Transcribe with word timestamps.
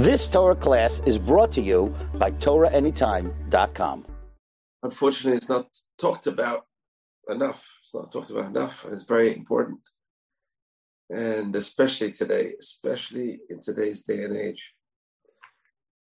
This 0.00 0.26
Torah 0.26 0.56
class 0.56 1.02
is 1.04 1.18
brought 1.18 1.52
to 1.52 1.60
you 1.60 1.94
by 2.14 2.30
TorahAnytime.com. 2.30 4.06
Unfortunately, 4.82 5.36
it's 5.36 5.50
not 5.50 5.68
talked 5.98 6.26
about 6.26 6.64
enough. 7.28 7.68
It's 7.82 7.94
not 7.94 8.10
talked 8.10 8.30
about 8.30 8.46
enough, 8.46 8.86
and 8.86 8.94
it's 8.94 9.04
very 9.04 9.30
important. 9.30 9.80
And 11.10 11.54
especially 11.54 12.12
today, 12.12 12.54
especially 12.58 13.40
in 13.50 13.60
today's 13.60 14.02
day 14.02 14.24
and 14.24 14.34
age, 14.34 14.62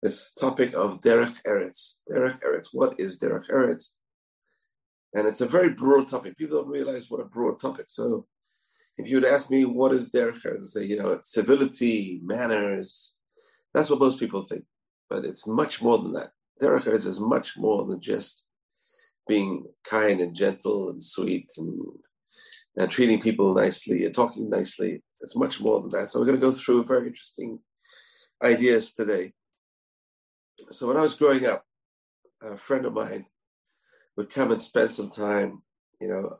this 0.00 0.32
topic 0.32 0.74
of 0.74 1.00
Derech 1.00 1.42
Eretz. 1.44 1.94
Derech 2.08 2.40
Eretz. 2.40 2.68
What 2.70 3.00
is 3.00 3.18
Derech 3.18 3.50
Eretz? 3.50 3.88
And 5.12 5.26
it's 5.26 5.40
a 5.40 5.46
very 5.48 5.74
broad 5.74 6.08
topic. 6.08 6.36
People 6.36 6.62
don't 6.62 6.70
realize 6.70 7.10
what 7.10 7.20
a 7.20 7.24
broad 7.24 7.58
topic. 7.58 7.86
So 7.88 8.28
if 8.96 9.08
you 9.08 9.16
would 9.16 9.24
ask 9.24 9.50
me 9.50 9.64
what 9.64 9.92
is 9.92 10.08
Derech 10.08 10.44
Eretz, 10.44 10.62
I 10.62 10.66
say, 10.66 10.84
you 10.84 10.98
know, 11.02 11.18
civility, 11.20 12.20
manners, 12.22 13.17
that's 13.74 13.90
what 13.90 14.00
most 14.00 14.18
people 14.18 14.42
think. 14.42 14.64
But 15.08 15.24
it's 15.24 15.46
much 15.46 15.80
more 15.82 15.98
than 15.98 16.12
that. 16.14 16.30
Derech 16.60 16.84
Eretz 16.84 17.06
is 17.06 17.20
much 17.20 17.56
more 17.56 17.84
than 17.86 18.00
just 18.00 18.44
being 19.26 19.66
kind 19.84 20.20
and 20.20 20.34
gentle 20.34 20.90
and 20.90 21.02
sweet 21.02 21.50
and, 21.58 21.80
and 22.76 22.90
treating 22.90 23.20
people 23.20 23.54
nicely 23.54 24.04
and 24.04 24.14
talking 24.14 24.48
nicely. 24.50 25.02
It's 25.20 25.36
much 25.36 25.60
more 25.60 25.80
than 25.80 25.90
that. 25.90 26.08
So 26.08 26.18
we're 26.18 26.26
going 26.26 26.40
to 26.40 26.46
go 26.46 26.52
through 26.52 26.84
very 26.84 27.06
interesting 27.06 27.60
ideas 28.42 28.94
today. 28.94 29.32
So 30.70 30.88
when 30.88 30.96
I 30.96 31.02
was 31.02 31.14
growing 31.14 31.46
up, 31.46 31.64
a 32.42 32.56
friend 32.56 32.84
of 32.84 32.92
mine 32.92 33.26
would 34.16 34.30
come 34.30 34.50
and 34.50 34.60
spend 34.60 34.92
some 34.92 35.10
time, 35.10 35.62
you 36.00 36.08
know, 36.08 36.38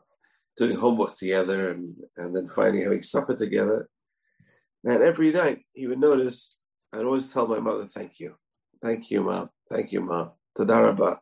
doing 0.57 0.75
homework 0.75 1.15
together 1.15 1.71
and, 1.71 1.95
and 2.17 2.35
then 2.35 2.49
finally 2.49 2.83
having 2.83 3.01
supper 3.01 3.35
together. 3.35 3.89
And 4.83 5.01
every 5.01 5.31
night 5.31 5.59
he 5.73 5.87
would 5.87 5.99
notice, 5.99 6.59
I'd 6.91 7.05
always 7.05 7.31
tell 7.31 7.47
my 7.47 7.59
mother, 7.59 7.85
thank 7.85 8.19
you. 8.19 8.35
Thank 8.81 9.11
you, 9.11 9.23
mom. 9.23 9.49
Thank 9.69 9.91
you, 9.91 10.01
mom. 10.01 10.31
Tadaraba. 10.57 11.19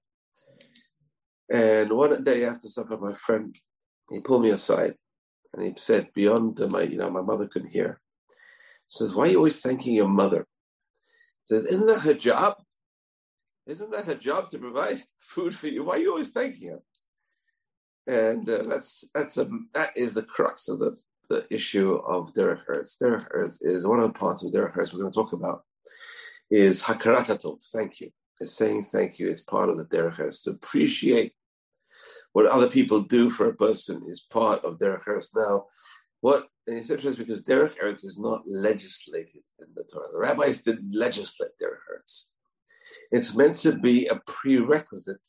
And 1.49 1.91
one 1.91 2.23
day 2.23 2.45
after 2.45 2.67
supper, 2.67 2.97
my 2.97 3.13
friend, 3.13 3.55
he 4.09 4.19
pulled 4.19 4.43
me 4.43 4.49
aside 4.49 4.95
and 5.53 5.63
he 5.63 5.73
said, 5.77 6.09
beyond 6.13 6.59
my, 6.71 6.83
you 6.83 6.97
know, 6.97 7.09
my 7.09 7.21
mother 7.21 7.47
couldn't 7.47 7.71
hear. 7.71 7.99
He 8.87 8.97
says, 8.97 9.15
why 9.15 9.25
are 9.25 9.31
you 9.31 9.37
always 9.37 9.59
thanking 9.59 9.95
your 9.95 10.07
mother? 10.07 10.45
He 11.47 11.55
says, 11.55 11.65
isn't 11.65 11.87
that 11.87 12.01
her 12.01 12.13
job? 12.13 12.55
Isn't 13.65 13.91
that 13.91 14.05
her 14.05 14.15
job 14.15 14.49
to 14.49 14.59
provide 14.59 15.01
food 15.19 15.53
for 15.53 15.67
you? 15.67 15.83
Why 15.83 15.95
are 15.95 15.99
you 15.99 16.11
always 16.11 16.31
thanking 16.31 16.69
her? 16.69 16.79
And 18.07 18.47
uh, 18.47 18.63
that's 18.63 19.03
that's 19.13 19.37
a 19.37 19.49
that 19.73 19.91
is 19.97 20.13
the 20.13 20.23
crux 20.23 20.69
of 20.69 20.79
the, 20.79 20.95
the 21.29 21.45
issue 21.49 21.95
of 21.95 22.33
Derech 22.33 22.61
Eretz. 22.69 22.97
Derech 23.01 23.27
Eretz 23.31 23.57
is 23.61 23.87
one 23.87 23.99
of 23.99 24.13
the 24.13 24.19
parts 24.19 24.43
of 24.43 24.51
Derech 24.51 24.75
Eretz 24.75 24.93
we're 24.93 25.01
going 25.01 25.11
to 25.11 25.15
talk 25.15 25.33
about 25.33 25.63
is 26.49 26.83
Hakarat 26.83 27.59
thank 27.73 27.99
you. 27.99 28.09
Is 28.39 28.55
saying 28.55 28.83
thank 28.85 29.17
you 29.17 29.27
is 29.27 29.41
part 29.41 29.69
of 29.69 29.77
the 29.77 29.85
Derech 29.85 30.17
Eretz. 30.17 30.43
To 30.43 30.51
appreciate 30.51 31.33
what 32.33 32.45
other 32.45 32.69
people 32.69 33.01
do 33.01 33.29
for 33.29 33.49
a 33.49 33.55
person 33.55 34.03
is 34.07 34.27
part 34.29 34.63
of 34.63 34.77
Derech 34.77 35.05
Eretz. 35.05 35.29
Now, 35.35 35.65
what 36.21 36.47
and 36.67 36.77
it's 36.77 36.89
interesting 36.89 37.25
because 37.25 37.41
Derech 37.41 37.77
Eretz 37.77 38.05
is 38.05 38.19
not 38.19 38.41
legislated 38.45 39.41
in 39.59 39.67
the 39.75 39.83
Torah. 39.83 40.07
The 40.11 40.19
rabbis 40.19 40.61
didn't 40.61 40.93
legislate 40.93 41.51
Derech 41.61 41.83
Eretz. 41.91 42.25
It's 43.11 43.35
meant 43.35 43.55
to 43.57 43.73
be 43.73 44.07
a 44.07 44.21
prerequisite 44.27 45.25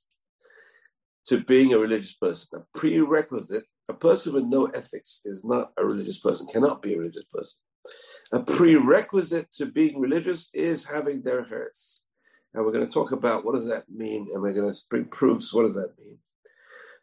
to 1.27 1.40
being 1.44 1.72
a 1.72 1.78
religious 1.78 2.14
person. 2.14 2.60
A 2.60 2.78
prerequisite, 2.78 3.64
a 3.89 3.94
person 3.94 4.34
with 4.34 4.44
no 4.44 4.67
ethics 4.67 5.22
is 5.25 5.44
not 5.44 5.72
a 5.77 5.84
religious 5.84 6.19
person, 6.19 6.47
cannot 6.47 6.83
be 6.83 6.94
a 6.94 6.98
religious 6.98 7.25
person. 7.33 7.58
A 8.33 8.41
prerequisite 8.41 9.50
to 9.53 9.67
being 9.67 10.00
religious 10.00 10.50
is 10.53 10.84
having 10.84 11.22
their 11.22 11.45
hearts. 11.45 12.05
And 12.53 12.64
we're 12.64 12.72
going 12.72 12.86
to 12.86 12.92
talk 12.92 13.12
about 13.12 13.45
what 13.45 13.55
does 13.55 13.67
that 13.69 13.89
mean, 13.89 14.28
and 14.33 14.42
we're 14.42 14.53
going 14.53 14.70
to 14.70 14.78
bring 14.91 15.06
proofs. 15.06 15.53
What 15.53 15.62
does 15.62 15.75
that 15.75 15.98
mean? 15.98 16.19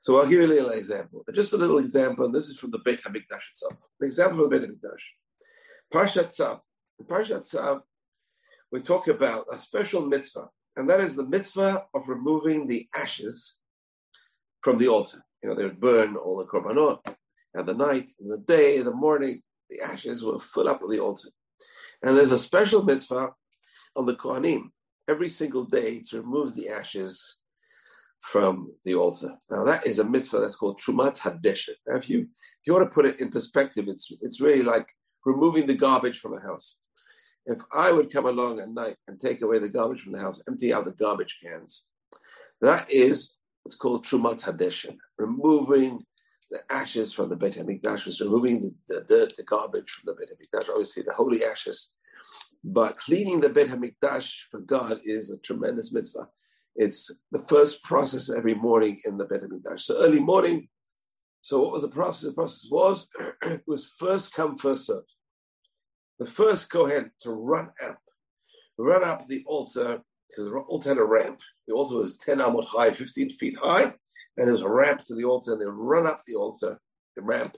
So 0.01 0.17
I'll 0.17 0.27
give 0.27 0.39
you 0.39 0.45
a 0.45 0.47
little 0.47 0.69
example. 0.69 1.23
Just 1.33 1.53
a 1.53 1.57
little 1.57 1.79
example, 1.79 2.25
and 2.25 2.33
this 2.33 2.49
is 2.49 2.59
from 2.59 2.71
the 2.71 2.79
Beit 2.79 3.01
HaMikdash 3.01 3.49
itself. 3.49 3.73
An 3.99 4.05
example 4.05 4.43
of 4.43 4.49
the 4.49 4.59
Beit 4.59 4.69
HaMikdash. 4.69 5.93
Parshat 5.93 6.25
Tzav. 6.25 6.59
In 6.99 7.05
Parshat 7.05 7.39
Tzav, 7.39 7.81
we 8.71 8.81
talk 8.81 9.07
about 9.07 9.45
a 9.51 9.59
special 9.59 10.05
mitzvah 10.05 10.49
and 10.75 10.89
that 10.89 10.99
is 10.99 11.15
the 11.15 11.25
mitzvah 11.25 11.85
of 11.93 12.09
removing 12.09 12.67
the 12.67 12.87
ashes 12.95 13.55
from 14.61 14.77
the 14.77 14.87
altar. 14.87 15.24
You 15.45 15.51
know, 15.51 15.57
they 15.57 15.65
would 15.65 15.79
burn 15.79 16.15
all 16.15 16.37
the 16.37 16.45
korbanot 16.45 17.05
at 17.55 17.67
the 17.67 17.75
night, 17.75 18.09
in 18.19 18.29
the 18.29 18.39
day, 18.39 18.77
in 18.77 18.85
the 18.85 18.91
morning, 18.91 19.43
the 19.69 19.79
ashes 19.79 20.23
will 20.23 20.39
fill 20.39 20.67
up 20.67 20.81
the 20.89 20.99
altar. 20.99 21.29
And 22.01 22.17
there's 22.17 22.31
a 22.31 22.37
special 22.39 22.83
mitzvah 22.83 23.29
on 23.95 24.07
the 24.07 24.15
Kohanim 24.15 24.71
every 25.07 25.29
single 25.29 25.63
day 25.63 26.01
to 26.09 26.21
remove 26.23 26.55
the 26.55 26.69
ashes 26.69 27.37
from 28.21 28.73
the 28.85 28.95
altar. 28.95 29.35
Now 29.51 29.63
that 29.65 29.85
is 29.85 29.99
a 29.99 30.03
mitzvah 30.03 30.39
that's 30.39 30.55
called 30.55 30.79
Trumat 30.79 31.19
Hadeshen. 31.19 31.75
Now 31.85 31.97
if 31.97 32.09
you 32.09 32.21
if 32.21 32.65
you 32.65 32.73
want 32.73 32.89
to 32.89 32.95
put 32.95 33.05
it 33.05 33.19
in 33.19 33.29
perspective, 33.29 33.87
it's 33.87 34.11
it's 34.21 34.41
really 34.41 34.63
like 34.63 34.87
removing 35.25 35.67
the 35.67 35.75
garbage 35.75 36.17
from 36.21 36.33
a 36.33 36.41
house 36.41 36.77
if 37.45 37.61
I 37.71 37.91
would 37.91 38.11
come 38.11 38.25
along 38.25 38.61
at 38.61 38.71
night 38.71 38.95
and 39.07 39.19
take 39.19 39.43
away 39.43 39.59
the 39.59 39.69
garbage 39.69 40.01
from 40.01 40.13
the 40.13 40.19
house, 40.21 40.41
empty 40.47 40.73
out 40.73 40.85
the 40.85 40.91
garbage 40.93 41.37
cans, 41.43 41.85
that 42.61 42.89
is 42.89 43.35
what's 43.65 43.75
called 43.75 44.05
Trumat 44.05 44.43
Hadeshin, 44.43 44.95
removing 45.17 46.05
the 46.51 46.61
ashes 46.71 47.11
from 47.11 47.29
the 47.29 47.35
Beit 47.35 47.55
HaMikdash, 47.55 48.07
is 48.07 48.21
removing 48.21 48.61
the, 48.61 48.75
the 48.87 49.01
dirt, 49.01 49.35
the 49.35 49.43
garbage 49.43 49.89
from 49.89 50.05
the 50.05 50.13
Beit 50.13 50.29
HaMikdash, 50.29 50.69
obviously 50.69 51.01
the 51.01 51.13
holy 51.13 51.43
ashes. 51.43 51.93
But 52.63 52.99
cleaning 52.99 53.41
the 53.41 53.49
Beit 53.49 53.69
HaMikdash 53.69 54.31
for 54.51 54.59
God 54.59 55.01
is 55.03 55.31
a 55.31 55.39
tremendous 55.39 55.91
mitzvah. 55.91 56.27
It's 56.75 57.11
the 57.31 57.43
first 57.47 57.81
process 57.83 58.29
every 58.29 58.53
morning 58.53 59.01
in 59.03 59.17
the 59.17 59.25
Beit 59.25 59.41
HaMikdash. 59.41 59.81
So 59.81 59.97
early 59.97 60.19
morning, 60.19 60.69
so 61.41 61.61
what 61.61 61.71
was 61.71 61.81
the 61.81 61.89
process? 61.89 62.29
The 62.29 62.33
process 62.33 62.69
was, 62.71 63.07
was 63.67 63.89
first 63.97 64.33
come, 64.33 64.57
first 64.57 64.85
served 64.85 65.09
the 66.19 66.25
first 66.25 66.69
Kohen 66.69 67.11
to 67.21 67.31
run 67.31 67.71
up, 67.83 67.99
run 68.77 69.03
up 69.03 69.25
the 69.27 69.43
altar, 69.47 70.01
because 70.29 70.51
the 70.51 70.57
altar 70.59 70.89
had 70.89 70.97
a 70.97 71.03
ramp. 71.03 71.39
The 71.67 71.73
altar 71.73 71.95
was 71.95 72.17
10 72.17 72.39
amot 72.39 72.65
high, 72.65 72.91
15 72.91 73.31
feet 73.31 73.55
high, 73.61 73.83
and 74.37 74.47
there 74.47 74.51
was 74.51 74.61
a 74.61 74.69
ramp 74.69 75.03
to 75.05 75.15
the 75.15 75.25
altar, 75.25 75.53
and 75.53 75.61
they 75.61 75.65
run 75.65 76.05
up 76.05 76.21
the 76.25 76.35
altar, 76.35 76.79
the 77.15 77.21
ramp. 77.21 77.57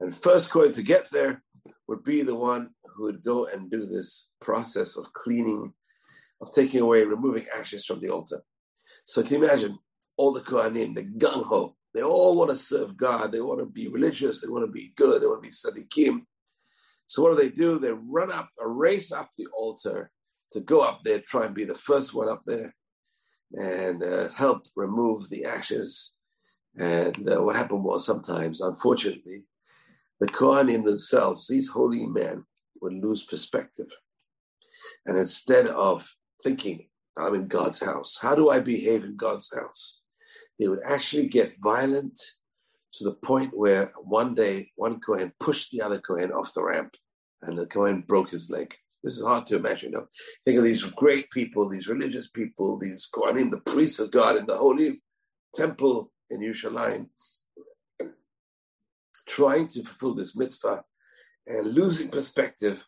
And 0.00 0.14
first 0.14 0.50
Kohen 0.50 0.72
to 0.72 0.82
get 0.82 1.10
there 1.10 1.42
would 1.86 2.04
be 2.04 2.22
the 2.22 2.34
one 2.34 2.70
who 2.94 3.04
would 3.04 3.22
go 3.24 3.46
and 3.46 3.70
do 3.70 3.86
this 3.86 4.28
process 4.40 4.96
of 4.96 5.12
cleaning, 5.12 5.72
of 6.40 6.52
taking 6.52 6.80
away, 6.80 7.04
removing 7.04 7.46
ashes 7.56 7.84
from 7.84 8.00
the 8.00 8.10
altar. 8.10 8.42
So 9.04 9.22
can 9.22 9.38
you 9.38 9.44
imagine 9.44 9.78
all 10.16 10.32
the 10.32 10.40
Kohanim, 10.40 10.94
the 10.94 11.04
gung 11.04 11.44
ho, 11.44 11.76
they 11.94 12.02
all 12.02 12.36
want 12.36 12.50
to 12.50 12.56
serve 12.56 12.96
God, 12.96 13.32
they 13.32 13.40
want 13.40 13.60
to 13.60 13.66
be 13.66 13.88
religious, 13.88 14.40
they 14.40 14.48
want 14.48 14.66
to 14.66 14.70
be 14.70 14.92
good, 14.96 15.22
they 15.22 15.26
want 15.26 15.42
to 15.42 15.48
be 15.48 15.54
tzaddikim. 15.54 16.22
So 17.06 17.22
what 17.22 17.36
do 17.36 17.42
they 17.42 17.54
do? 17.54 17.78
They 17.78 17.92
run 17.92 18.30
up, 18.30 18.50
a 18.60 18.68
race 18.68 19.12
up 19.12 19.30
the 19.38 19.46
altar 19.56 20.10
to 20.52 20.60
go 20.60 20.80
up 20.80 21.02
there, 21.04 21.20
try 21.20 21.46
and 21.46 21.54
be 21.54 21.64
the 21.64 21.74
first 21.74 22.14
one 22.14 22.28
up 22.28 22.42
there, 22.44 22.74
and 23.52 24.02
uh, 24.02 24.28
help 24.30 24.66
remove 24.76 25.28
the 25.28 25.44
ashes. 25.44 26.14
And 26.78 27.28
uh, 27.28 27.42
what 27.42 27.56
happened 27.56 27.84
was 27.84 28.04
sometimes, 28.04 28.60
unfortunately, 28.60 29.44
the 30.20 30.26
Kohanim 30.26 30.84
themselves, 30.84 31.46
these 31.46 31.68
holy 31.68 32.06
men, 32.06 32.44
would 32.80 32.92
lose 32.92 33.24
perspective. 33.24 33.88
And 35.06 35.16
instead 35.16 35.66
of 35.66 36.08
thinking, 36.42 36.88
I'm 37.16 37.34
in 37.34 37.48
God's 37.48 37.82
house, 37.82 38.18
how 38.20 38.34
do 38.34 38.50
I 38.50 38.60
behave 38.60 39.04
in 39.04 39.16
God's 39.16 39.52
house? 39.52 40.00
They 40.58 40.68
would 40.68 40.80
actually 40.86 41.28
get 41.28 41.54
violent 41.60 42.18
to 42.94 43.04
the 43.04 43.14
point 43.14 43.56
where 43.56 43.92
one 44.02 44.34
day 44.34 44.70
one 44.76 45.00
Kohen 45.00 45.32
pushed 45.40 45.70
the 45.70 45.82
other 45.82 45.98
Kohen 45.98 46.32
off 46.32 46.54
the 46.54 46.62
ramp 46.62 46.94
and 47.42 47.58
the 47.58 47.66
Kohen 47.66 48.02
broke 48.02 48.30
his 48.30 48.50
leg. 48.50 48.74
This 49.02 49.16
is 49.16 49.24
hard 49.24 49.46
to 49.46 49.56
imagine. 49.56 49.94
Think 50.44 50.58
of 50.58 50.64
these 50.64 50.84
great 50.84 51.30
people, 51.30 51.68
these 51.68 51.88
religious 51.88 52.28
people, 52.28 52.78
these 52.78 53.08
Kohanim, 53.14 53.50
the 53.50 53.58
priests 53.58 54.00
of 54.00 54.10
God 54.10 54.36
in 54.36 54.46
the 54.46 54.56
holy 54.56 55.00
temple 55.54 56.10
in 56.30 56.40
Yerushalayim, 56.40 57.08
trying 59.26 59.68
to 59.68 59.84
fulfill 59.84 60.14
this 60.14 60.36
mitzvah 60.36 60.82
and 61.46 61.74
losing 61.74 62.08
perspective. 62.08 62.84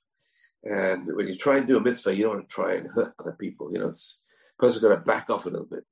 And 0.64 1.06
when 1.14 1.29
you 1.29 1.38
try 1.38 1.58
and 1.58 1.67
do 1.67 1.79
a 1.79 1.81
mitzvah, 1.81 2.14
you 2.14 2.25
don't 2.25 2.37
want 2.37 2.49
to 2.49 2.55
try 2.55 2.75
and 2.75 2.88
hurt 2.88 3.14
other 3.19 3.37
people. 3.40 3.73
You 3.73 3.79
know, 3.79 3.88
it's 3.88 4.23
a 4.58 4.62
person's 4.62 4.82
got 4.82 4.94
to 4.94 5.00
back 5.00 5.31
off 5.31 5.46
a 5.46 5.50
little 5.50 5.67
bit. 5.67 5.85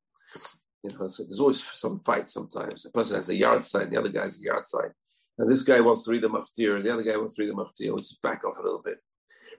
You 0.83 0.91
know, 0.91 1.09
so 1.09 1.25
there's 1.25 1.41
always 1.41 1.63
some 1.63 2.01
fight 2.01 2.29
sometimes. 2.29 2.83
The 2.83 2.91
person 2.91 3.17
has 3.17 3.29
a 3.29 3.35
yahrzeit, 3.35 3.91
the 3.91 3.97
other 3.97 4.11
guy's 4.11 4.37
a 4.37 4.41
yahrzeit. 4.41 4.93
And 5.39 5.51
this 5.51 5.63
guy 5.63 5.81
wants 5.81 6.05
to 6.05 6.11
read 6.11 6.23
the 6.23 6.29
maftir, 6.29 6.77
and 6.77 6.85
the 6.85 6.93
other 6.93 7.03
guy 7.03 7.17
wants 7.17 7.37
to 7.37 7.43
read 7.43 7.51
the 7.51 7.55
maftir. 7.55 7.93
Let's 7.93 8.09
just 8.09 8.23
back 8.23 8.45
off 8.45 8.59
a 8.59 8.63
little 8.63 8.83
bit. 8.83 8.99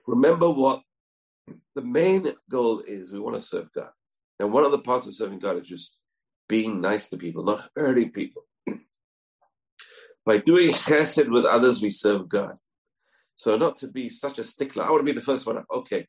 Remember 0.06 0.50
what 0.50 0.82
the 1.74 1.82
main 1.82 2.32
goal 2.48 2.80
is 2.80 3.12
we 3.12 3.20
want 3.20 3.34
to 3.34 3.40
serve 3.40 3.72
God. 3.72 3.90
And 4.38 4.52
one 4.52 4.64
of 4.64 4.72
the 4.72 4.78
parts 4.78 5.06
of 5.06 5.14
serving 5.14 5.38
God 5.38 5.60
is 5.60 5.66
just 5.66 5.96
being 6.48 6.80
nice 6.80 7.08
to 7.08 7.16
people, 7.16 7.44
not 7.44 7.68
hurting 7.76 8.10
people. 8.10 8.42
By 10.26 10.38
doing 10.38 10.72
chesed 10.72 11.30
with 11.30 11.44
others, 11.44 11.82
we 11.82 11.90
serve 11.90 12.28
God. 12.28 12.54
So 13.36 13.56
not 13.56 13.78
to 13.78 13.88
be 13.88 14.08
such 14.08 14.38
a 14.38 14.44
stickler. 14.44 14.84
I 14.84 14.90
want 14.90 15.00
to 15.00 15.12
be 15.12 15.18
the 15.18 15.24
first 15.24 15.46
one 15.46 15.58
up. 15.58 15.66
Okay, 15.72 16.06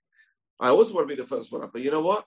I 0.59 0.69
always 0.69 0.91
want 0.91 1.07
to 1.07 1.15
be 1.15 1.21
the 1.21 1.27
first 1.27 1.51
one 1.51 1.63
up, 1.63 1.71
but 1.73 1.81
you 1.81 1.91
know 1.91 2.01
what? 2.01 2.25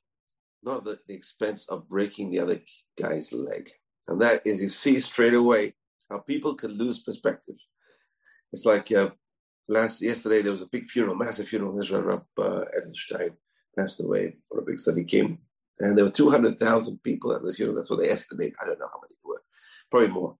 Not 0.62 0.86
at 0.86 0.98
the 1.06 1.14
expense 1.14 1.68
of 1.68 1.88
breaking 1.88 2.30
the 2.30 2.40
other 2.40 2.60
guy's 3.00 3.32
leg. 3.32 3.70
And 4.08 4.20
that 4.20 4.42
is, 4.44 4.60
you 4.60 4.68
see 4.68 4.98
straight 5.00 5.34
away 5.34 5.74
how 6.10 6.18
people 6.18 6.54
can 6.54 6.72
lose 6.72 7.02
perspective. 7.02 7.56
It's 8.52 8.64
like 8.64 8.90
uh, 8.92 9.10
last 9.68 10.02
yesterday 10.02 10.42
there 10.42 10.52
was 10.52 10.62
a 10.62 10.66
big 10.66 10.86
funeral, 10.86 11.16
massive 11.16 11.48
funeral 11.48 11.72
in 11.72 11.80
Israel. 11.80 12.02
Rab 12.02 12.24
uh, 12.38 12.64
Edelstein 12.78 13.34
passed 13.76 14.02
away. 14.02 14.36
What 14.48 14.62
a 14.62 14.66
big 14.66 14.78
son 14.78 15.04
came, 15.04 15.38
and 15.78 15.96
there 15.96 16.04
were 16.04 16.10
two 16.10 16.30
hundred 16.30 16.58
thousand 16.58 17.02
people 17.02 17.32
at 17.34 17.42
the 17.42 17.52
funeral. 17.52 17.76
That's 17.76 17.90
what 17.90 18.02
they 18.02 18.10
estimate. 18.10 18.54
I 18.60 18.66
don't 18.66 18.78
know 18.78 18.88
how 18.92 19.00
many 19.00 19.14
there 19.22 19.30
were, 19.30 19.42
probably 19.90 20.08
more. 20.08 20.36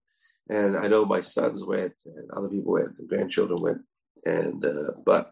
And 0.49 0.77
I 0.77 0.87
know 0.87 1.05
my 1.05 1.21
sons 1.21 1.63
went, 1.65 1.93
and 2.05 2.29
other 2.31 2.47
people 2.47 2.73
went, 2.73 2.97
and 2.99 3.09
grandchildren 3.09 3.57
went, 3.61 3.81
and 4.25 4.63
uh, 4.63 4.91
but 5.05 5.31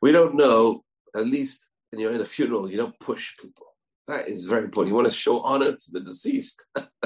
we 0.00 0.12
don't 0.12 0.36
know. 0.36 0.84
At 1.14 1.26
least 1.26 1.66
when 1.90 2.00
you're 2.00 2.12
in 2.12 2.20
a 2.20 2.24
funeral, 2.24 2.70
you 2.70 2.76
don't 2.76 2.98
push 3.00 3.36
people. 3.40 3.66
That 4.06 4.28
is 4.28 4.44
very 4.44 4.64
important. 4.64 4.90
You 4.90 4.96
want 4.96 5.08
to 5.08 5.14
show 5.14 5.40
honor 5.40 5.72
to 5.72 5.90
the 5.92 6.00
deceased. 6.00 6.64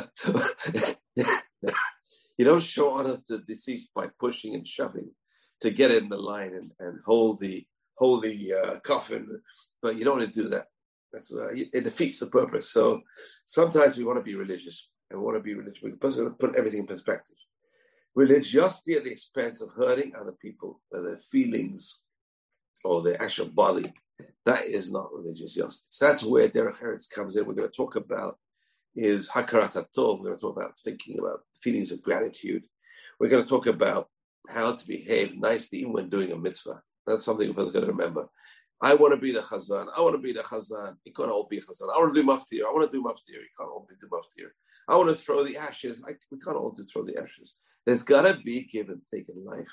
you 2.36 2.44
don't 2.44 2.62
show 2.62 2.90
honor 2.90 3.16
to 3.26 3.38
the 3.38 3.44
deceased 3.46 3.90
by 3.94 4.08
pushing 4.18 4.54
and 4.54 4.68
shoving 4.68 5.10
to 5.60 5.70
get 5.70 5.90
in 5.90 6.08
the 6.08 6.18
line 6.18 6.54
and, 6.54 6.70
and 6.80 6.98
hold 7.04 7.40
the 7.40 7.66
hold 7.96 8.22
the 8.22 8.52
uh, 8.52 8.78
coffin, 8.80 9.40
but 9.80 9.96
you 9.96 10.04
don't 10.04 10.18
want 10.18 10.34
to 10.34 10.42
do 10.42 10.48
that. 10.48 10.66
That's 11.12 11.32
uh, 11.32 11.48
it 11.52 11.84
defeats 11.84 12.18
the 12.18 12.26
purpose. 12.26 12.70
So 12.70 13.02
sometimes 13.44 13.96
we 13.96 14.04
want 14.04 14.18
to 14.18 14.24
be 14.24 14.34
religious 14.34 14.88
and 15.10 15.22
want 15.22 15.36
to 15.36 15.42
be 15.42 15.54
religious. 15.54 15.80
To 15.80 16.30
put 16.38 16.56
everything 16.56 16.80
in 16.80 16.86
perspective. 16.86 17.36
Religiosity 18.16 18.94
at 18.94 19.04
the 19.04 19.10
expense 19.10 19.60
of 19.60 19.70
hurting 19.72 20.12
other 20.18 20.32
people, 20.32 20.80
their 20.90 21.16
feelings 21.16 22.02
or 22.84 23.02
their 23.02 23.20
actual 23.20 23.46
body, 23.46 23.92
that 24.46 24.66
is 24.66 24.92
not 24.92 25.12
religious 25.12 25.54
justice. 25.54 25.98
That's 25.98 26.22
where 26.22 26.48
Derech 26.48 26.80
Eretz 26.80 27.10
comes 27.10 27.36
in. 27.36 27.46
We're 27.46 27.54
going 27.54 27.68
to 27.68 27.76
talk 27.76 27.96
about 27.96 28.38
is 28.94 29.28
hakarat. 29.30 29.74
We're 29.74 30.16
going 30.16 30.34
to 30.34 30.40
talk 30.40 30.56
about 30.56 30.78
thinking 30.78 31.18
about 31.18 31.40
feelings 31.60 31.90
of 31.92 32.02
gratitude. 32.02 32.64
We're 33.18 33.30
going 33.30 33.42
to 33.42 33.48
talk 33.48 33.66
about 33.66 34.08
how 34.48 34.72
to 34.72 34.86
behave 34.86 35.36
nicely 35.36 35.80
even 35.80 35.92
when 35.92 36.08
doing 36.08 36.32
a 36.32 36.36
mitzvah. 36.36 36.82
That's 37.06 37.24
something 37.24 37.48
we're 37.54 37.70
going 37.70 37.86
to 37.86 37.92
remember. 37.92 38.28
I 38.80 38.94
want 38.94 39.14
to 39.14 39.20
be 39.20 39.32
the 39.32 39.40
chazan. 39.40 39.86
I 39.96 40.00
want 40.00 40.14
to 40.14 40.22
be 40.22 40.32
the 40.32 40.40
chazan. 40.40 40.96
You 41.04 41.12
can't 41.12 41.30
all 41.30 41.46
be 41.48 41.58
a 41.58 41.62
chazan. 41.62 41.94
I 41.94 41.98
want 41.98 42.14
to 42.14 42.20
do 42.22 42.28
maftir. 42.28 42.66
I 42.66 42.72
want 42.72 42.90
to 42.90 42.96
do 42.96 43.02
maftir. 43.02 43.40
You 43.40 43.54
can't 43.58 43.70
all 43.70 43.86
be 43.88 43.94
do 44.00 44.08
maftir. 44.08 44.48
I 44.88 44.96
want 44.96 45.08
to 45.08 45.14
throw 45.14 45.44
the 45.44 45.56
ashes. 45.56 46.04
I, 46.06 46.12
we 46.30 46.38
can't 46.38 46.56
all 46.56 46.70
do 46.70 46.84
throw 46.84 47.02
the 47.02 47.18
ashes. 47.18 47.56
There's 47.86 48.02
got 48.02 48.22
to 48.22 48.38
be 48.44 48.64
give 48.64 48.88
and 48.88 49.00
take 49.10 49.28
in 49.28 49.44
life. 49.44 49.68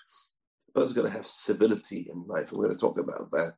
But 0.73 0.83
it's 0.83 0.94
going 0.94 1.12
to 1.12 1.18
have 1.18 1.27
civility 1.27 2.09
in 2.12 2.25
life. 2.27 2.51
We're 2.51 2.63
going 2.63 2.73
to 2.73 2.79
talk 2.79 2.97
about 2.97 3.29
that. 3.31 3.53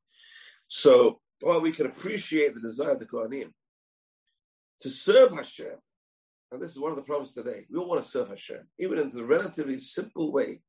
So 0.68 1.20
while 1.42 1.62
we 1.62 1.72
can 1.72 1.86
appreciate 1.86 2.56
the 2.56 2.62
desire 2.62 2.92
of 2.92 3.00
the 3.00 3.06
Kohanim 3.06 3.52
to 4.82 4.90
serve 4.90 5.36
Hashem, 5.36 5.76
and 6.52 6.62
this 6.62 6.72
is 6.72 6.80
one 6.80 6.92
of 6.92 6.98
the 6.98 7.04
problems 7.04 7.34
today, 7.34 7.66
we 7.70 7.78
all 7.80 7.88
want 7.88 8.02
to 8.02 8.08
serve 8.08 8.30
Hashem, 8.30 8.68
even 8.80 8.98
in 8.98 9.12
a 9.16 9.24
relatively 9.24 9.76
simple 9.76 10.32
way. 10.32 10.62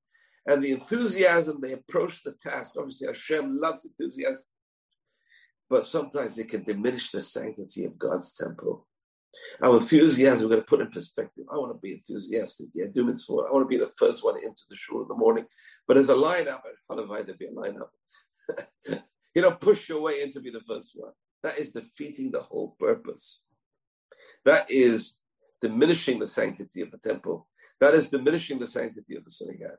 And 0.47 0.63
the 0.63 0.73
enthusiasm 0.73 1.61
they 1.61 1.73
approach 1.73 2.23
the 2.23 2.33
task, 2.33 2.75
obviously 2.79 3.09
Hashem 3.09 3.59
loves 3.59 3.85
enthusiasm, 3.85 4.45
but 5.71 5.87
sometimes 5.87 6.39
it 6.39 6.49
can 6.49 6.65
diminish 6.65 7.11
the 7.11 7.21
sanctity 7.21 7.85
of 7.85 7.99
God's 7.99 8.33
temple. 8.35 8.87
Our 9.63 9.79
enthusiasm, 9.79 10.43
we're 10.43 10.57
going 10.57 10.61
to 10.61 10.67
put 10.67 10.81
in 10.81 10.91
perspective. 10.91 11.45
I 11.53 11.57
want 11.57 11.73
to 11.73 11.81
be 11.81 11.93
enthusiastic. 11.93 12.69
Yeah, 12.75 12.87
do 12.95 13.05
mitzvah. 13.05 13.33
I 13.33 13.53
want 13.53 13.65
to 13.65 13.69
be 13.69 13.79
the 13.79 13.91
first 13.97 14.25
one 14.25 14.37
into 14.37 14.63
the 14.69 14.77
shul 14.77 15.03
in 15.03 15.09
the 15.09 15.15
morning. 15.15 15.47
But 15.89 15.97
as 15.97 16.09
a 16.09 16.15
lineup, 16.15 16.61
how 16.89 17.13
I 17.13 17.23
there 17.23 17.35
be 17.35 17.47
a 17.47 17.51
lineup? 17.51 17.89
you 19.35 19.43
don't 19.43 19.61
push 19.61 19.89
your 19.89 20.01
way 20.01 20.23
in 20.23 20.31
to 20.33 20.41
be 20.41 20.51
the 20.51 20.61
first 20.61 20.93
one. 20.95 21.13
That 21.43 21.59
is 21.59 21.73
defeating 21.73 22.31
the 22.31 22.43
whole 22.43 22.77
purpose. 22.79 23.45
That 24.45 24.71
is 24.71 25.19
diminishing 25.61 26.19
the 26.19 26.27
sanctity 26.27 26.83
of 26.83 26.91
the 26.91 26.99
temple. 26.99 27.49
That 27.81 27.95
is 27.95 28.11
diminishing 28.11 28.59
the 28.59 28.67
sanctity 28.67 29.17
of 29.17 29.25
the 29.25 29.31
synagogue. 29.31 29.79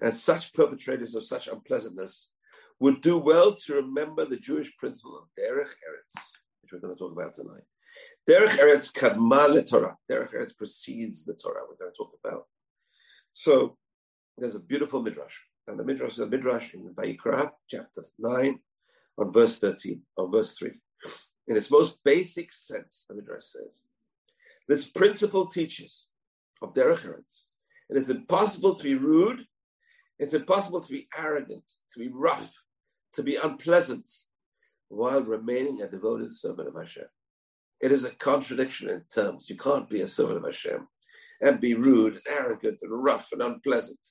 And 0.00 0.14
such 0.14 0.54
perpetrators 0.54 1.14
of 1.14 1.24
such 1.24 1.48
unpleasantness 1.48 2.30
would 2.78 3.02
do 3.02 3.18
well 3.18 3.54
to 3.54 3.74
remember 3.74 4.24
the 4.24 4.38
Jewish 4.38 4.74
principle 4.76 5.18
of 5.18 5.24
Derech 5.38 5.74
Eretz, 5.86 6.14
which 6.62 6.72
we're 6.72 6.78
going 6.78 6.94
to 6.94 6.98
talk 6.98 7.12
about 7.12 7.34
tonight. 7.34 7.64
Derech 8.28 8.58
Eretz 8.58 8.92
kadma 8.92 9.68
Torah. 9.68 9.96
Derech 10.10 10.32
Eretz 10.32 10.56
precedes 10.56 11.24
the 11.24 11.34
Torah. 11.34 11.62
We're 11.68 11.76
going 11.76 11.92
to 11.92 11.96
talk 11.96 12.12
about. 12.24 12.44
So 13.32 13.76
there's 14.38 14.54
a 14.54 14.60
beautiful 14.60 15.02
midrash, 15.02 15.38
and 15.66 15.78
the 15.78 15.84
midrash 15.84 16.12
is 16.12 16.20
a 16.20 16.26
midrash 16.26 16.72
in 16.72 16.94
Vayikra, 16.94 17.50
chapter 17.68 18.02
nine, 18.18 18.60
on 19.18 19.32
verse 19.32 19.58
thirteen, 19.58 20.02
on 20.16 20.32
verse 20.32 20.54
three. 20.54 20.80
In 21.46 21.56
its 21.56 21.70
most 21.70 22.02
basic 22.04 22.52
sense, 22.52 23.04
the 23.08 23.14
midrash 23.14 23.44
says, 23.44 23.82
this 24.68 24.88
principle 24.88 25.46
teaches 25.46 26.08
of 26.62 26.72
Derech 26.72 27.04
Eretz. 27.04 27.44
It 27.90 27.96
is 27.98 28.08
impossible 28.08 28.74
to 28.76 28.82
be 28.82 28.94
rude. 28.94 29.44
It's 30.20 30.34
impossible 30.34 30.82
to 30.82 30.92
be 30.92 31.08
arrogant, 31.16 31.64
to 31.94 31.98
be 31.98 32.08
rough, 32.08 32.52
to 33.14 33.22
be 33.22 33.36
unpleasant, 33.42 34.08
while 34.88 35.22
remaining 35.22 35.80
a 35.80 35.88
devoted 35.88 36.30
servant 36.30 36.68
of 36.68 36.74
Hashem. 36.76 37.06
It 37.80 37.90
is 37.90 38.04
a 38.04 38.10
contradiction 38.10 38.90
in 38.90 39.02
terms. 39.12 39.48
You 39.48 39.56
can't 39.56 39.88
be 39.88 40.02
a 40.02 40.06
servant 40.06 40.36
of 40.36 40.44
Hashem 40.44 40.86
and 41.40 41.58
be 41.58 41.72
rude 41.74 42.14
and 42.14 42.22
arrogant 42.28 42.80
and 42.82 43.02
rough 43.02 43.32
and 43.32 43.40
unpleasant. 43.40 44.06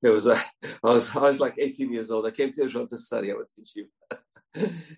There 0.00 0.12
was 0.12 0.26
a, 0.26 0.36
I 0.82 0.94
was, 0.94 1.14
I 1.14 1.20
was 1.20 1.38
like 1.38 1.56
18 1.58 1.92
years 1.92 2.10
old. 2.10 2.26
I 2.26 2.30
came 2.30 2.50
to 2.52 2.64
Israel 2.64 2.88
to 2.88 2.96
study. 2.96 3.30
I 3.30 3.34
went 3.34 3.48
to 3.52 3.62
you, 3.74 3.88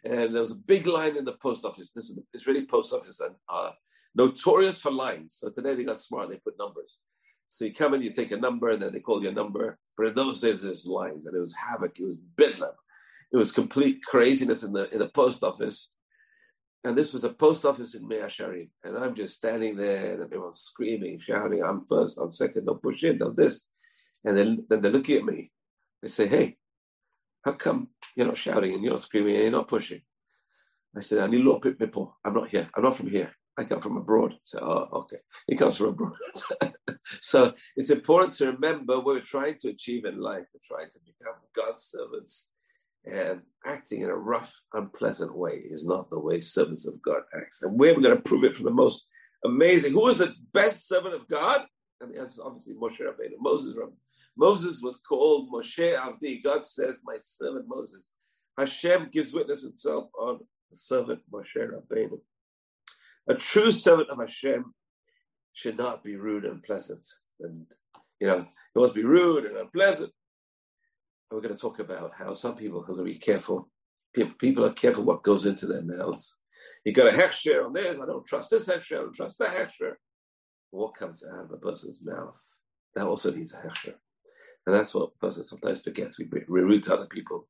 and 0.04 0.34
there 0.34 0.42
was 0.42 0.52
a 0.52 0.56
big 0.56 0.86
line 0.86 1.16
in 1.16 1.24
the 1.24 1.36
post 1.42 1.64
office. 1.64 1.90
This 1.90 2.10
is 2.10 2.14
the 2.14 2.22
Israeli 2.32 2.64
post 2.64 2.92
office, 2.92 3.18
and 3.18 3.34
uh, 3.48 3.70
notorious 4.14 4.80
for 4.80 4.92
lines. 4.92 5.34
So 5.38 5.50
today 5.50 5.74
they 5.74 5.84
got 5.84 5.98
smart. 5.98 6.30
They 6.30 6.36
put 6.36 6.58
numbers. 6.58 7.00
So 7.48 7.64
you 7.64 7.72
come 7.72 7.94
in, 7.94 8.02
you 8.02 8.12
take 8.12 8.32
a 8.32 8.36
number, 8.36 8.70
and 8.70 8.82
then 8.82 8.92
they 8.92 9.00
call 9.00 9.22
your 9.22 9.32
number. 9.32 9.78
But 9.96 10.08
in 10.08 10.14
those 10.14 10.40
days, 10.40 10.62
there's 10.62 10.86
lines, 10.86 11.26
and 11.26 11.36
it 11.36 11.40
was 11.40 11.54
havoc. 11.54 11.98
It 11.98 12.04
was 12.04 12.18
bedlam. 12.18 12.72
It 13.32 13.36
was 13.36 13.52
complete 13.52 14.02
craziness 14.04 14.62
in 14.62 14.72
the 14.72 14.92
in 14.92 14.98
the 14.98 15.08
post 15.08 15.42
office 15.42 15.90
and 16.86 16.96
this 16.96 17.12
was 17.12 17.24
a 17.24 17.30
post 17.30 17.64
office 17.64 17.96
in 17.96 18.06
Mea 18.06 18.28
Shearim. 18.28 18.70
And 18.84 18.96
I'm 18.96 19.16
just 19.16 19.34
standing 19.34 19.74
there 19.74 20.12
and 20.12 20.22
everyone's 20.22 20.60
screaming, 20.60 21.18
shouting, 21.18 21.60
I'm 21.60 21.84
first, 21.84 22.16
I'm 22.16 22.30
second, 22.30 22.66
don't 22.66 22.80
push 22.80 23.02
in, 23.02 23.18
don't 23.18 23.36
this. 23.36 23.62
And 24.24 24.38
then, 24.38 24.64
then 24.68 24.82
they're 24.82 24.92
looking 24.92 25.16
at 25.16 25.24
me. 25.24 25.50
They 26.00 26.08
say, 26.08 26.28
hey, 26.28 26.56
how 27.44 27.52
come 27.52 27.88
you're 28.14 28.28
not 28.28 28.36
shouting 28.36 28.72
and 28.72 28.84
you're 28.84 28.92
not 28.92 29.00
screaming 29.00 29.34
and 29.34 29.42
you're 29.42 29.52
not 29.52 29.66
pushing? 29.66 30.02
I 30.96 31.00
said, 31.00 31.24
I 31.24 31.26
need 31.26 31.44
a 31.44 31.58
bit 31.58 31.78
people. 31.78 32.16
I'm 32.24 32.34
not 32.34 32.50
here. 32.50 32.70
I'm 32.74 32.84
not 32.84 32.96
from 32.96 33.10
here. 33.10 33.32
I 33.58 33.64
come 33.64 33.80
from 33.80 33.96
abroad. 33.96 34.34
So, 34.42 34.58
oh, 34.60 34.98
okay. 35.00 35.16
He 35.46 35.56
comes 35.56 35.76
from 35.76 35.88
abroad. 35.88 36.12
so 37.20 37.54
it's 37.76 37.90
important 37.90 38.34
to 38.34 38.52
remember 38.52 38.96
what 38.96 39.06
we're 39.06 39.20
trying 39.20 39.56
to 39.60 39.70
achieve 39.70 40.04
in 40.04 40.20
life. 40.20 40.46
We're 40.52 40.76
trying 40.76 40.90
to 40.90 40.98
become 41.04 41.34
God's 41.54 41.82
servants 41.82 42.48
and 43.06 43.42
acting 43.64 44.02
in 44.02 44.10
a 44.10 44.16
rough, 44.16 44.60
unpleasant 44.72 45.36
way 45.36 45.52
is 45.52 45.86
not 45.86 46.10
the 46.10 46.18
way 46.18 46.40
servants 46.40 46.86
of 46.88 47.00
God 47.02 47.22
acts. 47.34 47.62
And 47.62 47.78
we're 47.78 47.94
going 47.94 48.16
to 48.16 48.22
prove 48.22 48.44
it 48.44 48.56
from 48.56 48.64
the 48.64 48.72
most 48.72 49.06
amazing. 49.44 49.92
Who 49.92 50.08
is 50.08 50.18
the 50.18 50.34
best 50.52 50.88
servant 50.88 51.14
of 51.14 51.28
God? 51.28 51.66
And 52.00 52.12
the 52.12 52.18
answer 52.18 52.32
is 52.32 52.40
obviously 52.44 52.74
Moshe 52.74 53.00
Rabbeinu. 53.00 53.36
Moses, 53.38 53.76
Moses 54.36 54.80
was 54.82 54.98
called 54.98 55.50
Moshe 55.52 55.96
Avdi. 55.96 56.42
God 56.42 56.66
says, 56.66 56.98
my 57.04 57.16
servant 57.20 57.66
Moses. 57.68 58.10
Hashem 58.58 59.10
gives 59.12 59.32
witness 59.32 59.62
himself 59.62 60.10
on 60.18 60.40
the 60.70 60.76
servant 60.76 61.20
Moshe 61.32 61.56
Rabbeinu. 61.56 62.18
A 63.28 63.34
true 63.34 63.70
servant 63.70 64.10
of 64.10 64.18
Hashem 64.18 64.72
should 65.52 65.76
not 65.76 66.04
be 66.04 66.16
rude 66.16 66.44
and 66.44 66.62
pleasant. 66.62 67.06
And, 67.40 67.66
you 68.20 68.26
know, 68.26 68.46
he 68.74 68.80
must 68.80 68.94
be 68.94 69.04
rude 69.04 69.44
and 69.44 69.56
unpleasant 69.56 70.12
we're 71.30 71.40
going 71.40 71.54
to 71.54 71.60
talk 71.60 71.80
about 71.80 72.12
how 72.16 72.34
some 72.34 72.54
people 72.54 72.82
going 72.82 72.98
to 72.98 73.04
be 73.04 73.18
careful. 73.18 73.68
People 74.38 74.64
are 74.64 74.72
careful 74.72 75.04
what 75.04 75.22
goes 75.22 75.44
into 75.44 75.66
their 75.66 75.82
mouths. 75.82 76.36
You 76.84 76.92
got 76.92 77.12
a 77.12 77.16
hechsher 77.16 77.64
on 77.64 77.72
this. 77.72 78.00
I 78.00 78.06
don't 78.06 78.26
trust 78.26 78.50
this 78.50 78.68
hechsher. 78.68 78.98
I 78.98 79.02
don't 79.02 79.14
trust 79.14 79.38
that 79.40 79.50
hechsher. 79.50 79.94
What 80.70 80.94
comes 80.94 81.22
out 81.24 81.44
of 81.44 81.50
a 81.50 81.56
person's 81.58 82.00
mouth? 82.02 82.40
That 82.94 83.06
also 83.06 83.32
needs 83.32 83.54
a 83.54 83.58
hechsher. 83.58 83.94
And 84.66 84.74
that's 84.74 84.94
what 84.94 85.10
a 85.14 85.18
person 85.18 85.44
sometimes 85.44 85.82
forgets. 85.82 86.18
We, 86.18 86.28
we 86.48 86.80
to 86.80 86.94
other 86.94 87.06
people. 87.06 87.48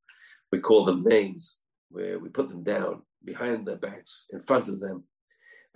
We 0.50 0.58
call 0.60 0.84
them 0.84 1.04
names 1.04 1.58
where 1.90 2.18
we 2.18 2.28
put 2.30 2.48
them 2.48 2.62
down 2.62 3.02
behind 3.24 3.66
their 3.66 3.76
backs, 3.76 4.24
in 4.32 4.42
front 4.42 4.68
of 4.68 4.80
them. 4.80 5.04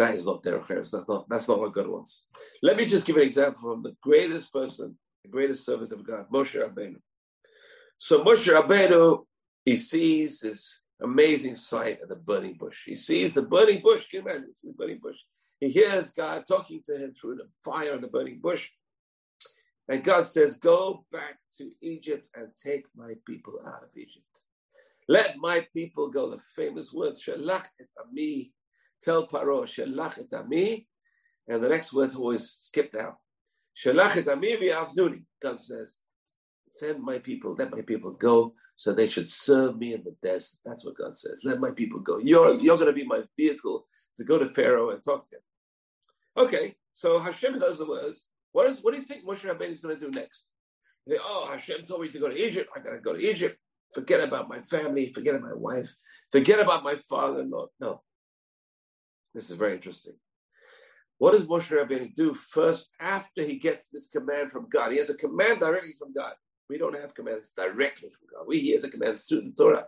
That 0.00 0.14
is 0.14 0.24
not 0.24 0.42
their 0.42 0.56
affairs. 0.56 0.92
That's 0.92 1.06
not, 1.06 1.28
that's 1.28 1.46
not 1.46 1.60
what 1.60 1.74
God 1.74 1.86
wants. 1.86 2.26
Let 2.62 2.78
me 2.78 2.86
just 2.86 3.04
give 3.04 3.16
an 3.16 3.22
example 3.22 3.60
from 3.60 3.82
the 3.82 3.94
greatest 4.00 4.50
person, 4.50 4.96
the 5.22 5.28
greatest 5.28 5.66
servant 5.66 5.92
of 5.92 6.06
God, 6.06 6.24
Moshe 6.32 6.58
Rabbeinu. 6.58 6.96
So 7.98 8.24
Moshe 8.24 8.50
Rabbeinu, 8.50 9.26
he 9.66 9.76
sees 9.76 10.40
this 10.40 10.80
amazing 11.02 11.54
sight 11.54 12.00
of 12.00 12.08
the 12.08 12.16
burning 12.16 12.54
bush. 12.54 12.84
He 12.86 12.94
sees 12.94 13.34
the 13.34 13.42
burning 13.42 13.82
bush. 13.82 14.08
Can 14.08 14.20
you 14.20 14.30
imagine? 14.30 14.54
the 14.64 14.72
burning 14.72 15.00
bush. 15.02 15.18
He 15.60 15.68
hears 15.68 16.12
God 16.12 16.44
talking 16.48 16.80
to 16.86 16.96
him 16.96 17.12
through 17.12 17.36
the 17.36 17.48
fire 17.62 17.92
of 17.92 18.00
the 18.00 18.08
burning 18.08 18.40
bush. 18.40 18.70
And 19.86 20.02
God 20.02 20.24
says, 20.24 20.56
Go 20.56 21.04
back 21.12 21.36
to 21.58 21.72
Egypt 21.82 22.26
and 22.34 22.48
take 22.56 22.86
my 22.96 23.16
people 23.26 23.60
out 23.66 23.82
of 23.82 23.90
Egypt. 23.94 24.24
Let 25.08 25.36
my 25.36 25.66
people 25.74 26.08
go. 26.08 26.30
The 26.30 26.38
famous 26.56 26.90
word, 26.90 27.16
Shalach 27.16 27.66
et 27.78 27.88
ami. 28.02 28.54
Tell 29.02 29.26
Paro, 29.26 29.64
Shalach 29.64 30.18
et 30.18 30.32
ami. 30.36 30.86
And 31.48 31.62
the 31.62 31.68
next 31.68 31.92
word's 31.92 32.16
always 32.16 32.50
skipped 32.50 32.96
out. 32.96 33.16
Shalach 33.76 34.16
et 34.16 34.28
ami 34.28 34.56
v'avduni. 34.56 35.24
God 35.42 35.58
says, 35.58 35.98
send 36.68 37.02
my 37.02 37.18
people, 37.18 37.56
let 37.58 37.70
my 37.70 37.80
people 37.80 38.12
go 38.12 38.54
so 38.76 38.92
they 38.92 39.08
should 39.08 39.28
serve 39.28 39.76
me 39.76 39.94
in 39.94 40.04
the 40.04 40.14
desert. 40.22 40.58
That's 40.64 40.84
what 40.84 40.96
God 40.96 41.16
says. 41.16 41.42
Let 41.44 41.60
my 41.60 41.70
people 41.70 42.00
go. 42.00 42.18
You're, 42.18 42.54
you're 42.60 42.76
going 42.76 42.86
to 42.86 42.92
be 42.92 43.04
my 43.04 43.22
vehicle 43.36 43.86
to 44.16 44.24
go 44.24 44.38
to 44.38 44.48
Pharaoh 44.48 44.90
and 44.90 45.02
talk 45.02 45.28
to 45.28 45.36
him. 45.36 45.42
Okay, 46.36 46.76
so 46.92 47.18
Hashem 47.18 47.58
does 47.58 47.78
the 47.78 47.86
words. 47.86 48.26
What, 48.52 48.70
is, 48.70 48.80
what 48.82 48.92
do 48.92 48.98
you 48.98 49.04
think 49.04 49.26
Moshe 49.26 49.48
Rabbeinu 49.48 49.70
is 49.70 49.80
going 49.80 49.98
to 49.98 50.00
do 50.00 50.10
next? 50.10 50.46
They, 51.06 51.18
oh, 51.22 51.48
Hashem 51.50 51.86
told 51.86 52.02
me 52.02 52.08
to 52.10 52.18
go 52.18 52.28
to 52.28 52.40
Egypt. 52.40 52.70
I 52.74 52.80
got 52.80 52.92
to 52.92 52.98
go 52.98 53.14
to 53.14 53.20
Egypt. 53.20 53.58
Forget 53.92 54.26
about 54.26 54.48
my 54.48 54.60
family. 54.60 55.12
Forget 55.12 55.34
about 55.34 55.50
my 55.50 55.56
wife. 55.56 55.94
Forget 56.30 56.60
about 56.60 56.84
my 56.84 56.94
father-in-law. 56.94 57.66
No. 57.80 58.02
This 59.34 59.50
is 59.50 59.56
very 59.56 59.74
interesting. 59.74 60.14
What 61.18 61.32
does 61.32 61.46
Moshe 61.46 61.70
Rabbeinu 61.70 62.14
do 62.14 62.34
first 62.34 62.90
after 62.98 63.42
he 63.42 63.56
gets 63.56 63.88
this 63.88 64.08
command 64.08 64.50
from 64.50 64.68
God? 64.68 64.90
He 64.90 64.98
has 64.98 65.10
a 65.10 65.14
command 65.14 65.60
directly 65.60 65.92
from 65.98 66.12
God. 66.12 66.32
We 66.68 66.78
don't 66.78 66.98
have 66.98 67.14
commands 67.14 67.50
directly 67.50 68.08
from 68.10 68.28
God. 68.32 68.46
We 68.46 68.60
hear 68.60 68.80
the 68.80 68.90
commands 68.90 69.24
through 69.24 69.42
the 69.42 69.52
Torah. 69.52 69.86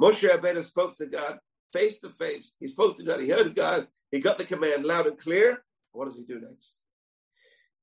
Moshe 0.00 0.28
Rabbeinu 0.28 0.62
spoke 0.64 0.96
to 0.96 1.06
God 1.06 1.38
face 1.72 1.98
to 1.98 2.08
face. 2.10 2.52
He 2.60 2.68
spoke 2.68 2.96
to 2.96 3.04
God. 3.04 3.20
He 3.20 3.28
heard 3.28 3.54
God. 3.54 3.88
He 4.10 4.20
got 4.20 4.38
the 4.38 4.44
command 4.44 4.84
loud 4.84 5.06
and 5.06 5.18
clear. 5.18 5.64
What 5.92 6.06
does 6.06 6.16
he 6.16 6.22
do 6.22 6.40
next? 6.40 6.78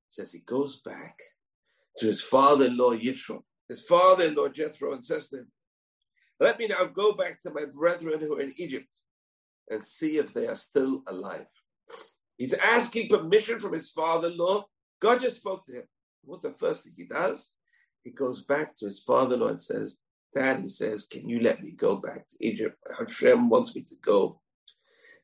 He 0.08 0.14
says 0.16 0.32
he 0.32 0.40
goes 0.40 0.82
back 0.82 1.18
to 1.98 2.08
his 2.08 2.22
father-in-law 2.22 2.96
Yitro, 2.96 3.44
his 3.70 3.84
father-in-law 3.84 4.50
Jethro, 4.50 4.94
and 4.94 5.04
says 5.04 5.30
to 5.30 5.40
him, 5.40 5.52
"Let 6.40 6.60
me 6.60 6.68
now 6.68 6.86
go 6.86 7.14
back 7.14 7.42
to 7.44 7.52
my 7.52 7.66
brethren 7.66 8.20
who 8.20 8.38
are 8.38 8.42
in 8.42 8.54
Egypt 8.58 8.94
and 9.72 9.84
see 9.84 10.18
if 10.18 10.34
they 10.34 10.48
are 10.48 10.56
still 10.56 11.04
alive." 11.08 11.48
He's 12.38 12.54
asking 12.54 13.10
permission 13.10 13.60
from 13.60 13.74
his 13.74 13.92
father-in-law. 13.92 14.66
God 15.00 15.22
just 15.22 15.38
spoke 15.38 15.66
to 15.66 15.74
him. 15.74 15.84
What's 16.24 16.44
the 16.44 16.54
first 16.54 16.84
thing 16.84 16.94
he 16.96 17.06
does? 17.06 17.52
He 18.04 18.12
goes 18.12 18.44
back 18.44 18.76
to 18.78 18.86
his 18.86 19.00
father-in-law 19.00 19.50
and 19.50 19.62
says, 19.62 20.00
Dad, 20.34 20.60
he 20.60 20.70
says, 20.70 21.06
can 21.06 21.30
you 21.30 21.40
let 21.40 21.62
me 21.62 21.74
go 21.76 21.98
back 21.98 22.28
to 22.30 22.38
Egypt? 22.40 22.78
Hashem 22.98 23.50
wants 23.50 23.76
me 23.76 23.84
to 23.84 23.96
go 24.04 24.42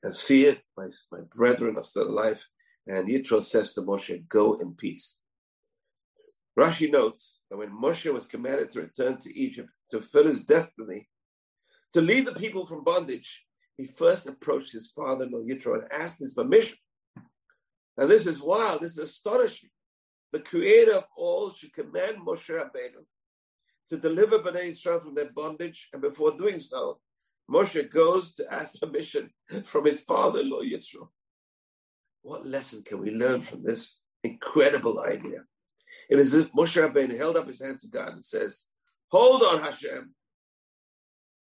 and 0.04 0.14
see 0.14 0.46
it. 0.46 0.62
My, 0.76 0.90
my 1.12 1.22
brethren 1.36 1.78
are 1.78 1.84
still 1.84 2.08
alive. 2.08 2.46
And 2.86 3.10
Yitro 3.10 3.42
says 3.42 3.74
to 3.74 3.82
Moshe, 3.82 4.28
go 4.28 4.56
in 4.56 4.76
peace. 4.76 5.20
Rashi 6.60 6.92
notes 6.92 7.40
that 7.50 7.58
when 7.58 7.72
Moshe 7.72 8.12
was 8.14 8.26
commanded 8.26 8.72
to 8.72 8.82
return 8.82 9.18
to 9.22 9.40
Egypt 9.40 9.70
to 9.92 10.02
fulfill 10.02 10.32
his 10.32 10.44
destiny, 10.44 11.10
to 11.94 12.02
lead 12.02 12.26
the 12.26 12.34
people 12.34 12.66
from 12.66 12.84
bondage, 12.84 13.44
he 13.78 13.86
first 13.86 14.28
approached 14.28 14.74
his 14.74 14.92
father-in-law 14.92 15.44
Yitro 15.44 15.76
and 15.76 15.92
asked 15.92 16.20
his 16.20 16.34
permission. 16.34 16.78
Now 17.96 18.08
this 18.08 18.26
is 18.26 18.42
wild. 18.42 18.82
This 18.82 18.94
is 18.94 19.10
astonishing. 19.10 19.70
The 20.34 20.40
creator 20.40 20.96
of 20.96 21.06
all 21.16 21.54
should 21.54 21.74
command 21.74 22.18
Moshe 22.18 22.50
Rabbeinu 22.50 23.06
to 23.90 23.98
deliver 23.98 24.40
Bnei 24.40 24.72
Israel 24.72 25.00
from 25.00 25.16
their 25.16 25.32
bondage. 25.32 25.90
And 25.94 26.02
before 26.02 26.38
doing 26.38 26.60
so, 26.60 27.00
Moshe 27.50 27.90
goes 27.92 28.34
to 28.34 28.54
ask 28.54 28.80
permission 28.80 29.30
from 29.64 29.86
his 29.86 30.02
father-in-law 30.02 30.64
Yitro. 30.64 31.10
What 32.24 32.46
lesson 32.46 32.84
can 32.84 33.00
we 33.00 33.12
learn 33.12 33.42
from 33.42 33.64
this 33.64 33.96
incredible 34.24 35.00
idea? 35.00 35.44
It 36.10 36.20
is 36.20 36.34
if 36.34 36.52
Moshe 36.52 36.82
Rabbeinu 36.82 37.16
held 37.16 37.38
up 37.38 37.48
his 37.48 37.62
hand 37.62 37.80
to 37.80 37.88
God 37.88 38.14
and 38.14 38.26
says, 38.26 38.66
Hold 39.10 39.44
on, 39.44 39.62
Hashem. 39.62 40.14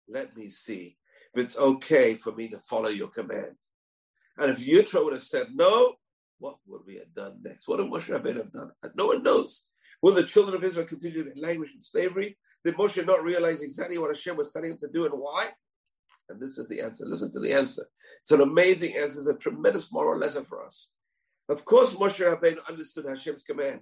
Let 0.07 0.35
me 0.35 0.49
see 0.49 0.97
if 1.33 1.43
it's 1.43 1.57
okay 1.57 2.15
for 2.15 2.31
me 2.31 2.47
to 2.49 2.59
follow 2.59 2.89
your 2.89 3.07
command. 3.07 3.55
And 4.37 4.51
if 4.51 4.65
Yitro 4.65 5.03
would 5.03 5.13
have 5.13 5.23
said 5.23 5.47
no, 5.53 5.95
what 6.39 6.57
would 6.67 6.81
we 6.85 6.95
have 6.95 7.13
done 7.13 7.39
next? 7.41 7.67
What 7.67 7.79
would 7.79 7.89
Moshe 7.89 8.13
Rabbeinu 8.13 8.37
have 8.37 8.51
done? 8.51 8.71
No 8.95 9.07
one 9.07 9.23
knows. 9.23 9.63
Will 10.01 10.13
the 10.13 10.23
children 10.23 10.55
of 10.55 10.63
Israel 10.63 10.85
continue 10.85 11.21
in 11.21 11.41
language 11.41 11.71
and 11.71 11.83
slavery? 11.83 12.37
Did 12.65 12.75
Moshe 12.75 13.05
not 13.05 13.23
realize 13.23 13.61
exactly 13.61 13.97
what 13.97 14.09
Hashem 14.09 14.35
was 14.35 14.51
telling 14.51 14.71
him 14.71 14.77
to 14.79 14.89
do 14.93 15.05
and 15.05 15.13
why? 15.13 15.49
And 16.29 16.41
this 16.41 16.57
is 16.57 16.67
the 16.69 16.81
answer. 16.81 17.05
Listen 17.05 17.31
to 17.31 17.39
the 17.39 17.53
answer. 17.53 17.85
It's 18.21 18.31
an 18.31 18.41
amazing 18.41 18.95
answer. 18.95 19.19
It's 19.19 19.27
a 19.27 19.35
tremendous 19.35 19.91
moral 19.91 20.19
lesson 20.19 20.45
for 20.45 20.65
us. 20.65 20.89
Of 21.49 21.65
course, 21.65 21.93
Moshe 21.93 22.19
Rabbeinu 22.19 22.67
understood 22.67 23.05
Hashem's 23.05 23.43
command. 23.43 23.81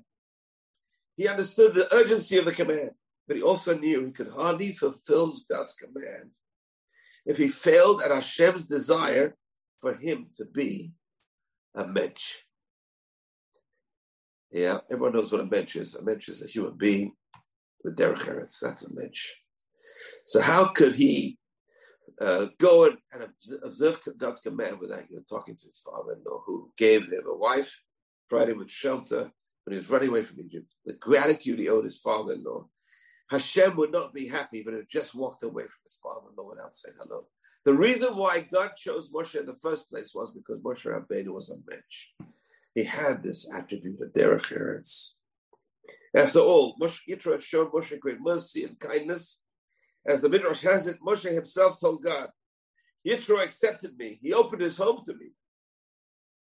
He 1.18 1.28
understood 1.28 1.74
the 1.74 1.94
urgency 1.94 2.38
of 2.38 2.46
the 2.46 2.52
command, 2.52 2.92
but 3.28 3.38
he 3.38 3.44
also 3.44 3.78
knew 3.78 4.06
he 4.06 4.12
could 4.12 4.30
hardly 4.30 4.74
fulfill 4.74 5.34
God's 5.50 5.74
command 5.74 6.32
if 7.26 7.38
he 7.38 7.50
failed 7.50 8.02
at 8.02 8.12
Hashem's 8.12 8.68
desire 8.68 9.36
for 9.80 9.94
him 9.94 10.28
to 10.38 10.46
be 10.46 10.92
a 11.76 11.88
mensch. 11.88 12.38
Yeah, 14.52 14.80
everyone 14.92 15.14
knows 15.14 15.32
what 15.32 15.42
a 15.42 15.46
mensch 15.46 15.76
is. 15.76 15.96
A 15.96 16.02
mensch 16.02 16.28
is 16.28 16.44
a 16.44 16.48
human 16.48 16.78
being 16.78 17.14
with 17.84 17.98
derech 17.98 18.24
eretz. 18.24 18.60
That's 18.60 18.86
a 18.86 18.94
mensch. 18.94 19.30
So 20.26 20.42
how 20.42 20.66
could 20.66 20.96
he 20.96 21.38
uh, 22.20 22.48
go 22.60 22.86
and, 22.86 22.98
observe 23.64 24.00
God's 24.18 24.42
command 24.42 24.80
without 24.80 25.06
even 25.10 25.24
talking 25.24 25.56
to 25.56 25.66
his 25.66 25.80
father-in-law, 25.80 26.44
who 26.46 26.72
gave 26.78 27.04
him 27.04 27.24
a 27.28 27.36
wife, 27.36 27.80
provided 28.28 28.54
him 28.54 28.58
with 28.60 28.70
shelter 28.70 29.32
when 29.64 29.72
he 29.72 29.78
was 29.78 29.90
running 29.90 30.10
away 30.10 30.24
from 30.24 30.40
Egypt? 30.40 30.68
The 30.86 30.94
gratitude 30.94 31.60
he 31.60 31.70
owed 31.70 31.86
his 31.86 32.00
father-in-law. 32.00 32.68
Hashem 33.32 33.78
would 33.78 33.94
not 33.94 34.14
be 34.14 34.28
happy, 34.28 34.62
but 34.62 34.74
he 34.74 34.82
just 34.90 35.16
walked 35.16 35.42
away 35.42 35.64
from 35.64 35.80
his 35.86 35.98
father-in-law 36.04 36.50
without 36.50 36.74
saying 36.74 36.98
hello. 37.00 37.28
The 37.64 37.74
reason 37.74 38.18
why 38.18 38.42
God 38.42 38.72
chose 38.76 39.10
Moshe 39.10 39.40
in 39.40 39.46
the 39.46 39.56
first 39.56 39.90
place 39.90 40.14
was 40.14 40.32
because 40.32 40.60
Moshe 40.60 40.86
Rabbeinu 40.86 41.30
was 41.30 41.50
a 41.50 41.56
mensch. 41.66 42.30
He 42.76 42.84
had 42.84 43.24
this 43.24 43.50
attribute 43.50 44.02
of 44.02 44.12
derech 44.12 44.52
eretz. 44.52 45.14
After 46.14 46.40
all, 46.40 46.76
Moshe 46.76 47.00
Yitro 47.10 47.32
had 47.32 47.42
shown 47.42 47.72
Moshe 47.72 47.98
great 48.02 48.20
mercy 48.20 48.66
and 48.66 48.78
kindness. 48.78 49.42
As 50.06 50.20
the 50.20 50.28
Midrash 50.28 50.64
has 50.64 50.88
it, 50.88 51.00
Moshe 51.00 51.32
himself 51.32 51.80
told 51.80 52.04
God, 52.04 52.28
Yitro 53.08 53.42
accepted 53.42 53.98
me. 53.98 54.20
He 54.22 54.34
opened 54.34 54.62
his 54.62 54.76
home 54.76 55.04
to 55.06 55.14
me. 55.14 55.28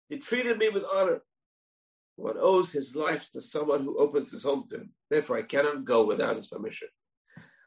He 0.09 0.19
treated 0.19 0.59
me 0.59 0.71
with 0.71 0.85
honor. 0.93 1.21
One 2.21 2.37
owes 2.39 2.71
his 2.71 2.95
life 2.95 3.31
to 3.31 3.41
someone 3.41 3.83
who 3.83 3.99
opens 3.99 4.31
his 4.31 4.43
home 4.43 4.65
to 4.69 4.77
him. 4.77 4.93
Therefore, 5.09 5.39
I 5.39 5.43
cannot 5.43 5.85
go 5.87 6.05
without 6.05 6.37
his 6.37 6.49
permission. 6.49 6.89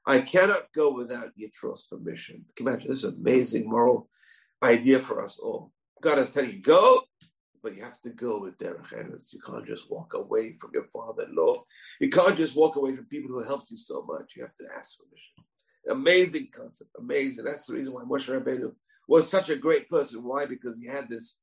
I 0.05 0.21
cannot 0.21 0.71
go 0.75 0.93
without 0.93 1.31
Yitro's 1.35 1.85
permission. 1.85 2.45
Can 2.55 2.67
imagine 2.67 2.89
this 2.89 3.03
amazing 3.03 3.67
moral 3.67 4.09
idea 4.61 4.99
for 4.99 5.23
us 5.23 5.39
all? 5.39 5.71
God 6.01 6.19
is 6.19 6.31
telling 6.31 6.51
you, 6.51 6.61
go, 6.61 7.01
but 7.63 7.75
you 7.75 7.81
have 7.81 7.99
to 8.01 8.11
go 8.11 8.39
with 8.39 8.57
derech 8.57 8.93
eretz. 8.93 9.33
You 9.33 9.39
can't 9.39 9.65
just 9.65 9.89
walk 9.89 10.13
away 10.13 10.55
from 10.59 10.69
your 10.73 10.85
father-in-law. 10.93 11.55
You 12.01 12.09
can't 12.09 12.37
just 12.37 12.55
walk 12.55 12.75
away 12.75 12.95
from 12.95 13.05
people 13.05 13.31
who 13.31 13.43
helped 13.43 13.71
you 13.71 13.77
so 13.77 14.05
much. 14.07 14.33
You 14.35 14.43
have 14.43 14.57
to 14.57 14.65
ask 14.77 14.97
permission. 14.99 15.33
Amazing 15.89 16.49
concept, 16.55 16.91
amazing. 16.99 17.43
That's 17.43 17.65
the 17.65 17.73
reason 17.73 17.93
why 17.93 18.03
Moshe 18.03 18.29
Rabbeinu 18.29 18.73
was 19.07 19.29
such 19.29 19.49
a 19.49 19.55
great 19.55 19.89
person. 19.89 20.23
Why? 20.23 20.45
Because 20.45 20.77
he 20.77 20.85
had 20.85 21.09
this 21.09 21.37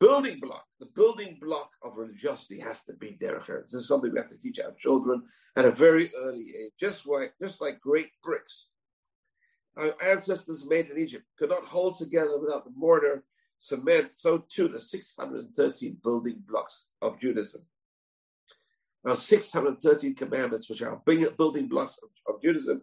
building 0.00 0.38
block. 0.40 0.64
The 0.80 0.86
building 0.86 1.38
block 1.40 1.70
of 1.82 1.96
religiosity 1.96 2.58
has 2.60 2.82
to 2.84 2.92
be 2.94 3.16
derech 3.20 3.46
eretz. 3.46 3.72
This 3.72 3.74
is 3.74 3.88
something 3.88 4.12
we 4.12 4.18
have 4.18 4.28
to 4.28 4.38
teach 4.38 4.58
our 4.58 4.72
children 4.78 5.22
at 5.56 5.64
a 5.64 5.70
very 5.70 6.10
early 6.18 6.54
age. 6.58 6.72
Just 6.78 7.06
like, 7.06 7.34
just 7.40 7.60
like 7.60 7.80
great 7.80 8.10
bricks. 8.22 8.70
Our 9.76 9.94
ancestors 10.04 10.66
made 10.66 10.88
in 10.88 10.98
Egypt 10.98 11.24
could 11.38 11.50
not 11.50 11.64
hold 11.64 11.98
together 11.98 12.38
without 12.38 12.64
the 12.64 12.72
mortar, 12.76 13.24
cement. 13.58 14.10
So 14.12 14.44
too 14.48 14.68
the 14.68 14.78
613 14.78 15.96
building 16.02 16.42
blocks 16.46 16.86
of 17.02 17.20
Judaism. 17.20 17.62
Our 19.04 19.16
613 19.16 20.14
commandments, 20.14 20.70
which 20.70 20.80
are 20.80 21.02
building 21.04 21.68
blocks 21.68 21.98
of, 22.02 22.34
of 22.34 22.40
Judaism, 22.40 22.82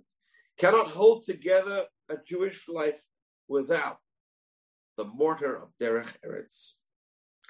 cannot 0.57 0.87
hold 0.87 1.23
together 1.23 1.85
a 2.09 2.17
Jewish 2.17 2.67
life 2.67 3.07
without 3.47 3.97
the 4.97 5.05
mortar 5.05 5.55
of 5.55 5.69
derech 5.81 6.13
eretz 6.25 6.73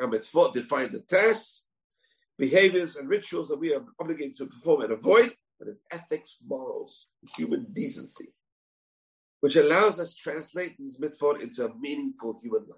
mitzvot 0.07 0.53
define 0.53 0.91
the 0.91 1.01
tasks, 1.01 1.65
behaviors, 2.37 2.95
and 2.95 3.09
rituals 3.09 3.49
that 3.49 3.59
we 3.59 3.73
are 3.73 3.83
obligated 3.99 4.37
to 4.37 4.45
perform 4.47 4.81
and 4.81 4.93
avoid, 4.93 5.33
but 5.59 5.67
it's 5.67 5.83
ethics, 5.91 6.37
morals, 6.45 7.07
human 7.37 7.67
decency, 7.71 8.33
which 9.41 9.55
allows 9.55 9.99
us 9.99 10.15
to 10.15 10.21
translate 10.21 10.77
these 10.77 10.99
mitzvot 10.99 11.41
into 11.41 11.65
a 11.65 11.75
meaningful 11.79 12.39
human 12.41 12.61
life. 12.61 12.77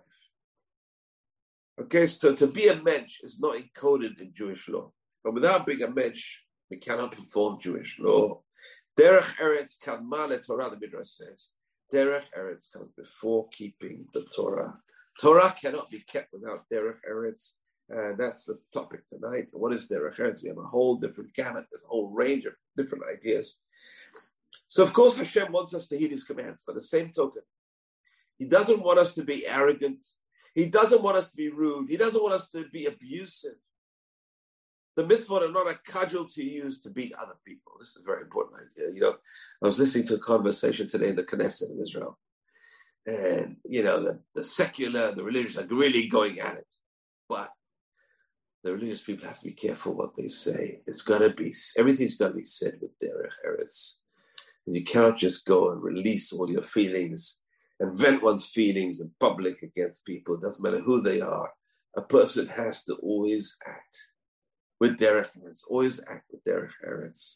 Okay, 1.81 2.05
so 2.05 2.35
to 2.35 2.47
be 2.47 2.67
a 2.67 2.81
mensch 2.81 3.21
is 3.23 3.39
not 3.39 3.57
encoded 3.57 4.21
in 4.21 4.33
Jewish 4.35 4.69
law. 4.69 4.91
But 5.23 5.33
without 5.33 5.65
being 5.65 5.81
a 5.81 5.89
mensch, 5.89 6.37
we 6.69 6.77
cannot 6.77 7.13
perform 7.13 7.59
Jewish 7.61 7.99
law. 7.99 8.41
Derech 8.99 9.35
Eretz 9.41 9.77
Kadma 9.83 10.45
Torah, 10.45 10.69
the 10.69 10.77
Midrash 10.79 11.09
says. 11.09 11.51
Derech 11.91 12.25
Eretz 12.37 12.71
comes 12.71 12.89
before 12.89 13.47
keeping 13.49 14.05
the 14.13 14.25
Torah. 14.35 14.75
Torah 15.19 15.53
cannot 15.59 15.89
be 15.89 15.99
kept 15.99 16.33
without 16.33 16.65
derech 16.71 16.97
eretz. 17.09 17.53
And 17.89 18.17
that's 18.17 18.45
the 18.45 18.57
topic 18.73 19.05
tonight. 19.07 19.47
What 19.51 19.73
is 19.73 19.87
derech 19.87 20.17
eretz? 20.17 20.41
We 20.41 20.49
have 20.49 20.57
a 20.57 20.63
whole 20.63 20.95
different 20.95 21.33
gamut, 21.33 21.65
a 21.73 21.87
whole 21.87 22.09
range 22.09 22.45
of 22.45 22.53
different 22.77 23.03
ideas. 23.11 23.57
So, 24.67 24.81
of 24.81 24.93
course, 24.93 25.17
Hashem 25.17 25.51
wants 25.51 25.73
us 25.73 25.87
to 25.89 25.97
heed 25.97 26.11
his 26.11 26.23
commands. 26.23 26.63
By 26.63 26.73
the 26.73 26.81
same 26.81 27.11
token, 27.11 27.43
he 28.39 28.45
doesn't 28.45 28.81
want 28.81 28.99
us 28.99 29.13
to 29.13 29.23
be 29.23 29.45
arrogant. 29.45 30.03
He 30.55 30.67
doesn't 30.67 31.03
want 31.03 31.17
us 31.17 31.29
to 31.31 31.37
be 31.37 31.49
rude. 31.49 31.89
He 31.89 31.97
doesn't 31.97 32.21
want 32.21 32.33
us 32.33 32.49
to 32.49 32.65
be 32.69 32.85
abusive. 32.85 33.55
The 34.95 35.03
mitzvot 35.03 35.47
are 35.47 35.51
not 35.51 35.69
a 35.69 35.79
cudgel 35.85 36.25
to 36.29 36.43
use 36.43 36.79
to 36.81 36.89
beat 36.89 37.13
other 37.13 37.35
people. 37.45 37.73
This 37.79 37.89
is 37.89 38.01
a 38.01 38.05
very 38.05 38.21
important 38.21 38.61
idea. 38.61 38.93
You 38.93 39.01
know, 39.01 39.15
I 39.61 39.65
was 39.65 39.79
listening 39.79 40.05
to 40.07 40.15
a 40.15 40.19
conversation 40.19 40.87
today 40.87 41.09
in 41.09 41.15
the 41.15 41.23
Knesset 41.23 41.71
in 41.71 41.81
Israel. 41.81 42.19
And, 43.05 43.57
you 43.65 43.83
know, 43.83 43.99
the, 43.99 44.19
the 44.33 44.43
secular, 44.43 45.13
the 45.13 45.23
religious 45.23 45.57
are 45.57 45.67
really 45.67 46.07
going 46.07 46.39
at 46.39 46.55
it. 46.55 46.75
But 47.27 47.49
the 48.63 48.73
religious 48.73 49.01
people 49.01 49.27
have 49.27 49.39
to 49.39 49.45
be 49.45 49.53
careful 49.53 49.93
what 49.93 50.15
they 50.17 50.29
say. 50.29 50.81
It's 50.87 51.01
got 51.01 51.19
to 51.19 51.29
be, 51.29 51.53
everything's 51.77 52.15
got 52.15 52.29
to 52.29 52.33
be 52.35 52.45
said 52.45 52.79
with 52.81 52.97
derech 52.99 53.33
eretz. 53.45 53.97
And 54.65 54.75
you 54.75 54.83
cannot 54.83 55.17
just 55.17 55.45
go 55.45 55.71
and 55.71 55.83
release 55.83 56.31
all 56.31 56.49
your 56.49 56.63
feelings 56.63 57.41
and 57.79 57.99
vent 57.99 58.23
one's 58.23 58.47
feelings 58.47 59.01
in 59.01 59.11
public 59.19 59.61
against 59.61 60.05
people. 60.05 60.35
It 60.35 60.41
doesn't 60.41 60.63
matter 60.63 60.79
who 60.79 61.01
they 61.01 61.19
are. 61.19 61.51
A 61.97 62.01
person 62.01 62.47
has 62.47 62.83
to 62.85 62.95
always 62.95 63.57
act 63.67 63.97
with 64.79 64.97
derech 64.97 65.29
eretz, 65.37 65.61
always 65.69 65.99
act 66.07 66.25
with 66.31 66.43
derech 66.45 66.71
eretz. 66.87 67.35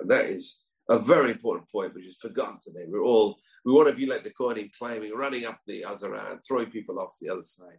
And 0.00 0.10
that 0.10 0.24
is 0.24 0.60
a 0.88 0.98
very 0.98 1.30
important 1.32 1.70
point, 1.70 1.94
which 1.94 2.06
is 2.06 2.16
forgotten 2.16 2.58
today. 2.62 2.86
We're 2.88 3.04
all, 3.04 3.38
we 3.64 3.72
want 3.72 3.88
to 3.88 3.94
be 3.94 4.06
like 4.06 4.24
the 4.24 4.30
Kohanim 4.30 4.76
climbing, 4.76 5.12
running 5.14 5.46
up 5.46 5.58
the 5.66 5.84
Azara 5.84 6.30
and 6.30 6.40
throwing 6.46 6.70
people 6.70 6.98
off 6.98 7.16
the 7.20 7.30
other 7.30 7.42
side. 7.42 7.78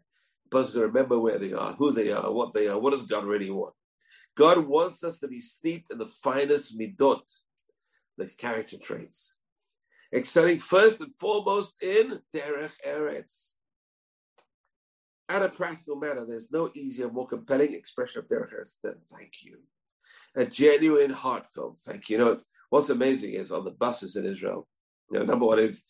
Person's 0.49 0.73
going 0.73 0.83
to 0.83 0.87
remember 0.87 1.19
where 1.19 1.37
they 1.37 1.53
are, 1.53 1.73
who 1.73 1.91
they 1.91 2.11
are, 2.11 2.31
what 2.31 2.53
they 2.53 2.67
are, 2.67 2.79
what 2.79 2.91
does 2.91 3.03
God 3.03 3.25
really 3.25 3.51
want? 3.51 3.73
God 4.35 4.67
wants 4.67 5.03
us 5.03 5.19
to 5.19 5.27
be 5.27 5.39
steeped 5.39 5.91
in 5.91 5.97
the 5.97 6.05
finest 6.05 6.77
midot, 6.77 7.21
the 8.17 8.27
character 8.27 8.77
traits, 8.77 9.35
excelling 10.13 10.59
first 10.59 11.01
and 11.01 11.11
foremost 11.19 11.81
in 11.81 12.19
derech 12.33 12.73
eretz. 12.87 13.55
At 15.27 15.41
a 15.41 15.49
practical 15.49 15.95
matter, 15.95 16.25
there's 16.25 16.51
no 16.51 16.69
easier, 16.75 17.09
more 17.09 17.27
compelling 17.27 17.73
expression 17.73 18.19
of 18.19 18.27
derech 18.27 18.53
eretz 18.53 18.75
than 18.83 18.95
thank 19.11 19.31
you, 19.43 19.59
a 20.35 20.45
genuine, 20.45 21.11
heartfelt 21.11 21.79
thank 21.79 22.09
you. 22.09 22.17
You 22.17 22.25
know, 22.25 22.37
what's 22.69 22.89
amazing 22.89 23.33
is 23.33 23.51
on 23.51 23.65
the 23.65 23.71
buses 23.71 24.15
in 24.15 24.25
Israel. 24.25 24.67
You 25.11 25.19
know, 25.19 25.25
number 25.25 25.45
one 25.45 25.59
is 25.59 25.83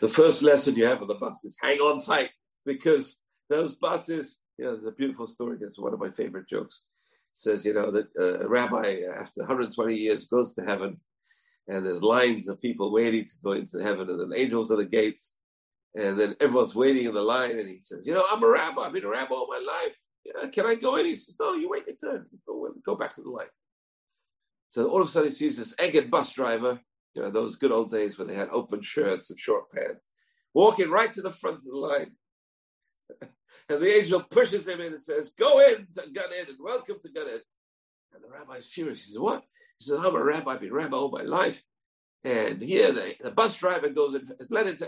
the 0.00 0.08
first 0.08 0.42
lesson 0.42 0.76
you 0.76 0.86
have 0.86 1.00
on 1.02 1.08
the 1.08 1.14
bus 1.14 1.44
is 1.44 1.56
hang 1.60 1.78
on 1.78 2.00
tight 2.00 2.30
because 2.66 3.16
those 3.48 3.74
buses. 3.74 4.38
You 4.58 4.66
know, 4.66 4.76
there's 4.76 4.88
a 4.88 4.92
beautiful 4.92 5.26
story. 5.26 5.56
It's 5.60 5.78
one 5.78 5.94
of 5.94 5.98
my 5.98 6.10
favorite 6.10 6.46
jokes. 6.46 6.84
It 7.10 7.36
says, 7.36 7.64
you 7.64 7.72
know, 7.72 7.90
that 7.90 8.08
uh, 8.20 8.40
a 8.40 8.48
rabbi 8.48 9.00
after 9.18 9.40
120 9.40 9.96
years 9.96 10.26
goes 10.26 10.54
to 10.54 10.62
heaven 10.62 10.96
and 11.68 11.86
there's 11.86 12.02
lines 12.02 12.48
of 12.48 12.60
people 12.60 12.92
waiting 12.92 13.24
to 13.24 13.34
go 13.42 13.52
into 13.52 13.82
heaven, 13.82 14.10
and 14.10 14.20
then 14.20 14.38
angels 14.38 14.70
at 14.70 14.78
the 14.78 14.84
gates, 14.84 15.36
and 15.94 16.18
then 16.18 16.34
everyone's 16.40 16.74
waiting 16.74 17.06
in 17.06 17.14
the 17.14 17.22
line, 17.22 17.58
and 17.58 17.68
he 17.68 17.80
says, 17.80 18.06
"You 18.06 18.14
know, 18.14 18.24
I'm 18.30 18.42
a 18.42 18.48
rabbi. 18.48 18.82
I've 18.82 18.92
been 18.92 19.04
a 19.04 19.10
rabbi 19.10 19.34
all 19.34 19.46
my 19.48 19.58
life. 19.64 19.96
Yeah, 20.24 20.48
can 20.48 20.66
I 20.66 20.74
go 20.74 20.96
in?" 20.96 21.06
He 21.06 21.16
says, 21.16 21.36
"No, 21.38 21.54
you 21.54 21.68
wait 21.68 21.86
your 21.86 21.96
turn. 21.96 22.26
Go, 22.46 22.74
go 22.84 22.94
back 22.96 23.14
to 23.14 23.22
the 23.22 23.28
line." 23.28 23.46
So 24.68 24.88
all 24.88 25.02
of 25.02 25.08
a 25.08 25.10
sudden, 25.10 25.28
he 25.28 25.34
sees 25.34 25.56
this 25.56 25.74
Egged 25.78 26.10
bus 26.10 26.32
driver. 26.32 26.80
You 27.14 27.22
know, 27.22 27.30
those 27.30 27.56
good 27.56 27.72
old 27.72 27.90
days 27.90 28.18
where 28.18 28.26
they 28.26 28.34
had 28.34 28.48
open 28.50 28.80
shirts 28.82 29.30
and 29.30 29.38
short 29.38 29.70
pants, 29.70 30.08
walking 30.54 30.90
right 30.90 31.12
to 31.12 31.22
the 31.22 31.30
front 31.30 31.56
of 31.56 31.64
the 31.64 31.76
line. 31.76 32.12
and 33.20 33.82
the 33.82 33.98
angel 33.98 34.22
pushes 34.22 34.66
him 34.66 34.80
in 34.80 34.88
and 34.88 35.00
says, 35.00 35.34
Go 35.38 35.60
in 35.60 35.86
to 35.94 36.10
Gan 36.12 36.24
and 36.48 36.56
welcome 36.58 36.96
to 37.02 37.08
Gan 37.08 37.26
Eden. 37.26 37.40
And 38.14 38.24
the 38.24 38.28
rabbi 38.28 38.54
is 38.54 38.72
furious. 38.72 39.04
He 39.04 39.10
says, 39.10 39.18
What? 39.18 39.42
He 39.78 39.84
says, 39.84 39.98
I'm 40.02 40.14
a 40.14 40.24
rabbi, 40.24 40.52
I've 40.52 40.60
been 40.60 40.70
a 40.70 40.74
rabbi 40.74 40.96
all 40.96 41.10
my 41.10 41.22
life. 41.22 41.62
And 42.24 42.62
here 42.62 42.92
the, 42.92 43.14
the 43.20 43.30
bus 43.30 43.58
driver 43.58 43.88
goes 43.88 44.14
and 44.14 44.32
is 44.38 44.50
led 44.50 44.68
into 44.68 44.86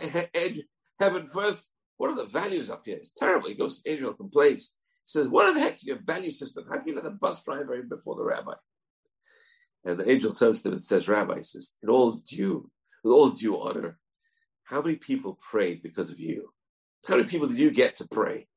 heaven 1.00 1.26
first. 1.26 1.70
What 1.96 2.10
are 2.10 2.16
the 2.16 2.26
values 2.26 2.70
up 2.70 2.80
here? 2.84 2.96
It's 2.96 3.12
terrible. 3.12 3.48
He 3.48 3.54
goes 3.54 3.80
to 3.80 3.90
Israel, 3.90 4.14
complains. 4.14 4.72
He 5.04 5.10
says, 5.10 5.28
What 5.28 5.48
in 5.48 5.54
the 5.54 5.60
heck 5.60 5.76
is 5.76 5.86
your 5.86 5.98
value 6.02 6.30
system? 6.30 6.64
How 6.70 6.78
can 6.78 6.88
you 6.88 6.94
let 6.94 7.04
the 7.04 7.10
bus 7.10 7.42
driver 7.42 7.74
in 7.74 7.88
before 7.88 8.16
the 8.16 8.24
rabbi? 8.24 8.54
And 9.84 9.98
the 9.98 10.10
angel 10.10 10.32
tells 10.32 10.64
him 10.64 10.72
and 10.72 10.82
says, 10.82 11.08
Rabbi, 11.08 11.42
says, 11.42 11.72
in 11.82 11.90
all 11.90 12.12
due, 12.12 12.70
with 13.02 13.12
all 13.12 13.30
due 13.30 13.60
honor, 13.60 13.98
how 14.64 14.80
many 14.80 14.96
people 14.96 15.38
prayed 15.50 15.82
because 15.82 16.10
of 16.10 16.18
you? 16.18 16.50
How 17.06 17.16
many 17.16 17.28
people 17.28 17.48
did 17.48 17.58
you 17.58 17.70
get 17.70 17.96
to 17.96 18.08
pray? 18.08 18.48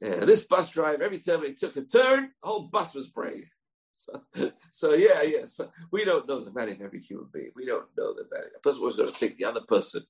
And 0.00 0.22
this 0.22 0.44
bus 0.44 0.70
driver, 0.70 1.02
every 1.02 1.18
time 1.18 1.44
he 1.44 1.54
took 1.54 1.76
a 1.76 1.82
turn, 1.82 2.30
the 2.42 2.48
whole 2.48 2.68
bus 2.68 2.94
was 2.94 3.08
praying. 3.08 3.46
So, 3.94 4.22
so 4.70 4.94
yeah, 4.94 5.20
yeah. 5.20 5.44
So 5.44 5.70
we 5.90 6.06
don't 6.06 6.26
know 6.26 6.42
the 6.42 6.50
value 6.50 6.72
of 6.72 6.80
every 6.80 7.02
human 7.02 7.28
being. 7.30 7.50
We 7.54 7.66
don't 7.66 7.84
know 7.94 8.14
the 8.14 8.24
value. 8.32 8.48
A 8.56 8.60
person 8.60 8.80
always 8.80 8.96
going 8.96 9.10
to 9.10 9.14
think 9.14 9.36
the 9.36 9.44
other 9.44 9.60
person 9.68 10.02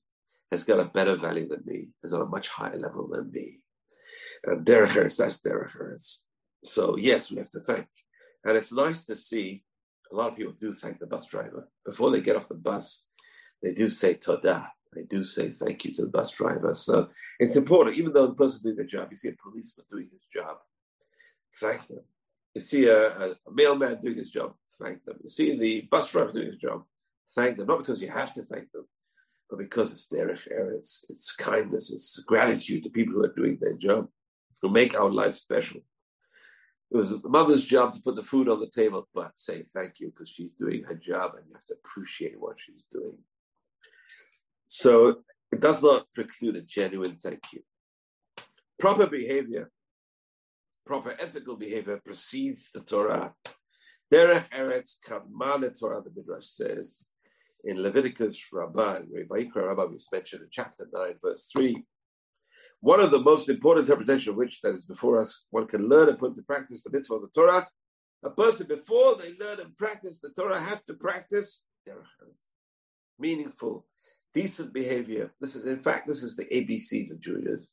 has 0.52 0.62
got 0.62 0.78
a 0.78 0.84
better 0.84 1.16
value 1.16 1.48
than 1.48 1.64
me, 1.66 1.88
is 2.04 2.12
on 2.12 2.20
a 2.22 2.26
much 2.26 2.46
higher 2.46 2.78
level 2.78 3.08
than 3.08 3.32
me. 3.32 3.58
And 4.44 4.64
derech 4.64 4.90
eretz, 4.90 5.16
that's 5.16 5.40
derech 5.40 5.76
eretz. 5.76 6.18
So 6.62 6.96
yes, 6.96 7.32
we 7.32 7.38
have 7.38 7.50
to 7.50 7.58
thank. 7.58 7.88
And 8.44 8.56
it's 8.56 8.72
nice 8.72 9.02
to 9.06 9.16
see 9.16 9.64
a 10.12 10.16
lot 10.16 10.30
of 10.30 10.36
people 10.36 10.52
do 10.52 10.72
thank 10.72 10.98
the 10.98 11.06
bus 11.06 11.26
driver. 11.26 11.68
Before 11.84 12.10
they 12.10 12.20
get 12.20 12.36
off 12.36 12.48
the 12.48 12.54
bus, 12.54 13.04
they 13.62 13.72
do 13.72 13.88
say 13.88 14.14
todah. 14.14 14.68
They 14.94 15.04
do 15.04 15.24
say 15.24 15.48
thank 15.48 15.84
you 15.84 15.92
to 15.94 16.02
the 16.02 16.08
bus 16.08 16.30
driver. 16.32 16.74
So 16.74 17.08
it's 17.38 17.56
important, 17.56 17.96
even 17.96 18.12
though 18.12 18.26
the 18.26 18.34
person's 18.34 18.62
doing 18.62 18.76
their 18.76 18.84
job. 18.84 19.08
You 19.10 19.16
see 19.16 19.28
a 19.28 19.42
policeman 19.42 19.86
doing 19.90 20.08
his 20.12 20.26
job, 20.34 20.58
thank 21.60 21.86
them 21.86 22.04
you 22.54 22.60
see 22.60 22.86
a, 22.86 23.08
a, 23.08 23.34
mailman 23.50 24.00
doing 24.00 24.18
his 24.18 24.30
job, 24.30 24.54
thank 24.78 25.04
them. 25.04 25.16
You 25.22 25.28
see 25.28 25.58
the 25.58 25.82
bus 25.90 26.10
driver 26.10 26.32
doing 26.32 26.48
his 26.48 26.56
job, 26.56 26.84
thank 27.34 27.56
them. 27.56 27.66
Not 27.66 27.78
because 27.78 28.00
you 28.00 28.10
have 28.10 28.32
to 28.34 28.42
thank 28.42 28.70
them, 28.72 28.86
but 29.48 29.58
because 29.58 29.92
it's 29.92 30.06
their 30.06 30.30
it's 30.30 31.04
it's 31.08 31.32
kindness, 31.32 31.92
it's 31.92 32.18
gratitude 32.20 32.84
to 32.84 32.90
people 32.90 33.14
who 33.14 33.24
are 33.24 33.34
doing 33.34 33.58
their 33.60 33.74
job, 33.74 34.08
who 34.60 34.68
make 34.68 34.98
our 34.98 35.10
life 35.10 35.34
special. 35.34 35.80
It 36.92 36.96
was 36.96 37.22
the 37.22 37.28
mother's 37.28 37.66
job 37.66 37.94
to 37.94 38.00
put 38.02 38.16
the 38.16 38.22
food 38.22 38.48
on 38.48 38.60
the 38.60 38.68
table, 38.68 39.08
but 39.14 39.32
say 39.36 39.62
thank 39.62 39.98
you 39.98 40.08
because 40.08 40.28
she's 40.28 40.52
doing 40.58 40.84
her 40.84 40.94
job 40.94 41.32
and 41.36 41.46
you 41.48 41.54
have 41.54 41.64
to 41.66 41.74
appreciate 41.74 42.38
what 42.38 42.56
she's 42.58 42.84
doing. 42.90 43.18
So 44.68 45.22
it 45.50 45.60
does 45.60 45.82
not 45.82 46.06
preclude 46.12 46.56
a 46.56 46.62
genuine 46.62 47.16
thank 47.16 47.40
you. 47.52 47.62
Proper 48.78 49.06
behavior 49.06 49.70
proper 50.84 51.16
ethical 51.20 51.56
behavior 51.56 52.00
precedes 52.04 52.70
the 52.72 52.80
Torah. 52.80 53.34
Derech 54.12 54.48
Eretz 54.50 54.98
Kamale 55.06 55.78
Torah, 55.78 56.02
the 56.02 56.10
Midrash 56.14 56.46
says 56.46 57.06
in 57.64 57.80
Leviticus 57.80 58.52
Rabbah, 58.52 59.00
Rabbah, 59.10 59.86
we 59.86 59.98
mentioned 60.12 60.42
in 60.42 60.48
chapter 60.50 60.88
9, 60.92 61.14
verse 61.22 61.48
3. 61.52 61.84
One 62.82 62.98
of 62.98 63.12
the 63.12 63.20
most 63.20 63.48
important 63.48 63.88
interpretation 63.88 64.30
of 64.30 64.36
which 64.36 64.60
that 64.62 64.74
is 64.74 64.84
before 64.84 65.20
us, 65.20 65.44
one 65.50 65.68
can 65.68 65.88
learn 65.88 66.08
and 66.08 66.18
put 66.18 66.30
into 66.30 66.42
practice 66.42 66.82
the 66.82 66.90
mitzvah 66.90 67.14
of 67.14 67.22
the 67.22 67.28
Torah. 67.28 67.68
A 68.24 68.30
person, 68.30 68.66
before 68.66 69.14
they 69.14 69.34
learn 69.38 69.60
and 69.60 69.76
practice 69.76 70.18
the 70.18 70.30
Torah, 70.30 70.58
have 70.58 70.84
to 70.86 70.94
practice. 70.94 71.62
Meaningful, 73.20 73.86
decent 74.34 74.72
behavior. 74.74 75.30
This 75.40 75.54
is, 75.54 75.64
in 75.64 75.80
fact, 75.80 76.08
this 76.08 76.24
is 76.24 76.34
the 76.34 76.44
ABCs 76.46 77.12
of 77.12 77.20
Judaism. 77.20 77.68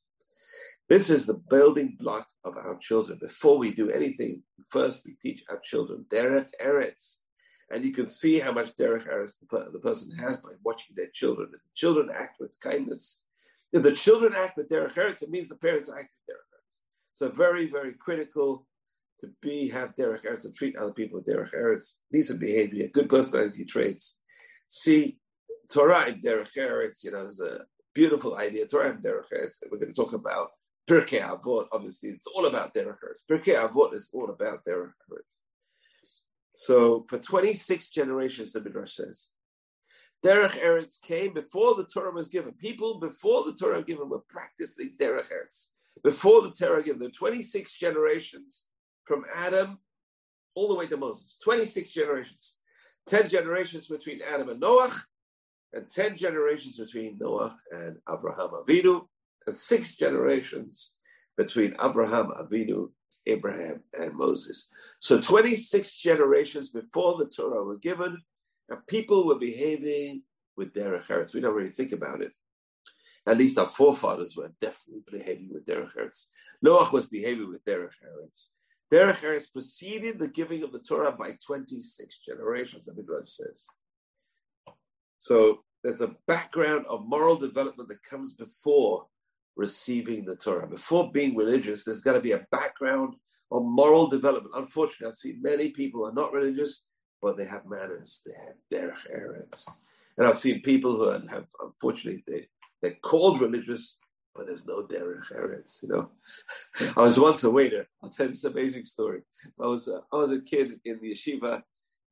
This 0.88 1.10
is 1.10 1.26
the 1.26 1.42
building 1.50 1.98
block 2.00 2.28
of 2.46 2.56
our 2.58 2.78
children. 2.80 3.18
Before 3.20 3.58
we 3.58 3.74
do 3.74 3.90
anything, 3.90 4.44
first 4.70 5.06
we 5.08 5.16
teach 5.20 5.44
our 5.50 5.60
children 5.64 6.06
derech 6.10 6.50
eretz. 6.64 7.18
And 7.72 7.84
you 7.84 7.92
can 7.92 8.06
see 8.06 8.40
how 8.40 8.52
much 8.52 8.76
derech 8.76 9.08
eretz 9.08 9.34
the, 9.40 9.72
the 9.74 9.80
person 9.80 10.12
has 10.20 10.38
by 10.38 10.50
watching 10.64 10.96
their 10.96 11.10
children. 11.16 11.50
If 11.52 11.64
the 11.64 11.70
children 11.74 12.10
act 12.14 12.40
with 12.40 12.60
kindness, 12.60 13.22
if 13.72 13.84
the 13.84 13.94
children 13.94 14.34
act 14.36 14.58
with 14.58 14.70
derech 14.70 14.94
eretz, 14.94 15.22
it 15.22 15.30
means 15.30 15.50
the 15.50 15.56
parents 15.56 15.90
act 15.90 16.10
with 16.28 16.36
derech 16.36 16.50
eretz. 16.56 16.78
So 17.14 17.30
very, 17.30 17.68
very 17.68 17.94
critical 17.94 18.66
to 19.22 19.30
be 19.42 19.70
have 19.70 19.96
derech 19.96 20.26
eretz 20.26 20.46
and 20.46 20.56
treat 20.56 20.76
other 20.76 20.94
people 20.94 21.20
with 21.20 21.28
derech 21.28 21.54
eretz, 21.54 21.94
decent 22.12 22.40
behavior, 22.40 22.88
good 22.88 23.10
personality 23.10 23.66
traits. 23.66 24.20
See 24.70 25.18
Torah 25.72 26.06
and 26.08 26.24
derech 26.24 26.58
eretz. 26.58 27.04
You 27.04 27.12
know, 27.12 27.24
there's 27.24 27.40
a 27.40 27.62
beautiful 27.94 28.38
idea. 28.38 28.66
Torah 28.66 28.92
and 28.92 29.04
derech 29.04 29.32
eretz. 29.34 29.58
We're 29.70 29.80
going 29.80 29.94
to 29.94 30.02
talk 30.02 30.14
about 30.14 30.52
Pirkei 30.90 31.22
Avot, 31.22 31.68
obviously, 31.72 32.10
it's 32.10 32.26
all 32.26 32.48
about 32.48 32.74
Derech 32.74 32.98
Eretz. 33.04 33.22
Pirkei 33.30 33.56
Avot 33.56 33.94
is 33.94 34.10
all 34.12 34.32
about 34.32 34.66
Derech 34.66 34.92
Eretz. 35.12 35.38
So 36.56 37.06
for 37.08 37.20
26 37.20 37.90
generations, 37.90 38.54
the 38.54 38.62
Midrash 38.62 38.96
says, 38.96 39.30
Derech 40.26 40.60
Eretz 40.62 41.02
came 41.02 41.34
before 41.34 41.76
the 41.76 41.86
Torah 41.86 42.12
was 42.12 42.28
given. 42.28 42.54
People 42.54 43.00
before 43.00 43.44
the 43.46 43.54
Torah 43.54 43.84
given 43.84 44.10
were 44.10 44.24
practicing 44.30 44.96
Derech 44.98 45.32
Eretz. 45.32 45.68
Before 46.04 46.42
the 46.42 46.52
Torah 46.52 46.84
given, 46.84 47.00
there 47.00 47.10
were 47.10 47.14
26 47.14 47.74
generations 47.74 48.66
from 49.06 49.26
Adam 49.34 49.80
all 50.56 50.68
the 50.68 50.76
way 50.76 50.88
to 50.88 50.98
Moses. 50.98 51.38
26 51.44 51.92
generations. 51.92 52.58
10 53.08 53.30
generations 53.30 53.88
between 53.88 54.22
Adam 54.22 54.50
and 54.50 54.60
Noah, 54.60 54.92
and 55.74 55.88
10 55.88 56.16
generations 56.16 56.78
between 56.78 57.18
Noah 57.20 57.58
and 57.72 57.98
Abraham 58.12 58.50
Avinu, 58.50 59.08
and 59.48 59.56
six 59.56 59.96
generations 59.96 60.94
between 61.38 61.76
Abraham, 61.82 62.32
Avinu, 62.40 62.90
Abraham, 63.26 63.82
and 63.98 64.14
Moses. 64.16 64.70
So 65.00 65.20
26 65.20 65.96
generations 65.96 66.70
before 66.70 67.18
the 67.18 67.28
Torah 67.28 67.64
were 67.64 67.78
given, 67.78 68.18
people 68.78 69.26
were 69.26 69.40
behaving 69.40 70.24
with 70.56 70.74
Derech 70.74 71.08
Eretz. 71.08 71.34
We 71.34 71.42
don't 71.42 71.56
really 71.56 71.70
think 71.70 71.92
about 71.92 72.22
it. 72.22 72.32
At 73.28 73.38
least 73.38 73.58
our 73.58 73.68
forefathers 73.68 74.36
were 74.36 74.52
definitely 74.62 75.04
behaving 75.12 75.50
with 75.54 75.66
Derech 75.66 75.96
Eretz. 75.96 76.28
Noach 76.66 76.92
was 76.92 77.08
behaving 77.08 77.50
with 77.50 77.64
Derech 77.66 77.92
Eretz. 78.06 78.48
Derech 78.92 79.22
Eretz 79.22 79.52
preceded 79.52 80.20
the 80.20 80.28
giving 80.28 80.64
of 80.64 80.72
the 80.72 80.80
Torah 80.80 81.12
by 81.12 81.38
26 81.46 82.20
generations, 82.20 82.86
the 82.86 82.94
Midrash 82.94 83.30
says. 83.30 83.68
So 85.18 85.64
there's 85.84 86.02
a 86.02 86.16
background 86.28 86.86
of 86.90 87.06
moral 87.06 87.36
development 87.36 87.90
that 87.90 88.04
comes 88.04 88.34
before 88.34 89.06
receiving 89.56 90.26
the 90.26 90.36
Torah. 90.36 90.68
Before 90.68 91.12
being 91.12 91.36
religious, 91.36 91.84
there's 91.84 92.02
got 92.02 92.14
to 92.14 92.22
be 92.22 92.32
a 92.32 92.48
background 92.52 93.16
of 93.52 93.64
moral 93.64 94.08
development. 94.08 94.56
Unfortunately, 94.56 95.08
I've 95.08 95.16
seen 95.16 95.42
many 95.42 95.72
people 95.72 96.06
are 96.06 96.14
not 96.14 96.34
religious, 96.34 96.84
but 97.22 97.38
they 97.38 97.46
have 97.46 97.70
manners. 97.70 98.22
They 98.26 98.34
have 98.34 98.56
derech 98.72 99.12
eretz. 99.14 99.70
And 100.18 100.28
I've 100.28 100.40
seen 100.40 100.62
people 100.62 100.98
who 100.98 101.10
have, 101.10 101.48
unfortunately, 101.62 102.24
they, 102.28 102.48
they're 102.82 102.98
called 103.02 103.42
religious, 103.42 103.98
but 104.36 104.48
there's 104.48 104.66
no 104.66 104.84
derech 104.84 105.32
eretz. 105.34 105.84
You 105.84 105.90
know, 105.90 106.10
I 106.98 107.02
was 107.02 107.20
once 107.20 107.44
a 107.44 107.52
waiter. 107.52 107.88
I'll 108.04 108.10
tell 108.10 108.26
you 108.26 108.32
this 108.34 108.44
amazing 108.44 108.86
story. 108.86 109.22
I 109.60 109.68
was 109.68 109.88
uh, 109.88 110.02
I 110.12 110.18
was 110.18 110.32
a 110.32 110.42
kid 110.42 110.80
in 110.86 111.00
the 111.02 111.14
yeshiva, 111.14 111.62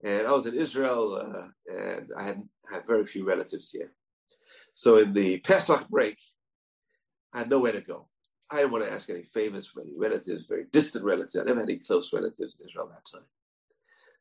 and 0.03 0.27
I 0.27 0.31
was 0.31 0.45
in 0.45 0.55
Israel, 0.55 1.15
uh, 1.15 1.73
and 1.73 2.09
I 2.17 2.23
had 2.23 2.43
had 2.71 2.87
very 2.87 3.05
few 3.05 3.25
relatives 3.25 3.71
here. 3.71 3.93
So 4.73 4.97
in 4.99 5.13
the 5.13 5.39
Pesach 5.39 5.87
break, 5.89 6.17
I 7.33 7.39
had 7.39 7.49
nowhere 7.49 7.71
to 7.73 7.81
go. 7.81 8.07
I 8.49 8.57
didn't 8.57 8.71
want 8.71 8.85
to 8.85 8.91
ask 8.91 9.09
any 9.09 9.23
favors 9.23 9.67
from 9.67 9.83
any 9.83 9.97
relatives, 9.97 10.45
very 10.45 10.65
distant 10.71 11.03
relatives. 11.03 11.35
I 11.35 11.43
never 11.43 11.59
had 11.59 11.69
any 11.69 11.79
close 11.79 12.13
relatives 12.13 12.55
in 12.59 12.67
Israel 12.67 12.87
that 12.87 13.03
time. 13.11 13.27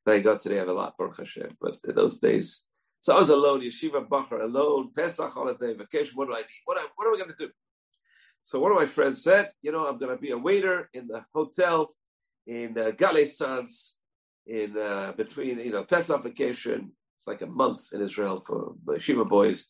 Thank 0.07 0.23
God 0.23 0.39
today 0.39 0.55
I 0.55 0.59
have 0.61 0.69
a 0.69 0.73
lot, 0.73 0.97
Baruch 0.97 1.19
Hashem. 1.19 1.49
But 1.61 1.79
those 1.83 2.19
days, 2.19 2.63
so 3.01 3.17
I 3.17 3.19
was 3.19 3.29
alone, 3.29 3.63
yeshiva 3.63 4.09
bachur, 4.09 4.41
alone, 4.41 4.93
Pesach 4.95 5.33
holiday, 5.33 5.75
vacation. 5.75 6.13
What 6.15 6.29
do 6.29 6.35
I 6.35 6.39
need? 6.39 6.63
What, 6.65 6.79
I, 6.79 6.87
what 6.95 7.09
am 7.09 7.15
I 7.15 7.19
going 7.19 7.31
to 7.31 7.47
do? 7.47 7.51
So 8.45 8.61
one 8.61 8.71
of 8.71 8.79
my 8.79 8.87
friends 8.87 9.25
said, 9.25 9.51
you 9.63 9.73
know, 9.73 9.89
I'm 9.89 9.99
going 9.99 10.15
to 10.15 10.23
be 10.23 10.31
a 10.31 10.39
waiter 10.39 10.89
in 10.95 11.09
the 11.09 11.25
hotel 11.35 11.89
in 12.47 12.79
uh, 12.79 12.93
in 14.47 14.79
uh, 14.79 15.13
between, 15.17 15.59
you 15.59 15.73
know, 15.73 15.83
Pesach 15.83 16.23
vacation. 16.23 16.93
It's 17.19 17.27
like 17.27 17.43
a 17.43 17.47
month 17.47 17.93
in 17.93 18.01
Israel 18.01 18.37
for 18.37 18.77
yeshiva 18.87 19.27
boys. 19.27 19.67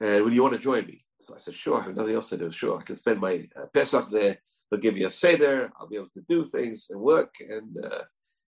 And 0.00 0.24
would 0.24 0.34
you 0.34 0.42
want 0.42 0.54
to 0.54 0.60
join 0.60 0.86
me? 0.86 0.98
So 1.20 1.36
I 1.36 1.38
said, 1.38 1.54
sure. 1.54 1.80
I 1.80 1.84
have 1.84 1.94
nothing 1.94 2.16
else 2.16 2.30
to 2.30 2.36
do. 2.36 2.50
Sure, 2.50 2.80
I 2.80 2.82
can 2.82 2.96
spend 2.96 3.20
my 3.20 3.44
uh, 3.56 3.66
Pesach 3.72 4.08
there. 4.10 4.38
They'll 4.72 4.80
give 4.80 4.94
me 4.94 5.04
a 5.04 5.10
seder. 5.10 5.70
I'll 5.78 5.86
be 5.86 5.94
able 5.94 6.08
to 6.14 6.22
do 6.22 6.44
things 6.44 6.88
and 6.90 7.00
work 7.00 7.32
and 7.38 7.78
uh, 7.84 8.02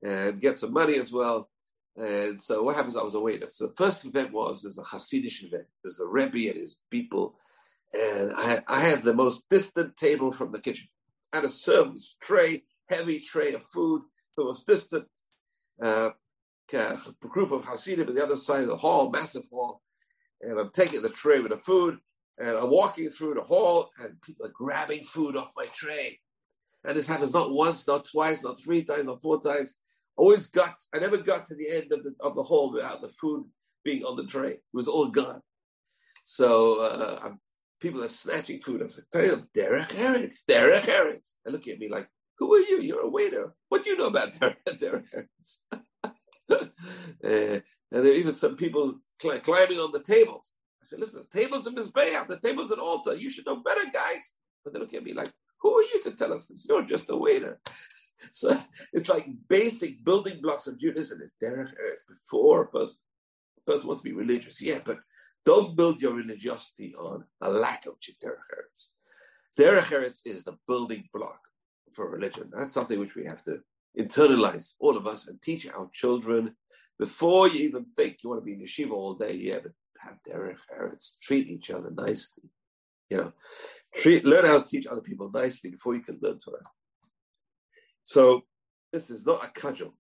and 0.03 0.41
get 0.41 0.59
some 0.59 0.73
money 0.73 0.97
as 0.97 1.13
well. 1.13 1.49
And 1.97 2.41
so 2.41 2.63
what 2.63 2.77
happens? 2.77 2.97
I 2.97 3.03
was 3.03 3.15
a 3.15 3.21
waiter. 3.21 3.49
So 3.51 3.67
the 3.67 3.75
first 3.75 4.05
event 4.05 4.33
was 4.33 4.63
there's 4.63 4.79
a 4.79 4.83
Hasidic 4.83 5.45
event. 5.45 5.65
There's 5.83 6.01
a 6.01 6.07
Rebbe 6.07 6.51
and 6.51 6.61
his 6.61 6.79
people, 6.91 7.35
and 7.93 8.33
I 8.33 8.43
had, 8.43 8.65
I 8.67 8.81
had 8.81 9.03
the 9.03 9.15
most 9.15 9.45
distant 9.51 9.97
table 9.97 10.33
from 10.33 10.53
the 10.53 10.61
kitchen. 10.61 10.89
I 11.33 11.37
had 11.39 11.45
a 11.45 11.51
service 11.51 12.17
tray, 12.21 12.63
heavy 12.89 13.21
tray 13.21 13.53
of 13.55 13.63
food, 13.63 14.03
the 14.37 14.45
most 14.45 14.67
distant 14.67 15.07
uh, 15.81 16.11
group 17.21 17.53
of 17.53 17.65
Hasidim 17.65 18.09
on 18.09 18.15
the 18.15 18.23
other 18.23 18.37
side 18.37 18.63
of 18.63 18.69
the 18.69 18.77
hall, 18.77 19.11
massive 19.11 19.45
hall 19.51 19.83
and 20.43 20.59
I'm 20.59 20.71
taking 20.71 21.03
the 21.03 21.09
tray 21.09 21.41
with 21.41 21.53
the 21.53 21.57
food, 21.57 21.99
and 22.39 22.51
I'm 22.51 22.71
walking 22.71 23.11
through 23.11 23.35
the 23.35 23.43
hall, 23.43 23.91
and 23.99 24.21
people 24.21 24.47
are 24.47 24.53
grabbing 24.53 25.05
food 25.05 25.37
off 25.37 25.53
my 25.57 25.67
tray. 25.75 26.19
And 26.85 26.97
this 26.97 27.07
happens 27.07 27.33
not 27.33 27.53
once, 27.53 27.87
not 27.87 28.05
twice, 28.05 28.43
not 28.43 28.61
three 28.61 28.83
times, 28.83 29.05
not 29.05 29.23
four 29.23 29.41
times. 29.41 29.75
Always 30.17 30.47
got, 30.47 30.75
I 30.95 30.99
never 30.99 31.19
got 31.19 31.47
to 31.47 31.55
the 31.55 31.69
end 31.71 31.93
of 31.93 32.03
the 32.03 32.15
of 32.21 32.35
the 32.37 32.43
hall 32.43 32.73
without 32.73 33.01
the 33.01 33.09
food 33.09 33.47
being 33.85 34.05
on 34.05 34.17
the 34.17 34.27
tray. 34.27 34.53
It 34.53 34.61
was 34.73 34.89
all 34.89 35.09
gone. 35.09 35.41
So 36.25 36.81
uh, 36.81 37.31
people 37.81 38.03
are 38.05 38.09
snatching 38.09 38.61
food. 38.61 38.81
I 38.81 38.85
was 38.85 38.99
like, 38.99 39.25
tell 39.25 39.37
them, 39.37 39.49
Derech 39.57 39.91
Eretz, 39.91 40.45
Derech 40.49 40.83
Eretz. 40.83 41.37
And 41.45 41.53
look 41.53 41.67
at 41.67 41.79
me 41.79 41.89
like, 41.89 42.09
who 42.39 42.55
are 42.55 42.61
you? 42.61 42.81
You're 42.81 43.03
a 43.03 43.09
waiter. 43.09 43.55
What 43.69 43.85
do 43.85 43.91
you 43.91 43.97
know 43.97 44.07
about 44.07 44.39
Derek, 44.41 44.59
Derek 44.79 45.07
uh, 45.73 45.79
and 47.23 47.63
there 47.91 48.13
are 48.13 48.17
even 48.17 48.35
some 48.35 48.57
people 48.57 48.99
climbing 49.21 49.79
on 49.79 49.93
the 49.93 50.03
tables. 50.03 50.55
I 50.83 50.87
said, 50.87 51.01
listen, 51.01 51.25
the 51.31 51.39
tables 51.39 51.67
in 51.67 51.75
this 51.75 51.89
Mizbeach, 51.89 52.29
the 52.29 52.41
tables 52.41 52.71
an 52.71 52.81
altar. 52.81 53.15
You 53.15 53.31
should 53.31 53.47
know 53.47 53.57
better, 53.57 53.85
guys. 53.93 54.33
But 54.65 54.75
they 54.75 54.81
look 54.81 54.95
at 54.95 55.05
me 55.05 55.13
like, 55.13 55.33
who 55.61 55.79
are 55.79 55.83
you 55.83 56.01
to 56.03 56.13
tell 56.13 56.33
us 56.33 56.49
this? 56.49 56.67
You're 56.69 56.83
just 56.83 57.11
a 57.11 57.17
waiter. 57.17 57.61
So 58.33 58.59
it's 58.93 59.09
like 59.09 59.27
basic 59.49 60.05
building 60.05 60.41
blocks 60.41 60.67
of 60.67 60.79
Judaism. 60.79 61.21
It's 61.23 61.35
derech 61.43 61.73
eretz 61.73 62.07
before 62.09 62.63
a 62.63 62.69
person, 62.69 62.97
a 63.59 63.71
person 63.71 63.89
wants 63.89 64.03
to 64.03 64.09
be 64.09 64.15
religious. 64.15 64.63
Yeah, 64.63 64.81
but 64.85 64.99
don't 65.45 65.77
build 65.77 66.01
your 66.01 66.15
religiosity 66.15 66.95
on 66.95 67.25
a 67.41 67.51
lack 67.51 67.87
of 67.87 67.95
derech 68.01 68.47
eretz. 68.55 68.91
Derech 69.59 69.91
eretz 69.91 70.21
is 70.25 70.45
the 70.45 70.57
building 70.69 71.09
block 71.13 71.41
for 71.93 72.09
religion. 72.11 72.51
That's 72.57 72.75
something 72.75 72.99
which 72.99 73.15
we 73.15 73.27
have 73.27 73.43
to 73.45 73.61
internalize, 73.99 74.75
all 74.81 74.97
of 74.97 75.07
us, 75.07 75.27
and 75.27 75.41
teach 75.43 75.69
our 75.69 75.91
children 75.93 76.55
before 76.99 77.49
you 77.49 77.61
even 77.61 77.85
think 77.97 78.19
you 78.23 78.31
want 78.31 78.41
to 78.41 78.45
be 78.45 78.55
in 78.55 78.61
yeshiva 78.61 78.93
all 78.93 79.15
day, 79.15 79.35
yeah, 79.35 79.59
but 79.63 79.73
have 79.99 80.19
derech 80.29 80.59
eretz, 80.79 81.19
treat 81.21 81.49
each 81.49 81.71
other 81.71 81.91
nicely. 81.91 82.45
You 83.11 83.17
know, 83.19 83.33
treat, 83.95 84.25
learn 84.25 84.47
how 84.47 84.61
to 84.61 84.67
teach 84.67 84.87
other 84.87 85.03
people 85.03 85.31
nicely 85.31 85.71
before 85.71 85.95
you 85.95 86.01
can 86.01 86.19
learn 86.23 86.39
Torah. 86.39 86.63
So 88.03 88.43
this 88.93 89.11
is 89.11 89.25
not 89.25 89.45
a 89.45 89.49
cudgel. 89.49 89.95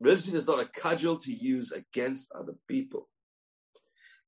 Religion 0.00 0.34
is 0.34 0.46
not 0.46 0.60
a 0.60 0.66
cudgel 0.66 1.18
to 1.18 1.32
use 1.32 1.72
against 1.72 2.32
other 2.32 2.54
people. 2.68 3.08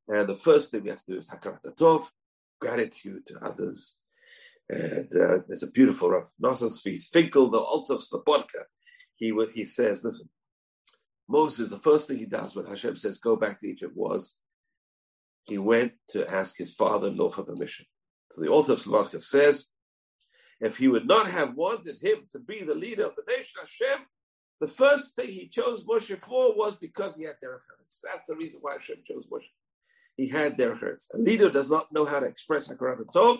And 0.08 0.28
the 0.28 0.34
first 0.34 0.70
thing 0.70 0.82
we 0.82 0.90
have 0.90 1.04
to 1.04 1.12
do 1.12 1.18
is 1.18 1.30
hakarat 1.30 1.60
tov, 1.78 2.06
gratitude 2.60 3.26
to 3.26 3.38
others. 3.38 3.96
And 4.68 5.08
uh, 5.14 5.38
there's 5.46 5.62
a 5.62 5.70
beautiful 5.70 6.10
Rav 6.10 6.30
Nosson 6.42 6.70
feast. 6.80 7.12
Finkel, 7.12 7.50
the 7.50 7.58
Alter 7.58 7.94
of 7.94 8.00
Slobodka, 8.00 8.64
he 9.16 9.32
he 9.54 9.64
says, 9.64 10.02
listen, 10.04 10.28
Moses, 11.28 11.70
the 11.70 11.78
first 11.78 12.08
thing 12.08 12.18
he 12.18 12.26
does 12.26 12.54
when 12.54 12.66
Hashem 12.66 12.96
says, 12.96 13.18
go 13.18 13.36
back 13.36 13.60
to 13.60 13.68
Egypt 13.68 13.94
was 13.94 14.34
he 15.44 15.58
went 15.58 15.92
to 16.08 16.28
ask 16.30 16.56
his 16.56 16.74
father-in-law 16.74 17.30
for 17.30 17.44
permission. 17.44 17.86
So 18.30 18.40
the 18.40 18.48
Alter 18.48 18.72
of 18.72 18.82
Slobodka 18.82 19.22
says, 19.22 19.66
if 20.62 20.76
he 20.78 20.86
would 20.86 21.06
not 21.06 21.26
have 21.26 21.54
wanted 21.54 21.96
him 22.00 22.18
to 22.30 22.38
be 22.38 22.62
the 22.62 22.74
leader 22.74 23.04
of 23.04 23.16
the 23.16 23.24
nation, 23.28 23.56
Hashem, 23.60 24.06
the 24.60 24.68
first 24.68 25.16
thing 25.16 25.28
he 25.28 25.48
chose 25.48 25.82
Moshe 25.82 26.16
for 26.20 26.56
was 26.56 26.76
because 26.76 27.16
he 27.16 27.24
had 27.24 27.34
derech 27.44 27.66
eretz. 27.72 27.98
That's 28.04 28.28
the 28.28 28.36
reason 28.36 28.60
why 28.62 28.74
Hashem 28.74 28.98
chose 29.04 29.24
Moshe. 29.26 29.50
He 30.16 30.28
had 30.28 30.56
derech 30.56 30.80
eretz. 30.80 31.06
A 31.12 31.18
leader 31.18 31.50
does 31.50 31.68
not 31.68 31.90
know 31.92 32.04
how 32.04 32.20
to 32.20 32.26
express 32.26 32.68
hakarat 32.68 33.04
tov. 33.12 33.38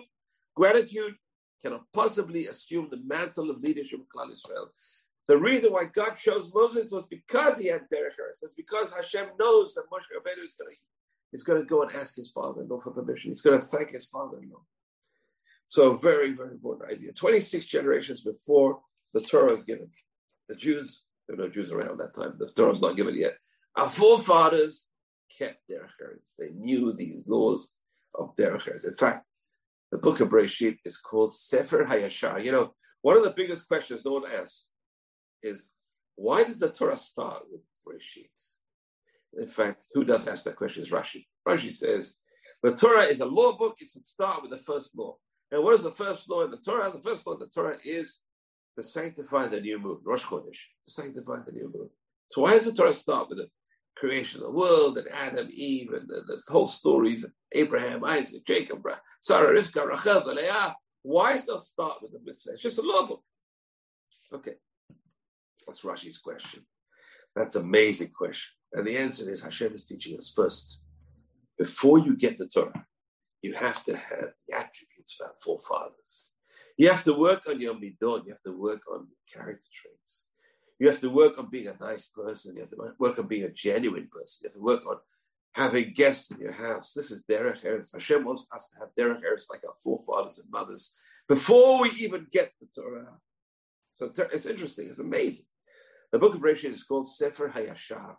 Gratitude 0.53 1.15
cannot 1.63 1.85
possibly 1.93 2.47
assume 2.47 2.89
the 2.91 3.01
mantle 3.05 3.49
of 3.49 3.61
leadership 3.61 4.01
of 4.01 4.07
Klal 4.13 4.33
Israel. 4.33 4.73
The 5.29 5.37
reason 5.37 5.71
why 5.71 5.85
God 5.85 6.15
chose 6.17 6.51
Moses 6.53 6.91
was 6.91 7.07
because 7.07 7.57
he 7.57 7.67
had 7.67 7.83
derech 7.83 8.19
eretz. 8.19 8.41
Was 8.41 8.53
because 8.53 8.93
Hashem 8.93 9.27
knows 9.39 9.75
that 9.75 9.85
Moshe 9.89 10.11
Rabbeinu 10.13 10.45
is 10.45 10.55
going 10.59 10.75
to 10.75 10.81
he's 11.31 11.43
going 11.43 11.61
to 11.61 11.65
go 11.65 11.83
and 11.83 11.95
ask 11.95 12.17
his 12.17 12.31
father-in-law 12.31 12.81
for 12.81 12.91
permission. 12.91 13.31
He's 13.31 13.41
going 13.41 13.61
to 13.61 13.65
thank 13.65 13.91
his 13.91 14.07
father-in-law. 14.07 14.61
So 15.67 15.95
very 15.95 16.31
very 16.33 16.51
important 16.51 16.91
idea. 16.91 17.13
Twenty 17.13 17.39
six 17.39 17.65
generations 17.65 18.21
before 18.21 18.79
the 19.13 19.21
Torah 19.21 19.53
is 19.53 19.63
given, 19.63 19.89
the 20.49 20.55
Jews 20.55 21.03
there 21.27 21.37
were 21.37 21.43
no 21.43 21.49
Jews 21.49 21.71
around 21.71 21.99
that 21.99 22.13
time. 22.13 22.35
The 22.37 22.49
Torah 22.49 22.69
was 22.69 22.81
not 22.81 22.97
given 22.97 23.15
yet. 23.15 23.35
Our 23.77 23.89
forefathers 23.89 24.87
kept 25.37 25.61
derech 25.69 25.89
eretz. 26.01 26.35
They 26.37 26.49
knew 26.49 26.93
these 26.93 27.27
laws 27.27 27.73
of 28.13 28.35
derech 28.35 28.63
eretz. 28.63 28.87
In 28.87 28.95
fact, 28.95 29.25
the 29.91 29.97
book 29.97 30.19
of 30.19 30.29
Breshit 30.29 30.77
is 30.85 30.97
called 30.97 31.33
Sefer 31.33 31.85
Hayashar. 31.85 32.43
You 32.43 32.51
know, 32.51 32.73
one 33.01 33.17
of 33.17 33.23
the 33.23 33.33
biggest 33.35 33.67
questions 33.67 34.05
no 34.05 34.13
one 34.13 34.31
asks 34.31 34.67
is 35.41 35.71
why 36.15 36.43
does 36.43 36.59
the 36.59 36.69
Torah 36.69 36.97
start 36.97 37.43
with 37.51 37.61
Breshit? 37.85 38.29
In 39.35 39.47
fact, 39.47 39.85
who 39.93 40.03
does 40.03 40.27
ask 40.27 40.43
that 40.43 40.55
question 40.55 40.83
is 40.83 40.91
Rashi. 40.91 41.25
Rashi 41.47 41.71
says 41.71 42.15
the 42.61 42.75
Torah 42.75 43.03
is 43.03 43.19
a 43.19 43.25
law 43.25 43.57
book. 43.57 43.77
It 43.79 43.89
should 43.91 44.05
start 44.05 44.41
with 44.41 44.51
the 44.51 44.57
first 44.57 44.97
law. 44.97 45.17
And 45.53 45.63
what 45.63 45.75
is 45.75 45.83
the 45.83 45.91
first 45.91 46.27
law 46.31 46.43
in 46.43 46.49
the 46.49 46.57
Torah? 46.57 46.91
The 46.91 46.99
first 46.99 47.27
law 47.27 47.33
in 47.33 47.39
the 47.39 47.45
Torah 47.45 47.77
is 47.85 48.17
to 48.75 48.81
sanctify 48.81 49.47
the 49.49 49.61
new 49.61 49.77
moon, 49.77 49.99
Rosh 50.03 50.23
Chodesh, 50.23 50.57
to 50.85 50.91
sanctify 50.91 51.41
the 51.45 51.51
new 51.51 51.71
moon. 51.71 51.89
So 52.31 52.41
why 52.41 52.53
does 52.53 52.65
the 52.65 52.73
Torah 52.73 52.95
start 52.95 53.29
with 53.29 53.37
the 53.37 53.49
creation 53.95 54.39
of 54.39 54.47
the 54.47 54.51
world 54.51 54.97
and 54.97 55.07
Adam, 55.13 55.49
Eve, 55.53 55.93
and 55.93 56.09
the, 56.09 56.23
the 56.25 56.41
whole 56.51 56.65
stories 56.65 57.23
of 57.23 57.31
Abraham, 57.51 58.03
Isaac, 58.03 58.43
Jacob, 58.47 58.81
Sarah, 59.21 59.55
Rivka, 59.55 59.85
Rachel, 59.85 60.33
Leah? 60.33 60.75
Why 61.03 61.33
does 61.33 61.47
it 61.47 61.59
start 61.59 61.99
with 62.01 62.13
the 62.13 62.19
mitzvah? 62.25 62.53
It's 62.53 62.63
just 62.63 62.79
a 62.79 62.81
law 62.81 63.05
book. 63.05 63.23
Okay. 64.33 64.55
That's 65.67 65.81
Rashi's 65.81 66.17
question. 66.17 66.65
That's 67.35 67.55
an 67.55 67.61
amazing 67.61 68.09
question. 68.09 68.53
And 68.73 68.87
the 68.87 68.97
answer 68.97 69.29
is 69.29 69.43
Hashem 69.43 69.75
is 69.75 69.85
teaching 69.85 70.17
us 70.17 70.33
first. 70.35 70.83
Before 71.59 71.99
you 71.99 72.17
get 72.17 72.39
the 72.39 72.47
Torah, 72.47 72.87
you 73.43 73.53
have 73.53 73.83
to 73.83 73.95
have 73.95 74.33
the 74.47 74.55
attributes 74.55 75.19
of 75.19 75.27
our 75.27 75.33
forefathers. 75.39 76.29
You 76.77 76.89
have 76.89 77.03
to 77.03 77.13
work 77.13 77.43
on 77.47 77.61
your 77.61 77.75
midon. 77.75 78.25
You 78.25 78.31
have 78.31 78.41
to 78.43 78.57
work 78.57 78.81
on 78.91 79.07
your 79.07 79.23
character 79.31 79.67
traits. 79.71 80.25
You 80.79 80.87
have 80.87 80.99
to 81.01 81.09
work 81.09 81.37
on 81.37 81.49
being 81.51 81.67
a 81.67 81.77
nice 81.79 82.07
person. 82.07 82.55
You 82.55 82.61
have 82.61 82.71
to 82.71 82.93
work 82.97 83.19
on 83.19 83.27
being 83.27 83.43
a 83.43 83.51
genuine 83.51 84.07
person. 84.11 84.41
You 84.41 84.47
have 84.47 84.55
to 84.55 84.61
work 84.61 84.85
on 84.87 84.97
having 85.53 85.93
guests 85.93 86.31
in 86.31 86.39
your 86.39 86.53
house. 86.53 86.93
This 86.93 87.11
is 87.11 87.23
Derech 87.29 87.63
Eretz. 87.63 87.93
Hashem 87.93 88.25
wants 88.25 88.47
us 88.51 88.69
to 88.69 88.79
have 88.79 88.89
Derech 88.97 89.21
Eretz 89.21 89.49
like 89.51 89.63
our 89.67 89.75
forefathers 89.83 90.39
and 90.39 90.49
mothers 90.49 90.93
before 91.27 91.79
we 91.81 91.89
even 91.99 92.25
get 92.31 92.51
the 92.59 92.67
Torah. 92.73 93.19
So 93.93 94.11
it's 94.31 94.45
interesting. 94.47 94.89
It's 94.89 94.99
amazing. 94.99 95.45
The 96.11 96.19
book 96.19 96.33
of 96.33 96.41
Bereshit 96.41 96.71
is 96.71 96.83
called 96.83 97.07
Sefer 97.07 97.49
Hayashar, 97.49 98.15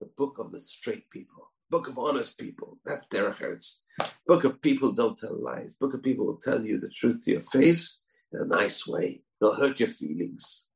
the 0.00 0.10
book 0.16 0.38
of 0.38 0.50
the 0.50 0.60
straight 0.60 1.08
people, 1.10 1.50
book 1.72 1.88
of 1.88 1.98
honest 1.98 2.36
people. 2.36 2.78
That's 2.84 3.08
Derech 3.08 3.38
Eretz. 3.38 3.78
Book 4.26 4.44
of 4.44 4.60
people 4.60 4.92
don't 4.92 5.18
tell 5.18 5.42
lies. 5.42 5.74
Book 5.74 5.94
of 5.94 6.02
people 6.02 6.26
who 6.26 6.38
tell 6.40 6.62
you 6.62 6.78
the 6.78 6.90
truth 6.90 7.22
to 7.24 7.32
your 7.32 7.40
face 7.40 8.00
in 8.30 8.40
a 8.42 8.44
nice 8.44 8.86
way. 8.86 9.22
They'll 9.40 9.54
hurt 9.54 9.80
your 9.80 9.88
feelings. 9.88 10.66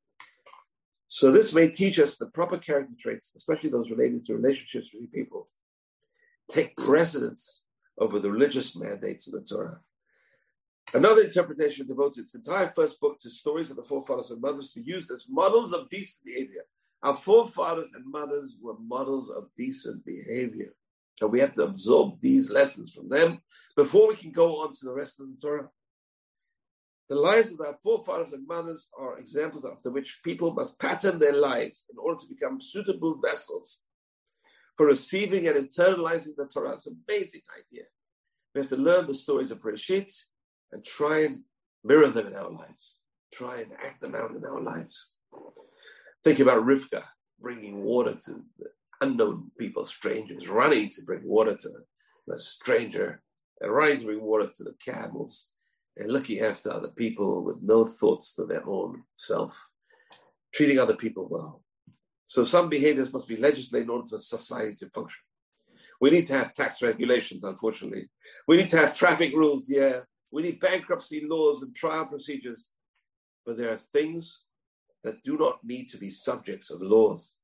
So 1.05 1.31
this 1.31 1.53
may 1.53 1.69
teach 1.69 1.99
us 1.99 2.17
the 2.17 2.25
proper 2.25 2.57
character 2.57 2.95
traits, 2.99 3.33
especially 3.37 3.69
those 3.69 3.91
related 3.91 4.25
to 4.25 4.33
relationships 4.33 4.87
with 4.91 5.11
people. 5.11 5.45
Take 6.49 6.75
precedence 6.75 7.63
over 7.99 8.17
the 8.17 8.31
religious 8.31 8.75
mandates 8.75 9.27
of 9.27 9.33
the 9.33 9.45
Torah. 9.47 9.79
Another 10.95 11.21
interpretation 11.21 11.85
devotes 11.85 12.17
its 12.17 12.33
entire 12.33 12.71
first 12.75 12.99
book 12.99 13.19
to 13.19 13.29
stories 13.29 13.69
of 13.69 13.75
the 13.75 13.83
forefathers 13.83 14.31
and 14.31 14.41
mothers 14.41 14.71
to 14.71 14.79
be 14.79 14.85
used 14.85 15.11
as 15.11 15.27
models 15.29 15.73
of 15.73 15.89
decent 15.89 16.25
behavior. 16.25 16.63
Our 17.03 17.15
forefathers 17.15 17.93
and 17.93 18.03
mothers 18.05 18.57
were 18.59 18.79
models 18.79 19.29
of 19.29 19.49
decent 19.55 20.03
behavior. 20.03 20.73
And 21.21 21.31
we 21.31 21.39
have 21.39 21.53
to 21.55 21.63
absorb 21.63 22.21
these 22.21 22.51
lessons 22.51 22.93
from 22.93 23.09
them 23.09 23.39
before 23.75 24.07
we 24.07 24.15
can 24.15 24.31
go 24.31 24.61
on 24.61 24.71
to 24.73 24.85
the 24.85 24.93
rest 24.93 25.19
of 25.19 25.27
the 25.27 25.37
Torah. 25.41 25.69
The 27.09 27.15
lives 27.15 27.53
of 27.53 27.61
our 27.61 27.77
forefathers 27.81 28.33
and 28.33 28.45
mothers 28.45 28.89
are 28.97 29.17
examples 29.17 29.65
after 29.65 29.89
which 29.89 30.19
people 30.23 30.53
must 30.53 30.79
pattern 30.79 31.19
their 31.19 31.35
lives 31.35 31.85
in 31.89 31.97
order 31.97 32.19
to 32.19 32.27
become 32.27 32.59
suitable 32.59 33.19
vessels 33.25 33.83
for 34.75 34.87
receiving 34.87 35.47
and 35.47 35.57
internalizing 35.57 36.35
the 36.35 36.47
Torah. 36.47 36.73
It's 36.73 36.87
amazing 36.87 37.41
idea. 37.57 37.85
We 38.53 38.61
have 38.61 38.69
to 38.69 38.77
learn 38.77 39.07
the 39.07 39.13
stories 39.13 39.51
of 39.51 39.59
Bereshit 39.59 40.11
and 40.71 40.83
try 40.83 41.23
and 41.23 41.43
mirror 41.83 42.07
them 42.07 42.27
in 42.27 42.35
our 42.35 42.51
lives, 42.51 42.99
try 43.33 43.61
and 43.61 43.71
act 43.73 44.01
them 44.01 44.13
out 44.13 44.31
in 44.31 44.43
our 44.43 44.59
lives. 44.59 45.13
Think 46.23 46.39
about 46.39 46.65
Rivka 46.65 47.03
bringing 47.39 47.83
water 47.83 48.13
to 48.13 48.31
the 48.57 48.69
unknown 49.01 49.51
people, 49.59 49.85
strangers, 49.85 50.47
running 50.47 50.89
to 50.89 51.03
bring 51.03 51.23
water 51.23 51.55
to 51.55 51.69
the 52.27 52.37
stranger, 52.37 53.21
and 53.61 53.71
running 53.71 53.99
to 53.99 54.05
bring 54.05 54.21
water 54.21 54.49
to 54.55 54.63
the 54.63 54.75
camels 54.83 55.49
and 55.95 56.11
looking 56.11 56.39
after 56.41 56.71
other 56.71 56.89
people 56.89 57.43
with 57.43 57.57
no 57.61 57.85
thoughts 57.85 58.35
to 58.35 58.45
their 58.45 58.67
own 58.67 59.03
self, 59.15 59.69
treating 60.53 60.79
other 60.79 60.95
people 60.95 61.27
well. 61.29 61.63
So 62.25 62.43
some 62.43 62.69
behaviors 62.69 63.13
must 63.13 63.27
be 63.27 63.37
legislated 63.37 63.85
in 63.85 63.89
order 63.89 64.07
for 64.07 64.17
society 64.17 64.75
to 64.75 64.89
function. 64.89 65.21
We 65.99 66.11
need 66.11 66.27
to 66.27 66.33
have 66.33 66.53
tax 66.53 66.81
regulations, 66.81 67.43
unfortunately. 67.43 68.09
We 68.47 68.57
need 68.57 68.67
to 68.69 68.77
have 68.77 68.95
traffic 68.95 69.33
rules, 69.33 69.69
yeah. 69.69 70.01
We 70.29 70.43
need 70.43 70.59
bankruptcy 70.59 71.25
laws 71.25 71.63
and 71.63 71.73
trial 71.73 72.05
procedures. 72.05 72.71
But 73.45 73.57
there 73.57 73.71
are 73.71 73.77
things 73.77 74.43
that 75.03 75.23
do 75.23 75.37
not 75.37 75.63
need 75.63 75.89
to 75.89 75.97
be 75.97 76.09
subjects 76.09 76.69
of 76.69 76.81
laws, 76.81 77.37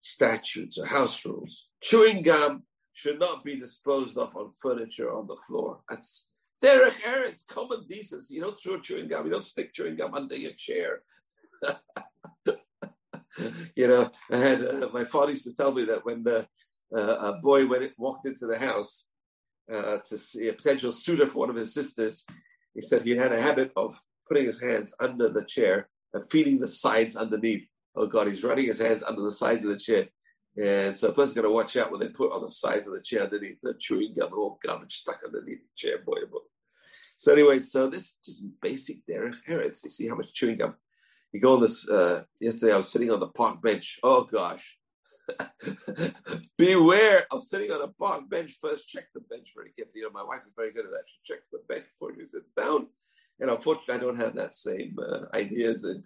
statutes, 0.00 0.78
or 0.78 0.86
house 0.86 1.24
rules. 1.24 1.68
Chewing 1.82 2.22
gum 2.22 2.64
should 2.92 3.18
not 3.18 3.44
be 3.44 3.56
disposed 3.56 4.16
of 4.18 4.34
on 4.36 4.50
furniture 4.60 5.12
on 5.12 5.26
the 5.26 5.36
floor. 5.46 5.80
That's 5.88 6.26
Derech 6.62 7.00
Eretz, 7.02 7.46
common 7.46 7.84
decency. 7.88 8.34
You 8.34 8.40
don't 8.40 8.58
throw 8.58 8.80
chewing 8.80 9.08
gum. 9.08 9.26
You 9.26 9.32
don't 9.32 9.44
stick 9.44 9.72
chewing 9.72 9.96
gum 9.96 10.14
under 10.14 10.36
your 10.36 10.52
chair. 10.52 11.02
you 13.76 13.86
know, 13.86 14.10
I 14.32 14.36
had 14.36 14.64
uh, 14.64 14.88
my 14.92 15.04
father 15.04 15.30
used 15.30 15.44
to 15.44 15.54
tell 15.54 15.72
me 15.72 15.84
that 15.84 16.04
when 16.04 16.24
the, 16.24 16.46
uh, 16.96 17.32
a 17.32 17.40
boy 17.40 17.66
when 17.66 17.82
it 17.82 17.94
walked 17.96 18.26
into 18.26 18.46
the 18.46 18.58
house 18.58 19.06
uh, 19.72 19.98
to 20.08 20.18
see 20.18 20.48
a 20.48 20.52
potential 20.52 20.90
suitor 20.90 21.28
for 21.28 21.38
one 21.38 21.50
of 21.50 21.56
his 21.56 21.74
sisters, 21.74 22.24
he 22.74 22.82
said 22.82 23.02
he 23.02 23.16
had 23.16 23.32
a 23.32 23.40
habit 23.40 23.72
of 23.76 23.96
putting 24.28 24.46
his 24.46 24.60
hands 24.60 24.92
under 25.00 25.28
the 25.28 25.44
chair 25.44 25.88
and 26.14 26.28
feeling 26.30 26.58
the 26.58 26.68
sides 26.68 27.16
underneath. 27.16 27.66
Oh 27.98 28.06
God, 28.06 28.28
he's 28.28 28.44
running 28.44 28.66
his 28.66 28.78
hands 28.78 29.02
under 29.02 29.22
the 29.22 29.32
sides 29.32 29.64
of 29.64 29.70
the 29.70 29.76
chair. 29.76 30.06
And 30.56 30.96
so 30.96 31.08
a 31.08 31.12
person's 31.12 31.34
got 31.34 31.42
to 31.42 31.50
watch 31.50 31.76
out 31.76 31.90
when 31.90 32.00
they 32.00 32.08
put 32.08 32.32
on 32.32 32.42
the 32.42 32.50
sides 32.50 32.86
of 32.86 32.94
the 32.94 33.02
chair 33.02 33.24
underneath 33.24 33.58
the 33.60 33.74
chewing 33.78 34.14
gum, 34.16 34.28
and 34.28 34.34
all 34.34 34.58
garbage 34.64 34.94
stuck 34.94 35.20
underneath 35.24 35.58
the 35.58 35.76
chair, 35.76 35.98
boy, 35.98 36.20
boy. 36.30 36.38
So 37.16 37.32
anyway, 37.32 37.58
so 37.58 37.88
this 37.88 38.02
is 38.02 38.18
just 38.24 38.44
basic 38.62 39.04
Derech 39.04 39.34
Eretz. 39.48 39.82
You 39.82 39.90
see 39.90 40.08
how 40.08 40.14
much 40.14 40.32
chewing 40.32 40.58
gum. 40.58 40.74
You 41.32 41.40
go 41.40 41.56
on 41.56 41.60
this, 41.60 41.88
uh, 41.88 42.22
yesterday 42.40 42.72
I 42.72 42.76
was 42.76 42.88
sitting 42.88 43.10
on 43.10 43.18
the 43.18 43.28
park 43.28 43.60
bench. 43.60 43.98
Oh 44.04 44.22
gosh. 44.22 44.78
Beware 46.58 47.26
of 47.32 47.42
sitting 47.42 47.72
on 47.72 47.82
a 47.82 47.88
park 47.88 48.30
bench. 48.30 48.56
First, 48.60 48.88
check 48.88 49.08
the 49.12 49.20
bench 49.20 49.48
very 49.56 49.72
carefully. 49.76 50.00
You 50.00 50.04
know, 50.04 50.10
my 50.12 50.22
wife 50.22 50.44
is 50.44 50.54
very 50.56 50.72
good 50.72 50.86
at 50.86 50.92
that. 50.92 51.04
She 51.06 51.32
checks 51.32 51.48
the 51.50 51.60
bench 51.68 51.84
before 51.92 52.14
she 52.14 52.26
sits 52.26 52.52
down. 52.52 52.86
And 53.40 53.50
unfortunately, 53.50 53.94
I 53.94 53.98
don't 53.98 54.20
have 54.20 54.34
that 54.36 54.54
same 54.54 54.96
uh, 54.98 55.36
ideas. 55.36 55.84
And, 55.84 56.04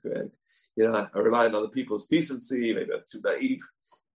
you 0.76 0.84
know, 0.84 1.08
I 1.14 1.18
rely 1.18 1.46
on 1.46 1.54
other 1.54 1.68
people's 1.68 2.06
decency. 2.06 2.74
Maybe 2.74 2.92
I'm 2.92 3.02
too 3.10 3.20
naive. 3.24 3.60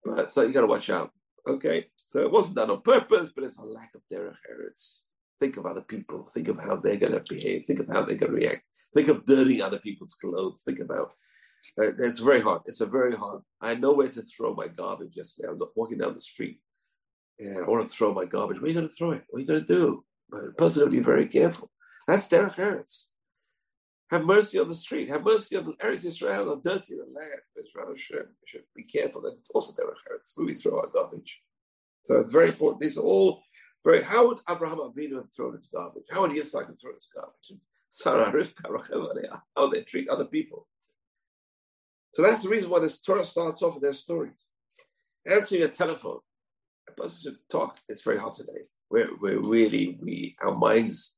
But 0.05 0.33
so 0.33 0.43
you 0.43 0.53
got 0.53 0.63
to 0.63 0.67
watch 0.67 0.91
out. 0.91 1.11
Okay, 1.47 1.85
so 1.97 2.21
it 2.21 2.31
wasn't 2.31 2.57
done 2.57 2.71
on 2.71 2.81
purpose, 2.81 3.31
but 3.35 3.45
it's 3.45 3.59
a 3.59 3.65
lack 3.65 3.95
of 3.95 4.03
derech 4.11 4.37
eretz. 4.51 5.01
Think 5.41 5.57
of 5.57 5.67
other 5.67 5.83
people. 5.83 6.27
Think 6.27 6.49
of 6.49 6.63
how 6.63 6.77
they're 6.77 6.97
going 6.97 7.13
to 7.13 7.25
behave. 7.29 7.65
Think 7.67 7.81
of 7.81 7.89
how 7.89 8.03
they're 8.03 8.17
going 8.17 8.33
to 8.33 8.39
react. 8.39 8.63
Think 8.95 9.09
of 9.09 9.27
dirty 9.27 9.61
other 9.61 9.79
people's 9.79 10.15
clothes. 10.15 10.63
Think 10.63 10.79
about. 10.81 11.13
Uh, 11.79 11.93
it's 11.99 12.21
very 12.21 12.41
hard. 12.41 12.63
It's 12.67 12.81
a 12.81 12.87
very 12.87 13.15
hard. 13.15 13.43
I 13.61 13.75
know 13.75 13.93
where 13.93 14.09
to 14.09 14.23
throw 14.23 14.55
my 14.55 14.69
garbage. 14.69 15.17
Yesterday, 15.17 15.49
I'm 15.49 15.61
walking 15.75 15.99
down 15.99 16.15
the 16.15 16.21
street, 16.21 16.61
and 17.39 17.59
I 17.59 17.69
want 17.69 17.85
to 17.85 17.95
throw 17.95 18.15
my 18.15 18.25
garbage. 18.25 18.59
Where 18.59 18.67
are 18.67 18.69
you 18.69 18.75
going 18.75 18.89
to 18.89 18.95
throw 18.95 19.13
it? 19.13 19.25
What 19.29 19.39
are 19.39 19.41
you 19.41 19.47
going 19.47 19.67
to 19.67 19.67
do? 19.67 20.05
But 20.31 20.45
the 20.45 20.53
person 20.53 20.85
will 20.85 20.91
be 20.91 21.01
very 21.01 21.27
careful. 21.27 21.71
That's 22.07 22.29
derech 22.29 22.57
eretz. 22.57 23.07
Have 24.11 24.25
mercy 24.25 24.59
on 24.59 24.69
the 24.69 24.75
street. 24.75 25.09
Have 25.09 25.25
mercy 25.25 25.57
on 25.57 25.75
Eretz 25.83 26.05
Israel, 26.05 26.53
on 26.53 26.61
dirty 26.63 26.95
the 26.95 27.05
land. 27.13 27.41
Israel 27.57 27.89
Hashem. 27.91 28.19
We 28.19 28.47
should 28.47 28.65
be 28.77 28.85
careful. 28.85 29.23
That's 29.23 29.51
also 29.55 29.73
derech 29.73 29.97
eretz, 30.13 30.33
we 30.37 30.55
throw 30.55 30.79
our 30.79 30.89
garbage. 30.89 31.41
So 32.03 32.21
it's 32.21 32.33
very 32.33 32.49
important. 32.49 32.83
These 32.83 32.99
are 32.99 33.03
all 33.03 33.43
very. 33.85 34.03
How 34.03 34.27
would 34.27 34.41
Abraham 34.49 34.79
Avinu 34.79 35.17
have 35.17 35.33
thrown 35.35 35.57
his 35.57 35.67
garbage? 35.67 36.05
How 36.11 36.23
would 36.23 36.33
Yitzhak 36.33 36.67
have 36.67 36.81
thrown 36.81 36.95
his 36.95 37.09
garbage? 37.15 37.61
Sarah, 37.89 38.33
Rivka, 38.33 39.39
how 39.57 39.69
they 39.69 39.83
treat 39.83 40.09
other 40.09 40.25
people. 40.25 40.67
So 42.13 42.23
that's 42.23 42.43
the 42.43 42.49
reason 42.49 42.71
why 42.71 42.81
this 42.81 43.01
Torah 43.01 43.25
starts 43.25 43.63
off 43.63 43.75
with 43.75 43.83
their 43.83 43.95
stories. 43.95 44.49
Answering 45.27 45.63
a 45.63 45.69
telephone, 45.69 46.19
a 46.89 46.93
person 46.93 47.33
should 47.33 47.39
talk. 47.51 47.79
It's 47.89 48.03
very 48.03 48.19
hard 48.19 48.35
today. 48.35 48.63
We're, 48.91 49.17
we're 49.21 49.41
really, 49.41 49.99
we, 50.01 50.37
our 50.43 50.55
minds 50.55 51.17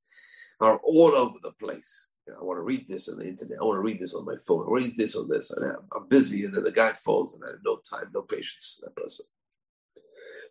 are 0.61 0.79
all 0.79 1.15
over 1.15 1.39
the 1.43 1.53
place. 1.53 2.13
I 2.29 2.43
want 2.43 2.59
to 2.59 2.63
read 2.63 2.89
this 2.89 3.09
on 3.09 3.19
the 3.19 3.27
internet. 3.27 3.59
I 3.61 3.65
want 3.65 3.77
to 3.77 3.83
read 3.83 4.01
this 4.01 4.15
on 4.15 4.25
my 4.25 4.37
phone. 4.47 4.67
I 4.69 4.73
read 4.73 4.97
this 4.97 5.15
on 5.17 5.29
this. 5.29 5.51
And 5.51 5.65
I'm 5.95 6.09
busy. 6.09 6.45
And 6.45 6.55
then 6.55 6.65
the 6.65 6.73
guy 6.73 6.93
phones 6.93 7.35
and 7.35 7.45
I 7.45 7.49
have 7.49 7.61
no 7.65 7.79
time, 7.89 8.11
no 8.13 8.23
patience 8.23 8.81
that 8.83 8.97
person. 8.97 9.27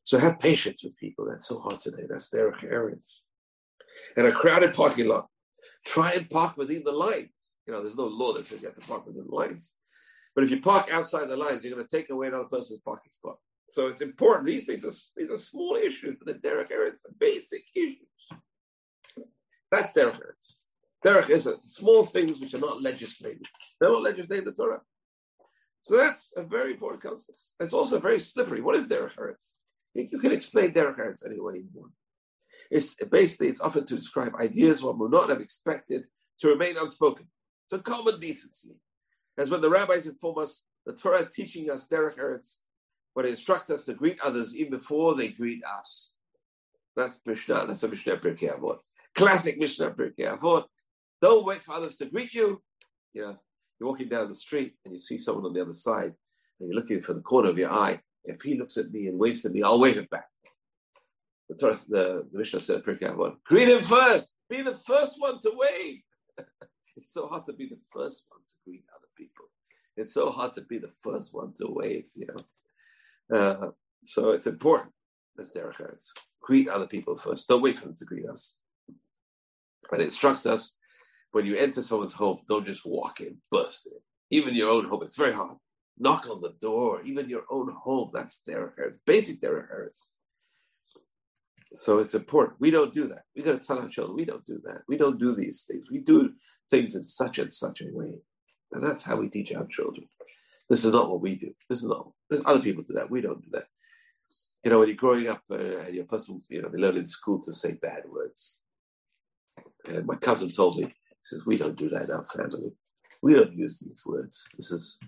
So 0.04 0.20
have 0.20 0.40
patience 0.40 0.84
with 0.84 0.98
people. 0.98 1.26
That's 1.30 1.48
so 1.48 1.60
hard 1.60 1.82
today. 1.82 2.04
That's 2.10 2.30
derech 2.30 2.64
eretz. 2.64 3.22
In 4.16 4.26
a 4.26 4.32
crowded 4.32 4.74
parking 4.74 5.08
lot, 5.08 5.28
try 5.86 6.12
and 6.12 6.30
park 6.30 6.58
within 6.58 6.84
the 6.84 6.92
lines. 6.92 7.54
You 7.66 7.74
know, 7.74 7.80
there's 7.80 7.98
no 7.98 8.06
law 8.06 8.34
that 8.34 8.46
says 8.46 8.62
you 8.62 8.68
have 8.68 8.80
to 8.80 8.88
park 8.88 9.08
within 9.08 9.26
the 9.28 9.36
lines. 9.36 9.74
But 10.36 10.44
if 10.44 10.52
you 10.52 10.62
park 10.62 10.90
outside 10.94 11.28
the 11.28 11.38
lines, 11.38 11.64
you're 11.64 11.74
going 11.74 11.88
to 11.88 11.98
take 11.98 12.10
away 12.10 12.28
another 12.28 12.46
person's 12.46 12.82
parking 12.82 13.12
spot. 13.12 13.38
So 13.68 13.88
it's 13.88 14.02
important. 14.02 14.46
These 14.46 14.68
things 14.68 14.86
are 14.86 14.92
these 15.18 15.32
are 15.32 15.38
small 15.38 15.76
issues, 15.76 16.18
but 16.24 16.28
the 16.28 16.48
derech 16.48 16.72
eretz 16.72 17.06
are 17.06 17.16
basic 17.20 17.64
issues. 17.76 17.98
That's 19.72 19.92
derech 19.94 20.20
eretz. 20.20 20.65
Derech 21.06 21.30
is 21.30 21.48
small 21.66 22.04
things 22.04 22.42
which 22.42 22.56
are 22.56 22.60
not 22.60 22.82
legislated. 22.82 23.46
They're 23.80 23.92
not 23.92 24.02
legislated 24.02 24.40
in 24.40 24.46
the 24.46 24.54
Torah. 24.54 24.82
So 25.84 25.98
that's 25.98 26.32
a 26.36 26.42
very 26.42 26.72
important 26.72 27.04
concept. 27.04 27.40
It's 27.60 27.74
also 27.74 28.00
very 28.00 28.20
slippery. 28.20 28.62
What 28.62 28.76
is 28.76 28.88
derech? 28.88 29.36
You 29.94 30.20
can 30.20 30.32
explain 30.32 30.72
derech 30.72 30.98
eretz 30.98 31.24
any 31.24 31.40
way 31.40 31.58
you 31.58 31.68
want. 31.76 31.92
It's 32.72 32.96
basically 32.96 33.50
it's 33.50 33.62
often 33.62 33.86
to 33.86 33.96
describe 33.96 34.34
ideas 34.42 34.82
one 34.82 34.98
would 34.98 35.12
not 35.12 35.30
have 35.30 35.42
expected 35.42 36.06
to 36.40 36.48
remain 36.48 36.76
unspoken. 36.76 37.28
It's 37.66 37.74
a 37.74 37.80
common 37.80 38.20
decency. 38.20 38.72
As 39.38 39.52
when 39.52 39.62
the 39.62 39.70
rabbis 39.70 40.08
inform 40.08 40.40
us, 40.40 40.64
the 40.88 40.94
Torah 40.94 41.20
is 41.20 41.30
teaching 41.30 41.70
us 41.70 41.88
derech 41.88 42.18
eretz, 42.18 42.58
when 43.14 43.28
it 43.28 43.30
instructs 43.30 43.70
us 43.70 43.86
to 43.86 43.94
greet 43.94 44.20
others 44.22 44.56
even 44.56 44.72
before 44.72 45.16
they 45.16 45.28
greet 45.28 45.64
us. 45.64 46.16
That's 46.96 47.20
Mishnah. 47.26 47.66
That's 47.68 47.84
a 47.84 47.90
Mishnah 47.90 48.18
Pirkei 48.18 48.58
Avot. 48.58 48.80
Classic 49.14 49.58
Mishnah 49.60 49.92
Pirkei 49.92 50.36
Avot. 50.36 50.66
Don't 51.22 51.46
wait 51.46 51.64
for 51.64 51.76
others 51.76 51.98
to 51.98 52.06
greet 52.06 52.34
you. 52.34 52.62
Know, 53.14 53.38
you're 53.80 53.90
walking 53.90 54.10
down 54.10 54.30
the 54.30 54.36
street 54.36 54.74
and 54.84 54.94
you 54.94 55.00
see 55.00 55.18
someone 55.18 55.46
on 55.46 55.54
the 55.54 55.62
other 55.62 55.72
side 55.72 56.14
and 56.60 56.70
you're 56.70 56.80
looking 56.80 57.02
for 57.02 57.14
the 57.14 57.22
corner 57.22 57.50
of 57.50 57.58
your 57.58 57.72
eye. 57.72 58.00
If 58.24 58.42
he 58.42 58.58
looks 58.58 58.78
at 58.78 58.92
me 58.92 59.08
and 59.08 59.20
waves 59.20 59.42
to 59.44 59.50
me, 59.50 59.64
I'll 59.64 59.80
wave 59.80 59.98
it 59.98 60.10
back. 60.10 60.26
The, 61.50 61.56
Torah, 61.56 61.78
the, 61.88 62.28
the 62.32 62.40
Mishnah 62.40 62.60
said, 62.60 62.84
greet 62.84 63.02
him 63.04 63.84
first. 63.84 64.34
Be 64.50 64.62
the 64.62 64.74
first 64.74 65.16
one 65.20 65.40
to 65.42 65.52
wave. 65.54 66.02
it's 66.98 67.14
so 67.14 67.28
hard 67.28 67.46
to 67.46 67.54
be 67.54 67.68
the 67.68 67.80
first 67.92 68.26
one 68.30 68.42
to 68.48 68.56
greet 68.66 68.84
other 68.96 69.08
people. 69.16 69.46
It's 69.96 70.14
so 70.14 70.32
hard 70.32 70.54
to 70.54 70.62
be 70.62 70.80
the 70.80 70.92
first 71.02 71.34
one 71.34 71.54
to 71.58 71.68
wave, 71.68 72.06
you 72.16 72.28
know. 72.28 73.38
Uh, 73.38 73.72
so 74.04 74.32
it's 74.32 74.48
important. 74.48 74.92
That's 75.36 75.52
derech 75.52 75.78
eretz. 75.78 76.10
Greet 76.42 76.68
other 76.68 76.88
people 76.88 77.18
first. 77.18 77.48
Don't 77.48 77.62
wait 77.62 77.78
for 77.78 77.86
them 77.86 77.96
to 77.96 78.06
greet 78.06 78.28
us. 78.28 78.56
But 79.90 80.00
it 80.00 80.06
instructs 80.06 80.46
us 80.46 80.74
when 81.36 81.46
you 81.46 81.58
enter 81.58 81.82
someone's 81.82 82.14
home, 82.14 82.40
don't 82.48 82.66
just 82.66 82.86
walk 82.86 83.20
in, 83.20 83.36
bust 83.52 83.88
in. 83.88 84.00
Even 84.32 84.56
your 84.56 84.70
own 84.70 84.86
home, 84.86 85.02
it's 85.04 85.18
very 85.18 85.34
hard. 85.34 85.58
Knock 85.98 86.30
on 86.30 86.40
the 86.40 86.54
door, 86.62 87.02
even 87.04 87.30
your 87.30 87.44
own 87.52 87.74
home. 87.74 88.10
That's 88.14 88.42
derech 88.48 88.80
eretz, 88.80 89.00
basic 89.06 89.42
derech 89.42 89.68
eretz. 89.70 90.06
So 91.74 92.00
it's 92.00 92.14
important. 92.14 92.62
We 92.62 92.72
don't 92.72 92.94
do 92.94 93.08
that. 93.08 93.24
We 93.36 93.44
got 93.44 93.62
to 93.62 93.68
tell 93.68 93.80
our 93.80 93.90
children 93.90 94.16
we 94.16 94.24
don't 94.24 94.46
do 94.46 94.62
that. 94.64 94.84
We 94.88 94.96
don't 94.96 95.20
do 95.20 95.36
these 95.36 95.64
things. 95.64 95.88
We 95.92 96.00
do 96.00 96.32
things 96.72 96.96
in 96.96 97.06
such 97.06 97.38
and 97.38 97.52
such 97.52 97.82
a 97.82 97.88
way, 97.92 98.14
and 98.72 98.82
that's 98.82 99.04
how 99.04 99.18
we 99.18 99.28
teach 99.28 99.52
our 99.52 99.68
children. 99.68 100.08
This 100.70 100.86
is 100.86 100.94
not 100.94 101.10
what 101.10 101.20
we 101.20 101.36
do. 101.36 101.52
This 101.70 101.84
is 101.84 101.90
not. 101.90 102.12
Other 102.46 102.62
people 102.62 102.86
do 102.88 102.96
that. 102.96 103.12
We 103.12 103.20
don't 103.20 103.44
do 103.44 103.50
that. 103.52 103.66
You 104.64 104.72
know, 104.72 104.80
when 104.80 104.88
you're 104.88 104.96
growing 104.96 105.28
up 105.28 105.44
uh, 105.52 105.80
and 105.80 105.96
your 105.96 106.06
person, 106.06 106.42
you 106.48 106.62
know, 106.62 106.70
they 106.70 106.78
learn 106.78 106.96
in 106.96 107.06
school 107.06 107.42
to 107.42 107.52
say 107.52 107.74
bad 107.74 108.04
words. 108.08 108.56
And 109.90 110.06
my 110.06 110.16
cousin 110.16 110.50
told 110.50 110.78
me, 110.78 110.94
says, 111.26 111.46
we 111.46 111.58
don't 111.58 111.78
do 111.78 111.90
that 111.90 112.04
in 112.04 112.12
our 112.12 112.26
family. 112.26 112.74
We 113.22 113.34
don't 113.34 113.54
use 113.54 113.80
these 113.80 114.04
words. 114.06 114.50
This 114.56 114.72
is 114.72 115.00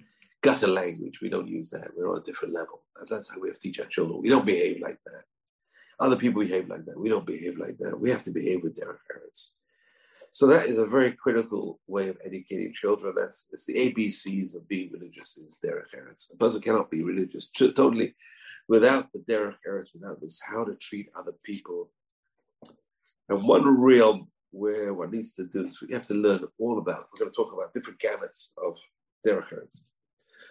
gutter 0.42 0.68
language. 0.68 1.20
We 1.22 1.30
don't 1.30 1.48
use 1.48 1.70
that. 1.72 1.92
We're 1.96 2.12
on 2.12 2.20
a 2.20 2.24
different 2.24 2.54
level. 2.54 2.84
And 3.00 3.08
that's 3.08 3.30
how 3.30 3.40
we 3.40 3.50
have 3.50 3.60
to 3.60 3.62
teach 3.62 3.80
our 3.80 3.86
children. 3.86 4.22
We 4.22 4.30
don't 4.30 4.46
behave 4.46 4.82
like 4.82 5.00
that. 5.06 5.24
Other 6.00 6.16
people 6.16 6.42
behave 6.42 6.70
like 6.70 6.86
that. 6.86 7.00
We 7.00 7.10
don't 7.10 7.26
behave 7.26 7.58
like 7.58 7.78
that. 7.80 8.00
We 8.00 8.12
have 8.12 8.24
to 8.24 8.32
behave 8.32 8.64
with 8.64 8.76
their 8.76 9.00
parents. 9.10 9.56
So 10.32 10.46
that 10.48 10.68
is 10.68 10.78
a 10.78 10.86
very 10.86 11.14
critical 11.14 11.80
way 11.88 12.10
of 12.10 12.18
educating 12.24 12.74
children. 12.74 13.14
That's 13.18 13.48
it's 13.52 13.66
the 13.66 13.74
ABCs 13.74 14.56
of 14.56 14.68
being 14.68 14.92
religious 14.92 15.38
is 15.38 15.58
derech 15.64 15.96
eretz. 15.96 16.34
A 16.34 16.38
person 16.38 16.62
cannot 16.62 16.92
be 16.92 17.04
religious 17.04 17.50
totally 17.50 18.16
without 18.68 19.12
the 19.14 19.20
derech 19.20 19.56
eretz, 19.68 19.94
without 19.94 20.22
this 20.22 20.40
how 20.46 20.66
to 20.66 20.76
treat 20.76 21.10
other 21.18 21.34
people. 21.44 21.90
And 23.30 23.44
one 23.48 23.68
realm 23.82 24.28
where 24.52 24.94
one 24.94 25.12
needs 25.12 25.34
to 25.34 25.46
do 25.46 25.64
this, 25.64 25.82
we 25.82 25.94
have 25.94 26.08
to 26.08 26.14
learn 26.14 26.44
all 26.60 26.80
about. 26.80 27.08
We're 27.12 27.26
going 27.26 27.32
to 27.32 27.36
talk 27.36 27.54
about 27.54 27.74
different 27.74 28.00
gamuts 28.00 28.50
of 28.64 28.78
derech 29.26 29.54
eretz. 29.54 29.82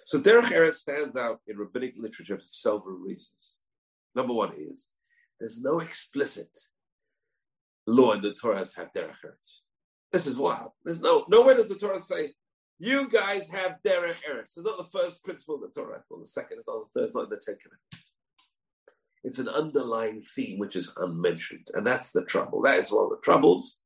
So 0.04 0.20
derech 0.20 0.52
eretz 0.52 0.74
stands 0.74 1.16
out 1.16 1.40
in 1.46 1.56
rabbinic 1.56 1.94
literature 1.96 2.38
for 2.38 2.46
several 2.46 2.96
reasons. 2.96 3.56
Number 4.14 4.34
one 4.34 4.52
is 4.58 4.90
there's 5.40 5.60
no 5.62 5.80
explicit 5.80 6.56
law 7.86 8.12
in 8.12 8.22
the 8.22 8.34
Torah 8.34 8.66
to 8.66 8.76
have 8.76 8.92
derech 8.92 9.16
eretz. 9.24 9.60
This 10.12 10.26
is 10.26 10.38
wild. 10.38 10.70
There's 10.84 11.00
no 11.00 11.24
nowhere 11.28 11.56
does 11.56 11.68
the 11.68 11.74
Torah 11.74 12.00
say 12.00 12.32
you 12.78 13.08
guys 13.08 13.48
have 13.50 13.78
derech 13.84 14.16
eretz. 14.28 14.56
It's 14.56 14.62
not 14.62 14.78
the 14.78 14.98
first 14.98 15.24
principle 15.24 15.56
of 15.56 15.62
the 15.62 15.68
Torah. 15.80 15.96
It's 15.96 16.10
not 16.10 16.20
the 16.20 16.26
second. 16.26 16.58
It's 16.58 16.68
not 16.68 16.84
the 16.92 17.00
third. 17.00 17.06
It's 17.06 17.14
not 17.14 17.30
the 17.30 17.36
Ten 17.36 17.56
Commandments. 17.62 18.12
It's 19.24 19.38
an 19.38 19.48
underlying 19.48 20.22
theme 20.22 20.58
which 20.58 20.76
is 20.76 20.94
unmentioned, 20.98 21.68
and 21.74 21.86
that's 21.86 22.12
the 22.12 22.24
trouble. 22.24 22.62
That 22.62 22.78
is 22.78 22.92
one 22.92 23.04
of 23.04 23.10
the 23.10 23.20
troubles. 23.24 23.78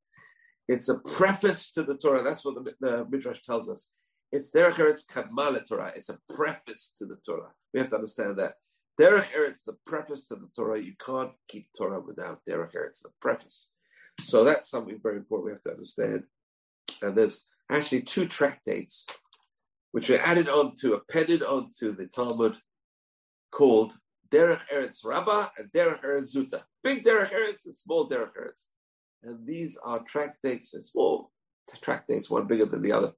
It's 0.73 0.89
a 0.89 1.01
preface 1.01 1.73
to 1.73 1.83
the 1.83 1.97
Torah. 1.97 2.23
That's 2.23 2.45
what 2.45 2.55
the, 2.55 2.75
the 2.81 3.07
Midrash 3.11 3.43
tells 3.43 3.69
us. 3.69 3.91
It's 4.31 4.53
derech 4.53 4.75
eretz 4.75 5.05
kadma 5.05 5.67
Torah. 5.69 5.93
It's 5.97 6.09
a 6.09 6.19
preface 6.33 6.93
to 6.99 7.07
the 7.07 7.17
Torah. 7.27 7.51
We 7.75 7.81
have 7.81 7.91
to 7.91 7.97
understand 7.97 8.39
that 8.39 8.55
Derech 9.01 9.33
Eretz, 9.33 9.53
is 9.53 9.63
the 9.63 9.77
preface 9.87 10.27
to 10.27 10.37
the 10.37 10.49
Torah, 10.55 10.79
you 10.79 10.93
can't 11.05 11.33
keep 11.49 11.69
Torah 11.77 12.01
without 12.01 12.41
Derech 12.49 12.75
Eretz, 12.75 13.03
the 13.03 13.09
preface. 13.21 13.71
So 14.21 14.45
that's 14.45 14.69
something 14.69 15.01
very 15.03 15.17
important 15.17 15.47
we 15.47 15.53
have 15.53 15.63
to 15.63 15.71
understand. 15.71 16.25
And 17.01 17.17
there's 17.17 17.41
actually 17.71 18.03
two 18.03 18.27
tractates 18.27 19.07
which 19.93 20.11
are 20.11 20.19
added 20.19 20.49
on 20.49 20.75
to, 20.83 20.95
appended 20.95 21.43
onto 21.43 21.93
the 21.93 22.09
Talmud 22.09 22.57
called 23.51 23.95
Derech 24.31 24.61
Eretz 24.73 25.05
Rabbah 25.05 25.49
and 25.57 25.73
Derech 25.73 26.05
Eretz 26.05 26.37
Zuta. 26.37 26.63
Big 26.83 27.03
Derech 27.03 27.33
Eretz 27.33 27.65
and 27.65 27.75
small 27.75 28.09
Derech 28.09 28.35
Eretz. 28.39 28.69
And 29.23 29.47
these 29.47 29.79
are 29.85 30.01
tractates, 30.01 30.71
small 30.71 31.31
tractates, 31.83 32.31
one 32.31 32.47
bigger 32.47 32.67
than 32.67 32.83
the 32.83 32.93
other. 32.93 33.13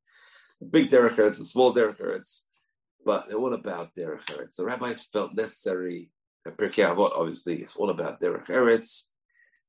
Big 0.71 0.91
Derech 0.91 1.15
Eretz 1.15 1.39
and 1.39 1.47
small 1.47 1.75
Derech 1.75 1.99
Eretz 2.01 2.43
but 3.05 3.29
they're 3.29 3.39
all 3.39 3.55
about 3.55 3.95
derech 3.95 4.25
eretz. 4.27 4.57
The 4.57 4.65
rabbis 4.65 5.09
felt 5.13 5.35
necessary. 5.35 6.11
Pirkei 6.47 6.85
Avot, 6.85 7.13
obviously, 7.15 7.57
is 7.57 7.77
all 7.77 7.91
about 7.91 8.21
derech 8.21 8.49
eretz, 8.49 9.05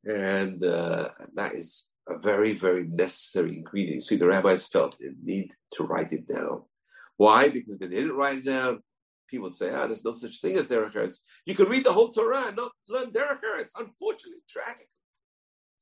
and 0.06 0.64
uh, 0.64 1.10
that 1.36 1.54
is 1.54 1.88
a 2.10 2.18
very, 2.18 2.54
very 2.54 2.88
necessary 2.88 3.58
ingredient. 3.58 4.04
See, 4.04 4.16
the 4.16 4.28
rabbis 4.28 4.68
felt 4.68 4.98
the 5.00 5.14
need 5.24 5.54
to 5.74 5.84
write 5.84 6.12
it 6.14 6.28
down. 6.28 6.64
Why? 7.18 7.50
Because 7.50 7.74
if 7.74 7.80
they 7.80 7.88
didn't 7.88 8.18
write 8.18 8.40
it 8.40 8.46
down, 8.46 8.82
people 9.30 9.46
would 9.46 9.56
say, 9.56 9.70
"Ah, 9.70 9.88
there's 9.88 10.04
no 10.04 10.14
such 10.14 10.42
thing 10.42 10.58
as 10.58 10.68
derech 10.68 10.94
eretz." 10.94 11.18
You 11.46 11.56
could 11.56 11.70
read 11.70 11.86
the 11.86 11.94
whole 11.94 12.10
Torah 12.10 12.48
and 12.48 12.58
not 12.58 12.72
learn 12.90 13.12
derech 13.12 13.42
eretz. 13.44 13.72
Unfortunately, 13.78 14.42
tragic. 14.50 14.90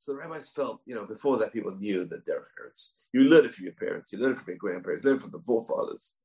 So 0.02 0.10
the 0.10 0.18
rabbis 0.18 0.50
felt, 0.50 0.80
you 0.84 0.96
know, 0.96 1.06
before 1.06 1.38
that, 1.38 1.52
people 1.52 1.76
knew 1.76 2.04
that 2.06 2.26
derech 2.26 2.50
eretz. 2.60 2.94
You 3.12 3.20
learn 3.20 3.44
it 3.44 3.54
from 3.54 3.66
your 3.66 3.74
parents, 3.74 4.12
you 4.12 4.18
learn 4.18 4.32
it 4.32 4.38
from 4.38 4.48
your 4.48 4.56
grandparents, 4.56 5.04
you 5.04 5.10
learn 5.12 5.20
from 5.20 5.30
the 5.30 5.38
forefathers. 5.38 6.16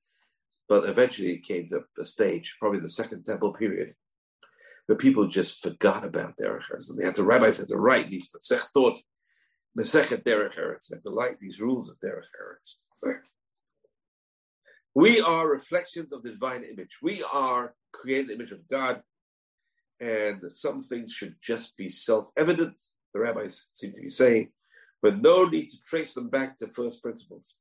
But 0.67 0.89
eventually 0.89 1.33
it 1.33 1.43
came 1.43 1.67
to 1.67 1.83
a 1.99 2.03
stage, 2.03 2.55
probably 2.59 2.79
the 2.79 2.89
Second 2.89 3.23
Temple 3.23 3.53
period, 3.53 3.93
where 4.87 4.97
people 4.97 5.27
just 5.27 5.61
forgot 5.61 6.03
about 6.03 6.37
derech 6.37 6.63
eretz, 6.73 6.89
and 6.89 6.97
they 6.97 7.05
had 7.05 7.13
to 7.15 7.23
rabbis 7.23 7.59
had 7.59 7.67
to 7.67 7.77
write 7.77 8.09
these 8.09 8.31
masechtot, 8.31 8.97
masechet 9.77 10.23
derech 10.23 10.57
eretz, 10.57 10.91
had 10.91 11.03
to 11.03 11.11
write 11.11 11.39
these 11.39 11.61
rules 11.61 11.87
of 11.87 11.99
derech 11.99 12.23
eretz. 12.41 12.77
We 14.95 15.21
are 15.21 15.47
reflections 15.47 16.13
of 16.13 16.23
the 16.23 16.31
divine 16.31 16.63
image. 16.63 16.97
We 17.03 17.23
are 17.31 17.75
created 17.91 18.31
image 18.31 18.51
of 18.51 18.67
God, 18.67 19.03
and 19.99 20.51
some 20.51 20.81
things 20.81 21.13
should 21.13 21.35
just 21.39 21.77
be 21.77 21.89
self-evident. 21.89 22.81
The 23.17 23.23
rabbis 23.23 23.65
seem 23.73 23.93
to 23.93 24.01
be 24.01 24.09
saying, 24.09 24.49
but 25.01 25.19
no 25.19 25.45
need 25.45 25.69
to 25.69 25.77
trace 25.87 26.13
them 26.13 26.29
back 26.29 26.55
to 26.59 26.67
first 26.67 27.01
principles. 27.01 27.57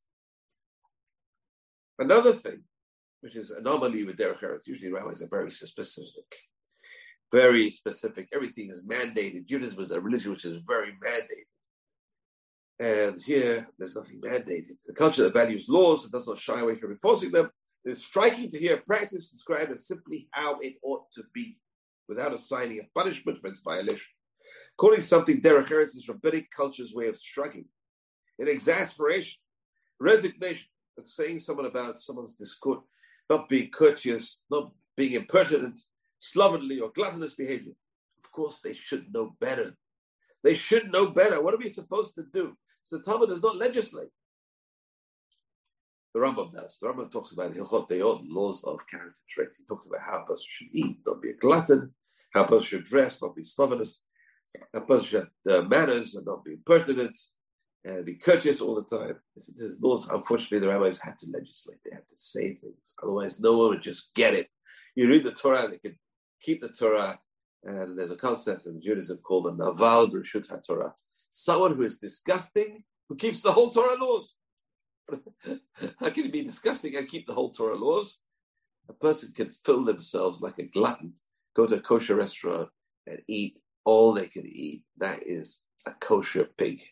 Another 1.99 2.33
thing 2.33 2.63
which 3.23 3.37
is 3.37 3.51
anomaly 3.53 4.05
with 4.05 4.19
Derech 4.19 4.43
Eretz. 4.43 4.67
Usually 4.67 4.93
rabbis 4.93 5.23
are 5.23 5.29
very 5.29 5.51
specific, 5.51 6.31
very 7.33 7.71
specific. 7.71 8.29
Everything 8.35 8.69
is 8.69 8.87
mandated. 8.87 9.47
Judaism 9.47 9.83
is 9.83 9.91
a 9.93 9.99
religion 9.99 10.33
which 10.33 10.45
is 10.45 10.61
very 10.69 10.93
mandated. 11.03 11.49
And 12.79 13.23
here, 13.23 13.67
there's 13.79 13.97
nothing 13.97 14.21
mandated. 14.21 14.77
The 14.87 14.93
culture 14.93 15.23
that 15.23 15.33
values 15.33 15.71
laws 15.71 16.05
and 16.05 16.13
does 16.13 16.27
not 16.27 16.39
shy 16.39 16.61
away 16.61 16.77
from 16.77 16.91
enforcing 16.91 17.31
them 17.31 17.49
is 17.87 18.05
striking 18.05 18.51
to 18.51 18.59
hear 18.59 18.83
practice 18.87 19.31
described 19.31 19.73
as 19.73 19.87
simply 19.87 20.29
how 20.33 20.59
it 20.61 20.75
ought 20.83 21.11
to 21.13 21.23
be, 21.33 21.59
without 22.11 22.35
assigning 22.35 22.81
a 22.81 22.89
punishment 22.95 23.39
for 23.39 23.49
its 23.49 23.61
violation. 23.61 24.13
Calling 24.77 25.01
something 25.01 25.41
derech 25.41 25.69
eretz 25.69 25.97
is 25.97 26.09
rabbinic 26.09 26.51
culture's 26.51 26.95
way 26.95 27.09
of 27.09 27.19
shrugging, 27.19 27.67
in 28.39 28.49
exasperation, 28.49 29.41
resignation, 30.01 30.69
saying 31.01 31.39
someone 31.39 31.67
about 31.67 31.99
someone's 31.99 32.35
discord, 32.35 32.81
not 33.29 33.49
being 33.49 33.71
courteous, 33.71 34.41
not 34.51 34.73
being 34.97 35.15
impertinent, 35.15 35.81
slovenly, 36.19 36.81
or 36.81 36.91
gluttonous 36.91 37.35
behavior. 37.35 37.73
Of 38.23 38.31
course, 38.33 38.61
they 38.61 38.75
should 38.75 39.13
know 39.13 39.37
better. 39.41 39.75
They 40.43 40.55
should 40.55 40.93
know 40.93 41.07
better. 41.07 41.43
What 41.43 41.55
are 41.55 41.59
we 41.59 41.69
supposed 41.69 42.15
to 42.15 42.25
do? 42.33 42.57
So 42.83 42.99
the 42.99 43.03
Talmud 43.03 43.31
does 43.31 43.43
not 43.43 43.57
legislate. 43.57 44.09
The 46.15 46.21
Rambam 46.21 46.53
does. 46.53 46.79
The 46.81 46.87
Rambam 46.87 47.11
talks 47.11 47.33
about 47.33 47.53
Hilchot 47.53 47.91
Deot, 47.91 48.23
laws 48.29 48.65
of 48.65 48.87
character 48.87 49.17
traits. 49.29 49.59
He 49.59 49.65
talks 49.65 49.87
about 49.87 50.01
how 50.01 50.23
a 50.23 50.27
person 50.27 50.47
should 50.49 50.69
eat, 50.73 50.99
not 51.07 51.21
be 51.21 51.31
a 51.31 51.35
glutton, 51.35 51.93
how 52.33 52.45
a 52.45 52.49
person 52.49 52.63
should 52.63 52.85
dress, 52.85 53.21
not 53.21 53.37
be 53.37 53.43
slovenous, 53.43 54.01
how 54.01 54.06
a 54.75 54.81
person 54.81 55.07
should 55.07 55.29
have 55.47 55.69
manners 55.69 56.15
and 56.15 56.27
not 56.27 56.45
be 56.45 56.53
impertinent, 56.53 57.19
and 57.85 58.05
be 58.05 58.15
courteous 58.15 58.61
all 58.61 58.75
the 58.75 58.97
time. 58.97 59.17
This, 59.35 59.47
this 59.49 59.81
laws, 59.81 60.09
unfortunately, 60.09 60.59
the 60.59 60.73
rabbis 60.73 61.01
had 61.01 61.19
to 61.21 61.27
legislate. 61.31 61.79
They 61.85 61.95
had 61.95 62.09
to 62.09 62.17
say 62.17 62.55
things. 62.55 62.95
Otherwise, 63.03 63.41
no 63.41 63.59
one 63.59 63.69
would 63.71 63.83
just 63.83 64.13
get 64.15 64.35
it. 64.35 64.49
You 64.95 65.09
read 65.09 65.25
the 65.25 65.33
Torah, 65.33 65.69
they 65.69 65.79
can 65.79 65.97
keep 66.43 66.61
the 66.61 66.69
Torah, 66.69 67.19
and 67.65 67.99
there's 67.99 68.11
a 68.11 68.17
concept 68.17 68.67
in 68.67 68.83
Judaism 68.83 69.19
called 69.19 69.47
a 69.47 69.53
naval 69.53 70.09
b'reshut 70.09 70.67
Torah. 70.67 70.95
Someone 71.31 71.77
who 71.77 71.83
is 71.83 71.99
disgusting, 71.99 72.83
who 73.09 73.17
keeps 73.17 73.41
the 73.41 73.53
whole 73.53 73.71
Torah 73.71 74.03
laws. 74.03 74.35
How 76.01 76.11
can 76.11 76.27
it 76.27 76.33
be 76.33 76.43
disgusting 76.43 76.97
and 76.97 77.09
keep 77.09 77.27
the 77.27 77.35
whole 77.35 77.51
Torah 77.51 77.77
laws? 77.77 78.19
A 78.89 78.93
person 78.93 79.33
can 79.33 79.51
fill 79.51 79.85
themselves 79.85 80.41
like 80.41 80.59
a 80.59 80.65
glutton, 80.65 81.15
go 81.55 81.67
to 81.67 81.77
a 81.77 81.81
kosher 81.81 82.17
restaurant 82.17 82.69
and 83.07 83.21
eat 83.29 83.59
all 83.87 84.13
they 84.13 84.27
can 84.27 84.45
eat. 84.45 84.83
That 84.99 85.21
is 85.23 85.61
a 85.87 85.93
kosher 85.93 86.49
pig. 86.59 86.83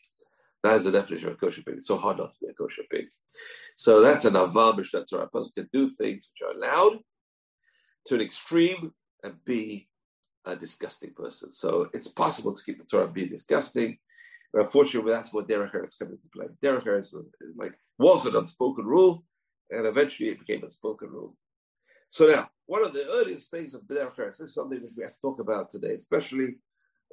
That 0.62 0.76
is 0.76 0.84
the 0.84 0.92
definition 0.92 1.28
of 1.28 1.34
a 1.34 1.36
kosher 1.36 1.62
pig. 1.62 1.74
It's 1.74 1.88
so 1.88 1.99
hard 1.99 2.16
not 2.16 2.30
to 2.30 2.36
be 2.40 2.47
a 2.47 2.55
kosher 2.55 2.84
pig. 2.90 3.07
So 3.76 4.01
that's 4.01 4.24
a 4.24 4.30
naval 4.30 4.72
b'reshut 4.72 5.07
Torah. 5.11 5.24
A 5.24 5.28
person 5.28 5.53
can 5.55 5.68
do 5.72 5.90
things 5.90 6.30
which 6.30 6.49
are 6.49 6.57
allowed 6.57 7.01
to 8.07 8.14
an 8.14 8.22
extreme 8.22 8.92
and 9.22 9.34
be 9.45 9.88
a 10.47 10.57
disgusting 10.57 11.12
person. 11.12 11.51
So 11.51 11.88
it's 11.92 12.09
possible 12.09 12.55
to 12.55 12.64
keep 12.64 12.78
the 12.78 12.86
Torah 12.86 13.05
and 13.05 13.14
be 13.14 13.28
disgusting. 13.28 13.99
But 14.53 14.62
unfortunately, 14.62 15.12
that's 15.12 15.34
what 15.34 15.49
derech 15.49 15.74
eretz 15.74 15.99
comes 15.99 16.12
into 16.12 16.28
play. 16.32 16.47
Derech 16.62 16.84
eretz 16.84 17.12
is 17.14 17.16
like 17.57 17.74
was 17.99 18.24
an 18.26 18.36
unspoken 18.36 18.86
rule, 18.86 19.24
and 19.70 19.86
eventually 19.86 20.28
it 20.28 20.38
became 20.38 20.64
a 20.64 20.70
spoken 20.70 21.09
rule. 21.09 21.36
So 22.11 22.26
now 22.28 22.49
one 22.66 22.84
of 22.84 22.92
the 22.92 23.05
earliest 23.11 23.51
things 23.51 23.74
of 23.74 23.82
Derech 23.82 24.16
Eretz, 24.16 24.38
this 24.38 24.40
is 24.40 24.55
something 24.55 24.80
that 24.80 24.92
we 24.97 25.03
have 25.03 25.12
to 25.12 25.20
talk 25.20 25.40
about 25.40 25.68
today, 25.68 25.95
especially 25.95 26.57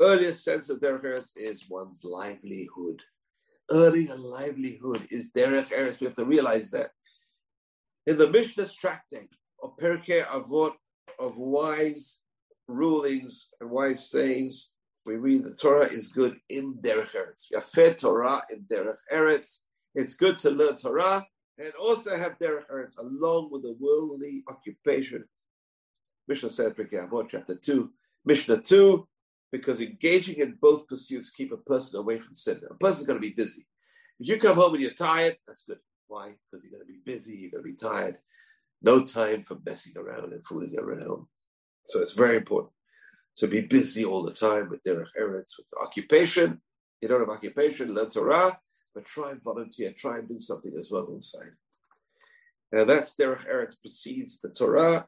earliest 0.02 0.44
sense 0.44 0.70
of 0.70 0.80
Derech 0.80 1.04
Eretz 1.04 1.32
is 1.36 1.70
one's 1.70 2.04
livelihood. 2.04 3.02
Earning 3.70 4.10
a 4.10 4.16
livelihood 4.16 5.08
is 5.12 5.32
Derech 5.32 5.72
Eretz. 5.72 6.00
We 6.00 6.08
have 6.08 6.16
to 6.16 6.26
realize 6.26 6.72
that. 6.72 6.92
In 8.08 8.18
the 8.18 8.30
Mishnah's 8.30 8.76
tractate 8.76 9.34
of 9.64 9.78
Pirkei 9.78 10.24
Avot, 10.26 10.74
of 11.20 11.38
wise 11.38 12.20
rulings 12.68 13.50
and 13.60 13.70
wise 13.70 14.10
sayings, 14.10 14.72
we 15.06 15.16
read 15.16 15.44
the 15.44 15.52
Torah 15.52 15.88
is 15.88 16.08
good 16.08 16.38
in 16.50 16.76
Derech 16.76 17.12
Eretz. 17.16 17.52
Yafet 17.54 18.00
Torah 18.00 18.44
in 18.52 18.64
Derech 18.64 18.98
Eretz. 19.14 19.60
It's 19.94 20.16
good 20.16 20.38
to 20.40 20.52
learn 20.52 20.78
Torah 20.78 21.26
and 21.58 21.74
also 21.80 22.18
have 22.18 22.40
Derech 22.40 22.68
Eretz 22.72 22.98
along 22.98 23.50
with 23.52 23.64
the 23.64 23.76
worldly 23.80 24.44
occupation. 24.48 25.24
Mishnah 26.28 26.50
said, 26.50 26.76
Pirkei 26.76 27.08
Avot, 27.08 27.28
chapter 27.30 27.56
2, 27.56 27.92
Mishnah 28.26 28.62
2, 28.62 29.08
because 29.52 29.82
engaging 29.82 30.40
in 30.40 30.58
both 30.62 30.88
pursuits 30.88 31.30
keep 31.30 31.52
a 31.52 31.58
person 31.58 32.00
away 32.00 32.20
from 32.20 32.34
sin. 32.34 32.62
A 32.70 32.74
person's 32.76 33.08
going 33.08 33.22
to 33.22 33.28
be 33.28 33.34
busy. 33.34 33.66
If 34.20 34.28
you 34.28 34.38
come 34.38 34.56
home 34.56 34.74
and 34.74 34.82
you're 34.82 34.94
tired, 34.94 35.38
that's 35.48 35.64
good. 35.64 35.80
Why? 36.08 36.34
Because 36.50 36.64
you're 36.64 36.72
going 36.72 36.86
to 36.86 36.92
be 36.92 37.02
busy, 37.06 37.36
you're 37.36 37.52
going 37.52 37.64
to 37.64 37.70
be 37.70 37.76
tired. 37.76 38.18
No 38.82 39.04
time 39.04 39.44
for 39.44 39.58
messing 39.66 39.94
around 39.98 40.34
and 40.34 40.46
fooling 40.46 40.76
around. 40.78 41.26
So 41.86 42.00
it's 42.00 42.14
very 42.14 42.38
important 42.38 42.74
to 43.38 43.48
be 43.48 43.62
busy 43.62 44.06
all 44.06 44.24
the 44.24 44.34
time 44.34 44.70
with 44.70 44.84
derech 44.84 45.10
eretz, 45.20 45.58
with 45.58 45.68
occupation. 45.82 46.62
You 47.02 47.08
don't 47.08 47.22
have 47.22 47.30
occupation, 47.30 47.94
learn 47.94 48.10
Torah, 48.10 48.60
but 48.94 49.06
try 49.06 49.32
and 49.32 49.44
volunteer, 49.44 49.94
try 49.96 50.20
and 50.20 50.28
do 50.28 50.40
something 50.40 50.74
as 50.78 50.90
well 50.92 51.08
inside. 51.14 51.54
And 52.72 52.90
that's 52.90 53.16
derech 53.16 53.48
eretz 53.48 53.80
precedes 53.80 54.40
the 54.40 54.50
Torah. 54.50 55.08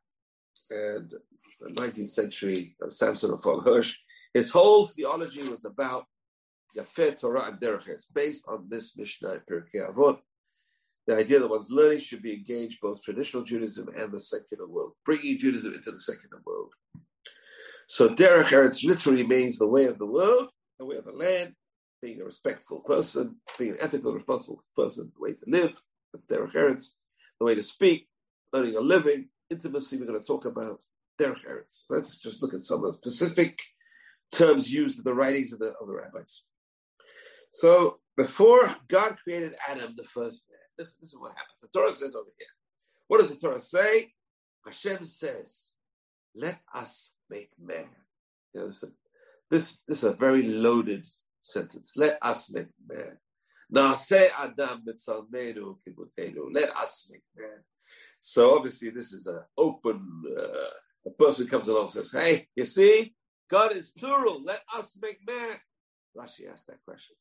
And 0.70 1.12
the 1.60 1.70
19th 1.70 2.10
century, 2.10 2.76
uh, 2.82 2.88
of 2.88 2.94
Samson 2.94 3.32
Raphael 3.32 3.62
Hirsch, 3.62 3.98
his 4.34 4.52
whole 4.52 4.86
theology 4.86 5.44
was 5.44 5.66
about 5.66 6.06
Yafet 6.76 7.20
Torah 7.20 7.48
and 7.48 7.60
Derech 7.60 7.88
Eretz, 7.88 8.06
based 8.14 8.46
on 8.48 8.68
this 8.70 8.98
Mishnah 8.98 9.42
Pirkei 9.50 9.88
Avot. 9.90 10.18
The 11.06 11.18
idea 11.18 11.40
that 11.40 11.50
one's 11.50 11.70
learning 11.70 12.00
should 12.00 12.22
be 12.24 12.34
engaged 12.34 12.80
both 12.82 13.04
traditional 13.04 13.44
Judaism 13.44 13.90
and 13.96 14.12
the 14.12 14.20
secular 14.20 14.68
world, 14.68 14.94
bringing 15.06 15.38
Judaism 15.38 15.74
into 15.74 15.92
the 15.92 16.00
secular 16.00 16.42
world. 16.46 16.74
So 17.88 18.10
Derech 18.10 18.46
Eretz 18.46 18.86
literally 18.86 19.28
means 19.28 19.58
the 19.60 19.68
way 19.68 19.86
of 19.86 20.00
the 20.00 20.06
world, 20.06 20.50
the 20.80 20.86
way 20.86 20.96
of 20.96 21.06
the 21.06 21.12
land, 21.12 21.54
being 22.02 22.22
a 22.22 22.26
respectful 22.26 22.80
person, 22.82 23.36
being 23.60 23.72
an 23.72 23.78
ethical, 23.82 24.14
responsible 24.14 24.62
person, 24.76 25.12
the 25.14 25.22
way 25.22 25.34
to 25.34 25.44
live. 25.46 25.78
That's 26.12 26.26
Derech 26.26 26.54
Eretz. 26.54 26.92
The 27.40 27.46
way 27.46 27.56
to 27.56 27.64
speak, 27.64 28.08
earning 28.54 28.76
a 28.76 28.80
living, 28.80 29.28
intimacy. 29.50 29.98
We're 29.98 30.06
going 30.06 30.22
to 30.22 30.26
talk 30.26 30.46
about 30.46 30.80
Derech 31.20 31.46
Eretz. 31.46 31.84
Let's 31.90 32.18
just 32.18 32.42
look 32.42 32.54
at 32.54 32.62
some 32.62 32.84
of 32.84 32.86
the 32.86 32.94
specific 32.94 33.60
terms 34.34 34.72
used 34.72 34.98
in 34.98 35.04
the 35.04 35.14
writings 35.14 35.54
of 35.54 35.60
the, 35.60 35.74
of 35.80 35.88
the 35.88 35.94
rabbis. 35.94 36.44
So 37.54 38.00
before 38.18 38.76
God 38.88 39.18
created 39.24 39.56
Adam, 39.68 39.94
the 39.96 40.04
first 40.04 40.46
man, 40.50 40.60
this, 40.78 40.96
this, 41.00 41.14
is 41.14 41.20
what 41.20 41.32
happens. 41.32 41.60
The 41.62 41.68
Torah 41.68 41.94
says 41.94 42.16
over 42.16 42.30
here. 42.38 42.48
What 43.08 43.20
does 43.20 43.30
the 43.30 43.36
Torah 43.36 43.62
say? 43.62 44.12
Hashem 44.66 45.04
says, 45.04 45.72
"Let 46.36 46.60
us 46.74 47.14
make 47.30 47.52
man." 47.60 47.90
You 48.54 48.62
know, 48.62 48.68
this, 48.68 48.84
this, 49.52 49.82
this 49.88 49.98
is 50.00 50.04
a 50.04 50.14
very 50.14 50.48
loaded 50.48 51.04
sentence. 51.42 51.94
Let 51.96 52.18
us 52.22 52.52
make 52.52 52.68
man. 52.88 53.18
Naaseh 53.72 54.30
Adam. 54.38 54.84
Let 54.86 56.70
us 56.78 57.10
make 57.12 57.24
man. 57.36 57.60
So 58.20 58.56
obviously, 58.56 58.90
this 58.90 59.14
is 59.14 59.28
an 59.28 59.42
open. 59.58 60.24
Uh, 60.36 60.70
a 61.06 61.10
person 61.20 61.48
comes 61.48 61.68
along 61.68 61.84
and 61.84 61.92
says, 61.92 62.12
"Hey, 62.12 62.48
you 62.56 62.66
see, 62.66 63.14
God 63.50 63.74
is 63.74 63.92
plural. 63.92 64.44
Let 64.44 64.62
us 64.76 64.98
make 65.02 65.20
man." 65.28 65.58
Rashi 66.18 66.52
asked 66.52 66.68
that 66.68 66.84
question. 66.86 67.16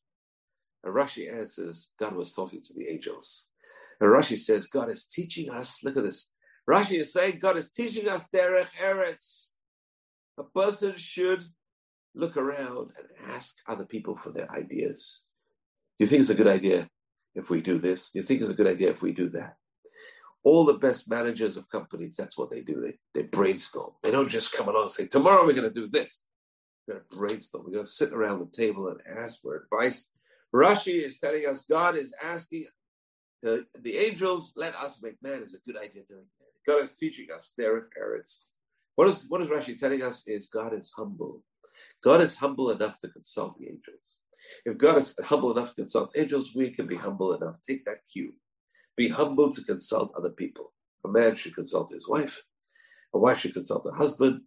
And 0.83 0.93
Rashi 0.93 1.33
answers, 1.33 1.91
God 1.99 2.15
was 2.15 2.33
talking 2.33 2.61
to 2.61 2.73
the 2.73 2.87
angels. 2.87 3.47
And 3.99 4.09
Rashi 4.09 4.37
says, 4.37 4.67
God 4.67 4.89
is 4.89 5.05
teaching 5.05 5.49
us, 5.49 5.83
look 5.83 5.97
at 5.97 6.03
this. 6.03 6.29
Rashi 6.69 6.99
is 6.99 7.13
saying, 7.13 7.39
God 7.41 7.57
is 7.57 7.71
teaching 7.71 8.07
us 8.07 8.27
derech 8.29 8.73
eretz. 8.81 9.53
A 10.37 10.43
person 10.43 10.93
should 10.97 11.45
look 12.15 12.37
around 12.37 12.91
and 12.97 13.31
ask 13.31 13.55
other 13.67 13.85
people 13.85 14.17
for 14.17 14.31
their 14.31 14.51
ideas. 14.51 15.23
Do 15.97 16.05
you 16.05 16.07
think 16.07 16.21
it's 16.21 16.29
a 16.29 16.35
good 16.35 16.47
idea 16.47 16.89
if 17.35 17.49
we 17.49 17.61
do 17.61 17.77
this? 17.77 18.11
Do 18.11 18.19
you 18.19 18.25
think 18.25 18.41
it's 18.41 18.49
a 18.49 18.55
good 18.55 18.67
idea 18.67 18.89
if 18.89 19.01
we 19.01 19.13
do 19.13 19.29
that? 19.29 19.55
All 20.43 20.65
the 20.65 20.73
best 20.77 21.09
managers 21.09 21.55
of 21.55 21.69
companies, 21.69 22.15
that's 22.15 22.37
what 22.37 22.49
they 22.49 22.61
do. 22.61 22.81
They, 22.81 22.97
they 23.13 23.27
brainstorm. 23.27 23.91
They 24.03 24.11
don't 24.11 24.29
just 24.29 24.51
come 24.53 24.67
along 24.67 24.83
and 24.83 24.91
say, 24.91 25.07
tomorrow 25.07 25.45
we're 25.45 25.53
going 25.53 25.71
to 25.71 25.81
do 25.81 25.87
this. 25.87 26.23
We're 26.87 26.95
going 26.95 27.05
to 27.09 27.17
brainstorm. 27.17 27.63
We're 27.65 27.73
going 27.73 27.85
to 27.85 27.89
sit 27.89 28.11
around 28.11 28.39
the 28.39 28.47
table 28.47 28.89
and 28.89 28.99
ask 29.17 29.41
for 29.41 29.55
advice 29.55 30.07
Rashi 30.53 31.03
is 31.03 31.19
telling 31.19 31.47
us 31.47 31.63
God 31.63 31.97
is 31.97 32.13
asking 32.21 32.67
the, 33.41 33.65
angels, 33.85 34.53
let 34.55 34.75
us 34.75 35.01
make 35.03 35.21
man 35.21 35.41
is 35.41 35.53
a 35.53 35.59
good 35.59 35.77
idea 35.77 36.03
doing. 36.07 36.25
God 36.65 36.83
is 36.83 36.95
teaching 36.95 37.27
us 37.35 37.53
derech 37.59 37.87
eretz. 38.01 38.43
What 38.95 39.07
is 39.07 39.25
what 39.27 39.41
is 39.41 39.49
Rashi 39.49 39.77
telling 39.77 40.03
us 40.03 40.23
is 40.27 40.47
God 40.47 40.73
is 40.73 40.93
humble. 40.95 41.43
God 42.03 42.21
is 42.21 42.37
humble 42.37 42.69
enough 42.69 42.99
to 42.99 43.09
consult 43.09 43.57
the 43.57 43.67
angels. 43.67 44.19
If 44.65 44.77
God 44.77 44.97
is 44.97 45.15
humble 45.23 45.51
enough 45.51 45.69
to 45.69 45.75
consult 45.75 46.11
angels, 46.15 46.53
we 46.55 46.69
can 46.69 46.85
be 46.87 46.95
humble 46.95 47.33
enough. 47.33 47.55
Take 47.67 47.83
that 47.85 48.01
cue. 48.11 48.33
Be 48.95 49.09
humble 49.09 49.51
to 49.51 49.63
consult 49.63 50.13
other 50.15 50.29
people. 50.29 50.73
A 51.05 51.09
man 51.09 51.35
should 51.35 51.55
consult 51.55 51.91
his 51.91 52.07
wife. 52.07 52.41
A 53.13 53.19
wife 53.19 53.39
should 53.39 53.53
consult 53.53 53.85
her 53.85 53.95
husband. 53.95 54.41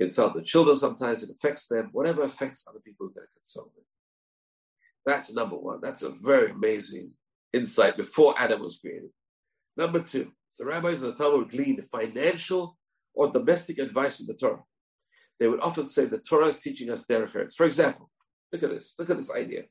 Consult 0.00 0.34
the 0.34 0.42
children 0.42 0.76
sometimes. 0.76 1.22
It 1.22 1.30
affects 1.30 1.66
them. 1.66 1.90
Whatever 1.92 2.22
affects 2.22 2.66
other 2.68 2.80
people, 2.80 3.06
we're 3.06 3.14
going 3.14 3.26
to 3.26 3.40
consult 3.40 3.74
them. 3.74 3.84
That's 5.04 5.32
number 5.32 5.56
one. 5.56 5.80
That's 5.82 6.02
a 6.02 6.10
very 6.10 6.50
amazing 6.50 7.12
insight 7.52 7.96
before 7.96 8.34
Adam 8.38 8.62
was 8.62 8.78
created. 8.78 9.10
Number 9.76 10.00
two, 10.00 10.32
the 10.58 10.66
rabbis 10.66 11.02
of 11.02 11.16
the 11.16 11.22
Talmud 11.22 11.50
gleaned 11.50 11.84
financial 11.90 12.78
or 13.14 13.30
domestic 13.30 13.78
advice 13.78 14.18
from 14.18 14.26
the 14.26 14.34
Torah. 14.34 14.62
They 15.38 15.48
would 15.48 15.60
often 15.60 15.86
say 15.86 16.04
the 16.04 16.18
Torah 16.18 16.48
is 16.48 16.58
teaching 16.58 16.90
us 16.90 17.06
derech. 17.06 17.54
For 17.54 17.64
example, 17.64 18.10
look 18.52 18.62
at 18.62 18.70
this. 18.70 18.94
Look 18.98 19.10
at 19.10 19.16
this 19.16 19.32
idea. 19.32 19.64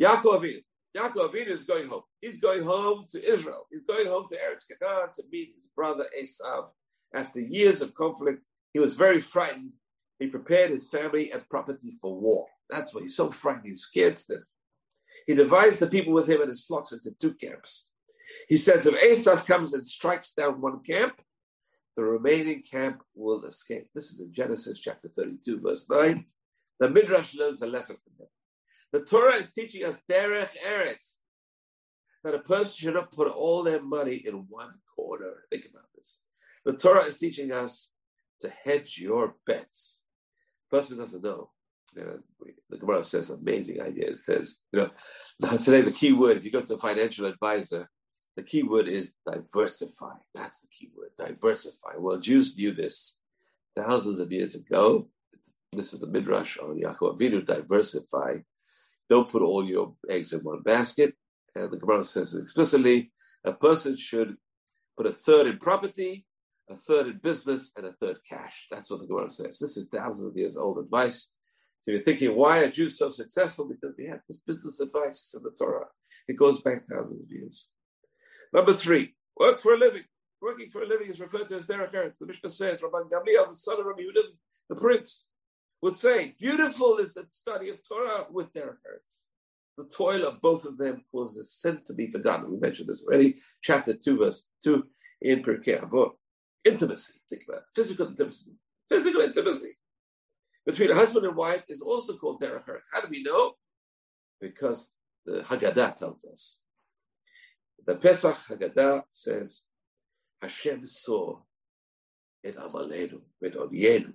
Yaakov 0.00 0.40
Avinu. 0.40 0.62
Yaakov 0.96 1.32
Avinu 1.32 1.48
is 1.48 1.64
going 1.64 1.88
home. 1.88 2.02
He's 2.20 2.38
going 2.38 2.62
home 2.62 3.04
to 3.10 3.24
Israel. 3.24 3.66
He's 3.70 3.82
going 3.82 4.06
home 4.06 4.26
to 4.28 4.36
Eretz 4.36 4.64
Canaan 4.68 5.08
to 5.14 5.22
meet 5.30 5.54
his 5.56 5.66
brother 5.74 6.06
Esav. 6.20 6.68
After 7.12 7.40
years 7.40 7.82
of 7.82 7.94
conflict, 7.94 8.42
he 8.72 8.80
was 8.80 8.94
very 8.94 9.20
frightened. 9.20 9.74
He 10.18 10.28
prepared 10.28 10.70
his 10.70 10.88
family 10.88 11.32
and 11.32 11.48
property 11.48 11.92
for 12.00 12.14
war. 12.18 12.46
That's 12.70 12.94
why 12.94 13.02
he's 13.02 13.16
so 13.16 13.30
frightened. 13.30 13.66
He's 13.66 13.82
scared 13.82 14.16
stiff. 14.16 14.42
He 15.26 15.34
divides 15.34 15.78
the 15.78 15.86
people 15.86 16.12
with 16.12 16.28
him 16.28 16.40
and 16.40 16.48
his 16.48 16.64
flocks 16.64 16.92
into 16.92 17.12
two 17.12 17.34
camps. 17.34 17.86
He 18.48 18.56
says 18.56 18.86
if 18.86 19.00
Esav 19.02 19.46
comes 19.46 19.74
and 19.74 19.84
strikes 19.84 20.32
down 20.32 20.60
one 20.60 20.80
camp, 20.82 21.20
the 21.96 22.04
remaining 22.04 22.62
camp 22.62 23.02
will 23.14 23.44
escape. 23.44 23.88
This 23.94 24.12
is 24.12 24.20
in 24.20 24.32
Genesis 24.32 24.80
chapter 24.80 25.08
32, 25.08 25.60
verse 25.60 25.86
9. 25.88 26.24
The 26.80 26.90
Midrash 26.90 27.34
learns 27.34 27.62
a 27.62 27.66
lesson 27.66 27.96
from 28.02 28.12
them. 28.18 28.28
The 28.94 29.04
Torah 29.04 29.34
is 29.34 29.50
teaching 29.50 29.84
us 29.84 30.00
derech 30.08 30.54
eretz, 30.64 31.18
that 32.22 32.32
a 32.32 32.38
person 32.38 32.74
should 32.76 32.94
not 32.94 33.10
put 33.10 33.26
all 33.26 33.64
their 33.64 33.82
money 33.82 34.22
in 34.24 34.46
one 34.48 34.72
corner. 34.94 35.46
Think 35.50 35.64
about 35.68 35.88
this. 35.96 36.22
The 36.64 36.76
Torah 36.76 37.04
is 37.06 37.18
teaching 37.18 37.50
us 37.50 37.90
to 38.38 38.52
hedge 38.64 38.96
your 38.98 39.34
bets. 39.48 40.00
person 40.70 40.98
doesn't 40.98 41.24
know 41.24 41.50
you 41.96 42.04
know, 42.04 42.18
the 42.70 42.78
Gemara 42.78 43.02
says 43.02 43.30
amazing 43.30 43.82
idea. 43.82 44.10
It 44.10 44.20
says, 44.20 44.58
you 44.72 44.82
know, 44.82 44.90
now 45.40 45.56
today 45.56 45.80
the 45.80 45.90
key 45.90 46.12
word, 46.12 46.36
if 46.36 46.44
you 46.44 46.52
go 46.52 46.60
to 46.60 46.74
a 46.74 46.78
financial 46.78 47.26
advisor, 47.26 47.90
the 48.36 48.44
key 48.44 48.62
word 48.62 48.86
is 48.86 49.14
diversify. 49.28 50.14
That's 50.36 50.60
the 50.60 50.68
key 50.68 50.90
word, 50.96 51.10
diversify. 51.18 51.94
Well, 51.98 52.18
Jews 52.18 52.56
knew 52.56 52.70
this 52.70 53.18
thousands 53.74 54.20
of 54.20 54.30
years 54.30 54.54
ago. 54.54 55.08
It's, 55.32 55.52
this 55.72 55.92
is 55.92 55.98
the 55.98 56.06
Midrash 56.06 56.58
on 56.58 56.80
Yaakov 56.80 57.18
Avinu, 57.18 57.44
diversify. 57.44 58.38
Don't 59.08 59.30
put 59.30 59.42
all 59.42 59.64
your 59.64 59.94
eggs 60.08 60.32
in 60.32 60.40
one 60.40 60.62
basket. 60.62 61.14
And 61.54 61.70
the 61.70 61.76
Gemara 61.76 62.04
says 62.04 62.34
explicitly, 62.34 63.12
a 63.44 63.52
person 63.52 63.96
should 63.96 64.36
put 64.96 65.06
a 65.06 65.12
third 65.12 65.46
in 65.46 65.58
property, 65.58 66.26
a 66.70 66.76
third 66.76 67.06
in 67.08 67.18
business, 67.18 67.70
and 67.76 67.86
a 67.86 67.92
third 67.92 68.18
cash. 68.28 68.66
That's 68.70 68.90
what 68.90 69.00
the 69.00 69.06
Gemara 69.06 69.30
says. 69.30 69.58
This 69.58 69.76
is 69.76 69.86
thousands 69.86 70.28
of 70.28 70.36
years 70.36 70.56
old 70.56 70.78
advice. 70.78 71.28
So 71.84 71.92
you're 71.92 72.00
thinking, 72.00 72.34
why 72.34 72.60
are 72.60 72.70
Jews 72.70 72.98
so 72.98 73.10
successful? 73.10 73.68
Because 73.68 73.94
we 73.98 74.06
have 74.06 74.20
this 74.26 74.38
business 74.38 74.80
advice 74.80 75.20
it's 75.20 75.34
in 75.34 75.42
the 75.42 75.50
Torah. 75.50 75.86
It 76.26 76.38
goes 76.38 76.60
back 76.62 76.84
thousands 76.90 77.22
of 77.22 77.30
years. 77.30 77.68
Number 78.52 78.72
three, 78.72 79.14
work 79.38 79.58
for 79.58 79.74
a 79.74 79.78
living. 79.78 80.04
Working 80.40 80.70
for 80.70 80.82
a 80.82 80.86
living 80.86 81.10
is 81.10 81.20
referred 81.20 81.48
to 81.48 81.56
as 81.56 81.66
derech 81.66 81.92
eretz. 81.92 82.18
The 82.18 82.26
Mishnah 82.26 82.50
says, 82.50 82.78
Rabban 82.78 83.10
Gamliel, 83.10 83.50
the 83.50 83.54
son 83.54 83.80
of 83.80 83.86
Rabbi 83.86 84.02
Yehuda, 84.02 84.22
the 84.70 84.76
prince, 84.76 85.26
would 85.84 85.96
say, 85.96 86.34
beautiful 86.40 86.96
is 86.96 87.12
the 87.12 87.26
study 87.30 87.68
of 87.68 87.76
Torah 87.86 88.26
with 88.30 88.50
their 88.54 88.78
hearts. 88.84 89.26
The 89.76 89.84
toil 89.84 90.26
of 90.26 90.40
both 90.40 90.64
of 90.64 90.78
them 90.78 91.04
causes 91.12 91.52
sin 91.52 91.82
to 91.86 91.92
be 91.92 92.10
forgotten. 92.10 92.50
We 92.50 92.56
mentioned 92.56 92.88
this 92.88 93.04
already. 93.04 93.36
Chapter 93.62 93.92
2, 93.92 94.16
verse 94.16 94.46
2 94.62 94.82
in 95.20 95.42
Pirkei 95.42 95.78
Avot. 95.84 96.12
intimacy. 96.64 97.12
Think 97.28 97.42
about 97.46 97.62
it. 97.62 97.68
Physical 97.74 98.06
intimacy. 98.06 98.52
Physical 98.88 99.20
intimacy 99.20 99.76
between 100.64 100.90
a 100.90 100.94
husband 100.94 101.26
and 101.26 101.36
wife 101.36 101.64
is 101.68 101.82
also 101.82 102.16
called 102.16 102.40
derech 102.40 102.66
eretz. 102.66 102.88
How 102.90 103.02
do 103.02 103.08
we 103.10 103.22
know? 103.22 103.52
Because 104.40 104.90
the 105.26 105.42
Haggadah 105.42 105.96
tells 105.96 106.24
us. 106.24 106.60
The 107.86 107.96
Pesach 107.96 108.38
Haggadah 108.48 109.02
says, 109.10 109.64
Hashem 110.40 110.86
saw 110.86 111.40
it 112.42 112.56
Amalenu, 112.56 113.20
with 113.38 113.54
Onyenu. 113.54 114.14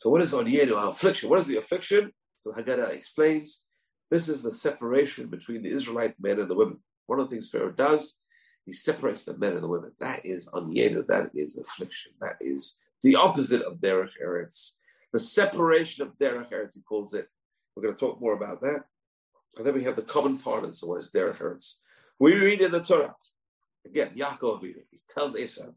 So 0.00 0.08
what 0.08 0.22
is 0.22 0.32
Onyenu, 0.32 0.76
our 0.78 0.92
affliction? 0.92 1.28
What 1.28 1.40
is 1.40 1.46
the 1.46 1.58
affliction? 1.58 2.10
So 2.38 2.52
Haggadah 2.52 2.88
explains, 2.88 3.60
this 4.10 4.30
is 4.30 4.42
the 4.42 4.50
separation 4.50 5.26
between 5.26 5.62
the 5.62 5.68
Israelite 5.68 6.14
men 6.18 6.40
and 6.40 6.48
the 6.48 6.54
women. 6.54 6.78
One 7.04 7.20
of 7.20 7.28
the 7.28 7.34
things 7.34 7.50
Pharaoh 7.50 7.70
does, 7.70 8.14
he 8.64 8.72
separates 8.72 9.26
the 9.26 9.36
men 9.36 9.52
and 9.52 9.62
the 9.62 9.68
women. 9.68 9.92
That 10.00 10.24
is 10.24 10.48
Onyenu, 10.54 11.06
that 11.08 11.28
is 11.34 11.58
affliction. 11.58 12.12
That 12.22 12.36
is 12.40 12.78
the 13.02 13.16
opposite 13.16 13.60
of 13.60 13.76
Derech 13.76 14.12
Eretz. 14.24 14.70
The 15.12 15.20
separation 15.20 16.06
of 16.06 16.16
Derech 16.16 16.50
Eretz, 16.50 16.76
he 16.76 16.80
calls 16.80 17.12
it. 17.12 17.28
We're 17.76 17.82
going 17.82 17.94
to 17.94 18.00
talk 18.00 18.22
more 18.22 18.32
about 18.32 18.62
that. 18.62 18.84
And 19.58 19.66
then 19.66 19.74
we 19.74 19.84
have 19.84 19.96
the 19.96 20.02
common 20.02 20.38
parlance 20.38 20.82
of 20.82 20.88
what 20.88 21.00
is 21.00 21.10
Derech 21.10 21.42
Eretz. 21.42 21.74
We 22.18 22.36
read 22.36 22.62
in 22.62 22.72
the 22.72 22.80
Torah, 22.80 23.14
again, 23.84 24.12
Yaakov 24.16 24.62
he 24.62 24.72
tells 25.12 25.34
Esav, 25.34 25.74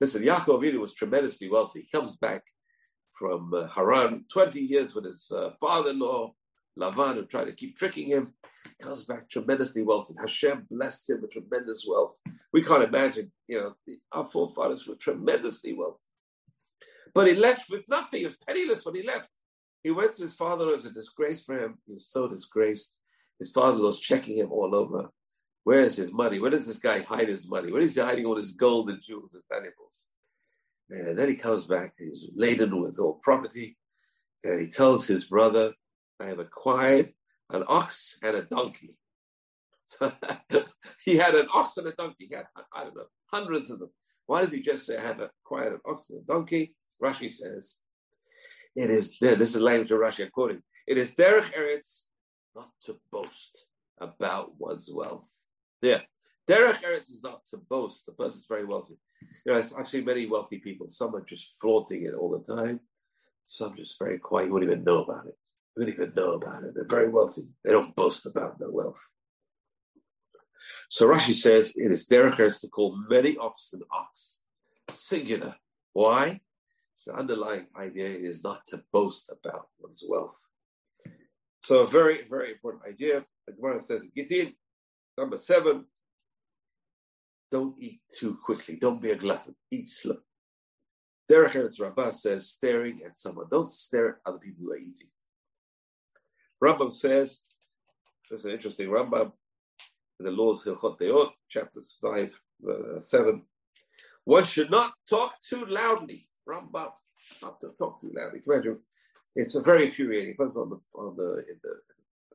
listen, 0.00 0.22
Yaakov 0.22 0.62
Avinu 0.62 0.80
was 0.80 0.94
tremendously 0.94 1.50
wealthy. 1.50 1.80
He 1.82 1.98
comes 1.98 2.16
back 2.16 2.42
from 3.12 3.52
uh, 3.54 3.66
Haran 3.68 4.24
20 4.32 4.60
years 4.60 4.94
with 4.94 5.04
his 5.04 5.30
uh, 5.30 5.50
father-in-law, 5.60 6.32
Lavan, 6.78 7.14
who 7.14 7.26
tried 7.26 7.44
to 7.44 7.52
keep 7.52 7.76
tricking 7.76 8.06
him, 8.06 8.32
comes 8.80 9.04
back 9.04 9.28
tremendously 9.28 9.82
wealthy. 9.82 10.14
Hashem 10.18 10.66
blessed 10.70 11.10
him 11.10 11.22
with 11.22 11.32
tremendous 11.32 11.86
wealth. 11.88 12.18
We 12.52 12.62
can't 12.62 12.82
imagine, 12.82 13.30
you 13.46 13.60
know, 13.60 13.94
our 14.12 14.24
forefathers 14.24 14.86
were 14.86 14.94
tremendously 14.94 15.74
wealthy. 15.74 16.00
But 17.14 17.28
he 17.28 17.34
left 17.34 17.70
with 17.70 17.82
nothing. 17.88 18.20
He 18.20 18.26
was 18.26 18.36
penniless 18.46 18.86
when 18.86 18.94
he 18.94 19.02
left. 19.02 19.28
He 19.82 19.90
went 19.90 20.14
to 20.14 20.22
his 20.22 20.34
father. 20.34 20.70
It 20.70 20.76
was 20.76 20.84
a 20.86 20.90
disgrace 20.90 21.44
for 21.44 21.62
him. 21.62 21.78
He 21.86 21.92
was 21.92 22.08
so 22.08 22.28
disgraced. 22.28 22.94
His 23.38 23.50
father 23.50 23.76
in 23.76 23.82
law 23.82 23.88
was 23.88 24.00
checking 24.00 24.38
him 24.38 24.50
all 24.50 24.74
over. 24.74 25.10
Where 25.64 25.80
is 25.80 25.96
his 25.96 26.12
money? 26.12 26.38
Where 26.38 26.50
does 26.50 26.66
this 26.66 26.78
guy 26.78 27.02
hide 27.02 27.28
his 27.28 27.48
money? 27.48 27.70
Where 27.70 27.82
is 27.82 27.94
he 27.94 28.00
hiding 28.00 28.24
all 28.24 28.36
his 28.36 28.52
gold 28.52 28.88
and 28.88 29.00
jewels 29.02 29.34
and 29.34 29.42
valuables? 29.50 30.08
And 30.92 31.18
then 31.18 31.28
he 31.28 31.36
comes 31.36 31.64
back. 31.64 31.94
He's 31.98 32.28
laden 32.34 32.80
with 32.80 32.98
all 33.00 33.18
property. 33.22 33.78
And 34.44 34.60
he 34.60 34.70
tells 34.70 35.06
his 35.06 35.24
brother, 35.24 35.72
I 36.20 36.26
have 36.26 36.38
acquired 36.38 37.12
an 37.50 37.64
ox 37.66 38.18
and 38.22 38.36
a 38.36 38.42
donkey. 38.42 38.96
So 39.86 40.12
he 41.04 41.16
had 41.16 41.34
an 41.34 41.46
ox 41.52 41.76
and 41.78 41.86
a 41.86 41.92
donkey. 41.92 42.26
He 42.28 42.34
had, 42.34 42.46
I 42.74 42.84
don't 42.84 42.96
know, 42.96 43.06
hundreds 43.32 43.70
of 43.70 43.78
them. 43.78 43.90
Why 44.26 44.42
does 44.42 44.52
he 44.52 44.60
just 44.60 44.86
say, 44.86 44.98
I 44.98 45.02
have 45.02 45.20
acquired 45.20 45.72
an 45.72 45.80
ox 45.86 46.10
and 46.10 46.20
a 46.20 46.24
donkey? 46.24 46.74
Rashi 47.02 47.30
says, 47.30 47.78
it 48.76 48.90
is, 48.90 49.18
this 49.18 49.54
is 49.54 49.60
language 49.60 49.90
of 49.90 49.98
Rashi, 49.98 50.30
quoting, 50.30 50.62
it 50.86 50.98
is 50.98 51.14
derech 51.14 51.52
eretz 51.52 52.04
not 52.54 52.70
to 52.84 52.98
boast 53.10 53.66
about 54.00 54.52
one's 54.58 54.90
wealth. 54.92 55.30
Yeah, 55.80 56.00
derech 56.48 56.82
eretz 56.82 57.10
is 57.10 57.20
not 57.22 57.44
to 57.46 57.58
boast. 57.58 58.06
The 58.06 58.12
person's 58.12 58.46
very 58.48 58.64
wealthy. 58.64 58.94
You 59.44 59.52
know, 59.52 59.62
I've 59.78 59.88
seen 59.88 60.04
many 60.04 60.26
wealthy 60.26 60.58
people. 60.58 60.88
Some 60.88 61.14
are 61.14 61.24
just 61.24 61.54
flaunting 61.60 62.06
it 62.06 62.14
all 62.14 62.30
the 62.30 62.54
time. 62.54 62.80
Some 63.46 63.76
just 63.76 63.98
very 63.98 64.18
quiet. 64.18 64.46
You 64.46 64.52
wouldn't 64.52 64.70
even 64.70 64.84
know 64.84 65.02
about 65.02 65.26
it. 65.26 65.36
You 65.76 65.80
wouldn't 65.80 65.96
even 65.96 66.12
know 66.14 66.34
about 66.34 66.64
it. 66.64 66.74
They're 66.74 66.86
very 66.86 67.08
wealthy. 67.08 67.42
They 67.64 67.70
don't 67.70 67.96
boast 67.96 68.26
about 68.26 68.58
their 68.58 68.70
wealth. 68.70 69.08
So 70.88 71.08
Rashi 71.08 71.32
says 71.32 71.72
it 71.76 71.90
is 71.90 72.06
derech 72.06 72.36
eretz 72.36 72.60
to 72.60 72.68
call 72.68 72.96
many 73.08 73.36
oxen 73.36 73.82
ox, 73.90 74.42
singular. 74.94 75.56
Why? 75.92 76.40
the 77.06 77.14
underlying 77.14 77.66
idea 77.76 78.08
is 78.08 78.44
not 78.44 78.64
to 78.66 78.82
boast 78.92 79.30
about 79.30 79.68
one's 79.80 80.04
wealth. 80.08 80.46
So 81.60 81.80
a 81.80 81.86
very, 81.86 82.22
very 82.28 82.52
important 82.52 82.84
idea. 82.88 83.24
The 83.46 83.54
Gemara 83.54 83.80
says 83.80 84.04
Gittin, 84.16 84.54
number 85.18 85.38
seven, 85.38 85.86
don't 87.52 87.76
eat 87.78 88.00
too 88.18 88.38
quickly. 88.42 88.76
Don't 88.76 89.00
be 89.00 89.10
a 89.10 89.16
glutton. 89.16 89.54
Eat 89.70 89.86
slow. 89.86 90.16
Derech 91.30 91.52
Eretz 91.52 91.80
Rabbah 91.80 92.10
says 92.10 92.50
staring 92.50 93.02
at 93.04 93.16
someone. 93.16 93.46
Don't 93.50 93.70
stare 93.70 94.08
at 94.08 94.14
other 94.26 94.38
people 94.38 94.64
who 94.64 94.72
are 94.72 94.78
eating. 94.78 95.08
Rambam 96.64 96.92
says, 96.92 97.40
this 98.30 98.40
is 98.40 98.46
an 98.46 98.52
interesting 98.52 98.88
Rambam, 98.88 99.32
in 100.18 100.24
the 100.24 100.30
laws 100.32 100.64
Hilchot 100.64 100.98
Deot, 100.98 101.30
chapters 101.48 101.98
5, 102.00 102.40
uh, 102.68 103.00
7. 103.00 103.42
One 104.24 104.44
should 104.44 104.70
not 104.70 104.92
talk 105.08 105.34
too 105.42 105.66
loudly 105.66 106.24
Rambam, 106.48 106.92
not 107.42 107.60
to 107.60 107.70
talk 107.78 108.00
too 108.00 108.12
loudly. 108.16 108.40
Imagine, 108.46 108.78
it's 109.36 109.54
a 109.54 109.62
very 109.62 109.86
infuriating. 109.86 110.34
Because 110.38 110.56
on 110.56 110.70
the 110.70 110.78
on 110.94 111.16
the 111.16 111.44
in 111.48 111.58
the 111.62 111.74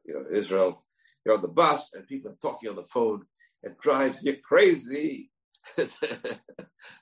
you 0.06 0.14
know 0.14 0.26
Israel, 0.32 0.84
you're 1.24 1.36
on 1.36 1.42
the 1.42 1.48
bus 1.48 1.94
and 1.94 2.08
people 2.08 2.32
are 2.32 2.38
talking 2.42 2.70
on 2.70 2.76
the 2.76 2.84
phone. 2.84 3.26
It 3.68 3.78
drives 3.82 4.24
you 4.24 4.38
crazy. 4.42 5.30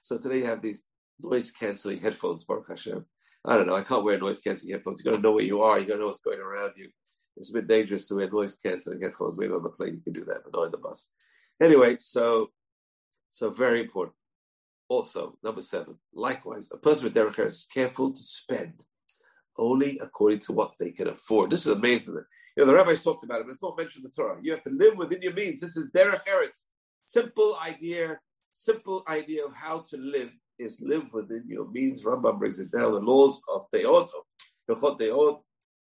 so 0.01 0.17
today 0.17 0.39
you 0.39 0.45
have 0.45 0.63
these 0.63 0.85
noise 1.21 1.51
canceling 1.51 1.99
headphones, 1.99 2.43
Baruch 2.43 2.69
Hashem. 2.69 3.05
I 3.45 3.55
don't 3.55 3.67
know. 3.67 3.75
I 3.75 3.83
can't 3.83 4.03
wear 4.03 4.17
noise 4.17 4.39
canceling 4.39 4.73
headphones. 4.73 4.99
You 4.99 5.11
got 5.11 5.17
to 5.17 5.21
know 5.21 5.33
where 5.33 5.43
you 5.43 5.61
are. 5.61 5.79
You 5.79 5.85
got 5.85 5.93
to 5.93 5.99
know 5.99 6.07
what's 6.07 6.21
going 6.21 6.39
around 6.39 6.73
you. 6.75 6.89
It's 7.37 7.51
a 7.51 7.53
bit 7.53 7.67
dangerous 7.67 8.07
to 8.07 8.15
wear 8.15 8.31
noise 8.31 8.55
canceling 8.55 8.99
headphones. 8.99 9.37
Maybe 9.37 9.53
on 9.53 9.61
the 9.61 9.69
plane 9.69 9.93
you 9.93 10.01
can 10.01 10.13
do 10.13 10.25
that, 10.25 10.41
but 10.43 10.57
not 10.57 10.65
in 10.65 10.71
the 10.71 10.77
bus. 10.77 11.09
Anyway, 11.61 11.97
so 11.99 12.49
so 13.29 13.51
very 13.51 13.81
important. 13.81 14.15
Also, 14.89 15.37
number 15.43 15.61
seven, 15.61 15.95
likewise, 16.15 16.71
a 16.71 16.77
person 16.77 17.03
with 17.03 17.13
derech 17.13 17.45
is 17.45 17.67
careful 17.71 18.11
to 18.11 18.21
spend 18.21 18.83
only 19.57 19.99
according 19.99 20.39
to 20.39 20.53
what 20.53 20.73
they 20.79 20.91
can 20.91 21.09
afford. 21.09 21.51
This 21.51 21.67
is 21.67 21.71
amazing. 21.71 22.17
You 22.55 22.63
know, 22.63 22.71
the 22.71 22.77
rabbis 22.77 23.03
talked 23.03 23.23
about 23.23 23.41
it, 23.41 23.47
but 23.47 23.53
it's 23.53 23.63
not 23.63 23.77
mentioned 23.77 24.05
in 24.05 24.11
the 24.11 24.15
Torah. 24.15 24.39
You 24.41 24.51
have 24.53 24.63
to 24.63 24.69
live 24.69 24.97
within 24.97 25.21
your 25.21 25.33
means. 25.33 25.59
This 25.59 25.75
is 25.77 25.89
derech 25.91 26.21
eretz. 26.25 26.67
Simple 27.05 27.57
idea, 27.63 28.19
simple 28.51 29.03
idea 29.07 29.45
of 29.45 29.53
how 29.53 29.79
to 29.89 29.97
live 29.97 30.31
is 30.57 30.79
live 30.81 31.11
within 31.11 31.43
your 31.47 31.69
means. 31.69 32.03
Rambam 32.03 32.39
brings 32.39 32.59
it 32.59 32.71
down. 32.71 32.93
The 32.93 32.99
laws 32.99 33.41
of 33.53 33.69
Deot, 33.73 34.09
the 34.67 35.41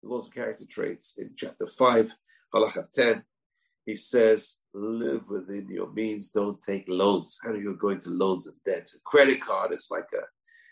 laws 0.02 0.26
of 0.26 0.32
character 0.32 0.64
traits 0.68 1.14
in 1.18 1.32
chapter 1.36 1.66
5, 1.66 2.12
halacha 2.54 2.90
10 2.92 3.24
he 3.84 3.96
says, 3.96 4.58
live 4.74 5.28
within 5.28 5.68
your 5.68 5.92
means. 5.92 6.30
Don't 6.30 6.60
take 6.62 6.84
loans. 6.88 7.38
How 7.42 7.50
are 7.50 7.56
you 7.56 7.76
going 7.76 7.98
to 8.00 8.10
loans 8.10 8.46
and 8.46 8.56
debts? 8.64 8.94
A 8.94 9.00
credit 9.04 9.40
card 9.40 9.72
is 9.72 9.88
like 9.90 10.08
a, 10.14 10.22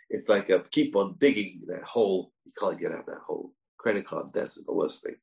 it's 0.08 0.28
like 0.28 0.48
a 0.50 0.60
keep 0.70 0.94
on 0.94 1.16
digging 1.18 1.62
that 1.66 1.82
hole. 1.82 2.32
You 2.44 2.52
can't 2.58 2.78
get 2.78 2.92
out 2.92 3.06
that 3.06 3.22
hole. 3.26 3.52
Credit 3.78 4.06
card 4.06 4.32
debts 4.32 4.56
is 4.56 4.64
the 4.64 4.72
worst 4.72 5.02
thing. 5.02 5.16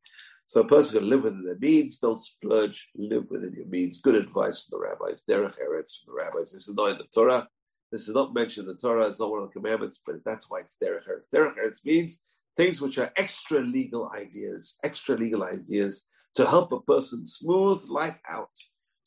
So 0.48 0.62
a 0.62 0.68
person 0.68 1.00
can 1.00 1.10
live 1.10 1.24
within 1.24 1.44
their 1.44 1.58
means. 1.60 2.00
Don't 2.00 2.22
splurge. 2.22 2.88
Live 2.96 3.26
within 3.30 3.54
your 3.54 3.68
means. 3.68 4.02
Good 4.02 4.16
advice 4.16 4.64
from 4.64 4.80
the 4.80 4.88
rabbis. 4.88 5.24
Derech 5.30 5.56
Eretz 5.60 6.04
from 6.04 6.14
the 6.14 6.24
rabbis. 6.24 6.54
This 6.54 6.70
is 6.70 6.74
not 6.74 6.92
in 6.92 6.98
the 6.98 7.04
Torah. 7.14 7.48
This 7.92 8.08
is 8.08 8.14
not 8.14 8.34
mentioned 8.34 8.68
in 8.68 8.74
the 8.74 8.80
Torah. 8.80 9.08
It's 9.08 9.20
not 9.20 9.30
one 9.30 9.44
of 9.44 9.50
the 9.50 9.60
commandments, 9.60 10.02
but 10.06 10.16
that's 10.26 10.50
why 10.50 10.60
it's 10.60 10.78
Derech 10.82 11.04
Eretz. 11.08 11.28
Derech 11.36 11.58
Eretz 11.58 11.86
means 11.86 12.22
things 12.56 12.80
which 12.80 12.98
are 12.98 13.12
extra 13.18 13.60
legal 13.60 14.10
ideas, 14.16 14.78
extra 14.84 15.16
legal 15.16 15.44
ideas 15.44 16.06
to 16.36 16.46
help 16.46 16.72
a 16.72 16.80
person 16.82 17.26
smooth 17.26 17.84
life 17.90 18.20
out, 18.30 18.50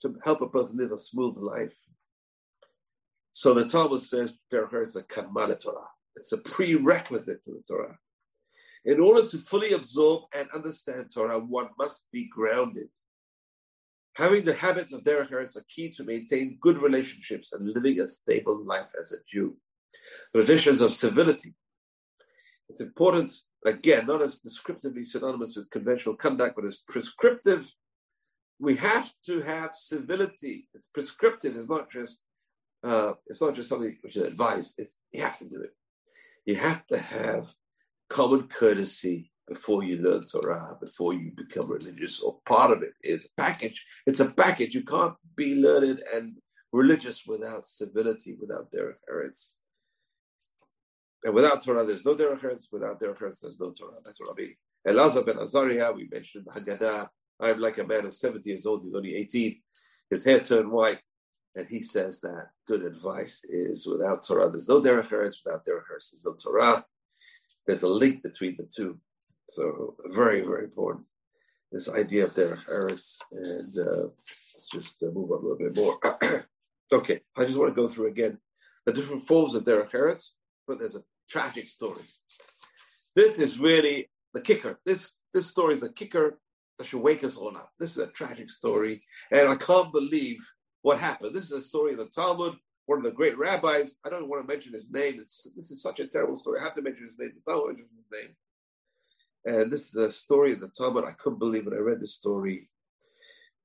to 0.02 0.14
help 0.24 0.42
a 0.42 0.48
person 0.48 0.78
live 0.78 0.92
a 0.92 0.98
smooth 0.98 1.36
life. 1.38 1.74
So 3.32 3.54
the 3.54 3.66
Talmud 3.66 4.02
says 4.02 4.34
there 4.50 4.68
is 4.82 4.94
a 4.94 5.02
Kamala 5.02 5.56
Torah. 5.56 5.88
It's 6.16 6.32
a 6.32 6.38
prerequisite 6.38 7.42
to 7.44 7.52
the 7.52 7.62
Torah. 7.66 7.98
In 8.84 8.98
order 9.00 9.28
to 9.28 9.38
fully 9.38 9.72
absorb 9.72 10.22
and 10.34 10.48
understand 10.54 11.10
Torah, 11.12 11.38
one 11.38 11.68
must 11.78 12.04
be 12.12 12.28
grounded. 12.28 12.88
Having 14.16 14.44
the 14.44 14.54
habits 14.54 14.92
of 14.92 15.02
Derech 15.02 15.30
Eretz 15.30 15.56
are 15.56 15.64
key 15.68 15.90
to 15.90 16.04
maintain 16.04 16.58
good 16.60 16.78
relationships 16.78 17.52
and 17.52 17.74
living 17.74 18.00
a 18.00 18.08
stable 18.08 18.64
life 18.64 18.90
as 19.00 19.12
a 19.12 19.16
Jew. 19.30 19.56
Traditions 20.34 20.80
of 20.80 20.92
civility. 20.92 21.54
It's 22.68 22.80
important 22.80 23.32
again, 23.66 24.06
not 24.06 24.22
as 24.22 24.38
descriptively 24.38 25.04
synonymous 25.04 25.56
with 25.56 25.70
conventional 25.70 26.16
conduct, 26.16 26.56
but 26.56 26.64
as 26.64 26.82
prescriptive. 26.88 27.70
We 28.58 28.76
have 28.76 29.12
to 29.26 29.40
have 29.40 29.74
civility. 29.74 30.68
It's 30.74 30.86
prescriptive. 30.86 31.56
It's 31.56 31.70
not 31.70 31.90
just 31.90 32.20
uh, 32.82 33.12
it's 33.26 33.40
not 33.40 33.54
just 33.54 33.68
something 33.68 33.96
which 34.00 34.16
is 34.16 34.24
advised. 34.24 34.74
It's, 34.78 34.96
you 35.12 35.22
have 35.22 35.38
to 35.38 35.48
do 35.48 35.60
it. 35.60 35.70
You 36.46 36.56
have 36.56 36.86
to 36.86 36.98
have 36.98 37.52
common 38.10 38.48
courtesy 38.48 39.30
before 39.48 39.82
you 39.82 39.96
learn 39.96 40.24
Torah, 40.30 40.76
before 40.80 41.14
you 41.14 41.32
become 41.36 41.70
religious, 41.70 42.20
or 42.20 42.38
part 42.46 42.70
of 42.70 42.82
it 42.82 42.92
is 43.02 43.26
a 43.26 43.40
package. 43.40 43.84
It's 44.06 44.20
a 44.20 44.30
package. 44.30 44.74
You 44.74 44.84
can't 44.84 45.14
be 45.34 45.62
learned 45.62 46.02
and 46.14 46.36
religious 46.72 47.26
without 47.26 47.66
civility, 47.66 48.36
without 48.38 48.70
derech 48.72 49.00
Eretz. 49.12 49.56
And 51.24 51.34
without 51.34 51.62
Torah, 51.62 51.84
there's 51.84 52.06
no 52.06 52.14
derech 52.14 52.40
eretz. 52.40 52.72
Without 52.72 53.00
derech 53.00 53.18
eretz, 53.18 53.40
there's 53.40 53.60
no 53.60 53.72
Torah. 53.72 53.98
That's 54.04 54.20
what 54.20 54.30
Rabbi 54.30 54.52
Elazar 54.88 55.26
ben 55.26 55.38
Azariah, 55.38 55.92
we 55.92 56.08
mentioned 56.10 56.46
the 56.46 56.58
Haggadah. 56.58 57.08
I'm 57.38 57.60
like 57.60 57.78
a 57.78 57.84
man 57.84 58.06
of 58.06 58.14
70 58.14 58.48
years 58.48 58.66
old. 58.66 58.84
He's 58.84 58.94
only 58.94 59.16
18. 59.16 59.60
His 60.08 60.24
hair 60.24 60.40
turned 60.40 60.70
white. 60.70 61.00
And 61.54 61.66
he 61.68 61.82
says 61.82 62.20
that 62.20 62.50
good 62.66 62.84
advice 62.84 63.42
is 63.44 63.86
without 63.86 64.22
Torah. 64.26 64.50
There's 64.50 64.68
no 64.68 64.80
derech 64.80 65.08
eretz 65.08 65.38
without 65.44 65.66
derech 65.66 65.84
eretz. 65.92 66.12
There's 66.12 66.24
no 66.24 66.34
Torah. 66.34 66.84
There's 67.66 67.82
a 67.82 67.88
link 67.88 68.22
between 68.22 68.56
the 68.56 68.64
two. 68.64 68.98
So 69.48 69.96
very, 70.06 70.42
very 70.42 70.64
important. 70.64 71.06
This 71.72 71.88
idea 71.88 72.24
of 72.24 72.34
derech 72.34 72.64
eretz. 72.66 73.18
And 73.32 73.74
uh, 73.78 74.08
let's 74.54 74.68
just 74.70 75.02
uh, 75.02 75.06
move 75.06 75.30
on 75.30 75.38
a 75.38 75.42
little 75.42 75.58
bit 75.58 75.76
more. 75.76 76.46
okay, 76.92 77.20
I 77.36 77.44
just 77.44 77.58
want 77.58 77.74
to 77.74 77.80
go 77.80 77.88
through 77.88 78.08
again 78.08 78.38
the 78.86 78.92
different 78.92 79.26
forms 79.26 79.54
of 79.54 79.64
derech 79.64 79.92
eretz, 79.92 80.30
but 80.66 80.78
there's 80.78 80.96
a 80.96 81.04
tragic 81.28 81.68
story. 81.68 82.02
This 83.14 83.38
is 83.38 83.60
really 83.60 84.10
the 84.34 84.40
kicker. 84.40 84.80
This 84.84 85.12
this 85.32 85.46
story 85.46 85.74
is 85.74 85.82
a 85.82 85.92
kicker 85.92 86.38
that 86.78 86.86
should 86.86 87.02
wake 87.02 87.22
us 87.24 87.36
all 87.36 87.56
up. 87.56 87.70
This 87.78 87.90
is 87.90 87.98
a 87.98 88.06
tragic 88.08 88.50
story, 88.50 89.02
and 89.30 89.48
I 89.48 89.56
can't 89.56 89.92
believe 89.92 90.38
what 90.82 90.98
happened. 90.98 91.34
This 91.34 91.44
is 91.44 91.52
a 91.52 91.60
story 91.60 91.92
in 91.92 91.98
the 91.98 92.06
Talmud, 92.06 92.54
one 92.90 92.98
of 92.98 93.04
the 93.04 93.12
great 93.12 93.38
rabbis. 93.38 93.98
I 94.04 94.10
don't 94.10 94.28
want 94.28 94.42
to 94.42 94.52
mention 94.52 94.72
his 94.72 94.90
name. 94.90 95.16
This 95.16 95.46
is 95.70 95.80
such 95.80 96.00
a 96.00 96.08
terrible 96.08 96.36
story. 96.36 96.58
I 96.60 96.64
have 96.64 96.74
to 96.74 96.82
mention 96.82 97.08
his 97.08 97.18
name. 97.20 97.30
Talmud 97.46 97.76
mentions 97.76 97.88
his 97.96 98.20
name. 98.20 98.34
And 99.44 99.72
this 99.72 99.90
is 99.90 99.94
a 99.94 100.10
story 100.10 100.54
in 100.54 100.60
the 100.60 100.66
Talmud. 100.66 101.04
I 101.04 101.12
couldn't 101.12 101.38
believe 101.38 101.66
when 101.66 101.74
I 101.74 101.78
read 101.78 102.00
this 102.00 102.16
story. 102.16 102.68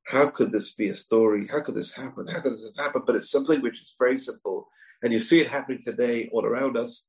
How 0.04 0.30
could 0.30 0.52
this 0.52 0.76
be 0.76 0.90
a 0.90 0.96
story? 0.96 1.48
How 1.48 1.62
could 1.62 1.74
this 1.74 1.92
happen? 1.92 2.28
How 2.28 2.40
could 2.40 2.54
this 2.54 2.66
have 2.66 2.86
happened? 2.86 3.06
But 3.08 3.16
it's 3.16 3.32
something 3.32 3.64
which 3.64 3.82
is 3.82 3.96
very 3.98 4.20
simple. 4.20 4.68
And 5.02 5.12
you 5.12 5.20
see 5.20 5.40
it 5.40 5.48
happening 5.48 5.82
today 5.82 6.30
all 6.32 6.46
around 6.46 6.78
us. 6.78 7.06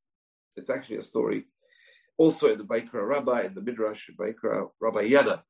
It's 0.56 0.70
actually 0.70 0.96
a 0.96 1.02
story. 1.02 1.44
Also 2.16 2.50
in 2.50 2.56
the 2.56 2.64
Vayikra 2.64 3.06
Rabbah, 3.06 3.40
in 3.40 3.54
the 3.54 3.60
Midrash, 3.60 4.08
in 4.08 4.16
Vayikra, 4.16 4.68
Rabbi 4.80 5.02
Yada, 5.02 5.44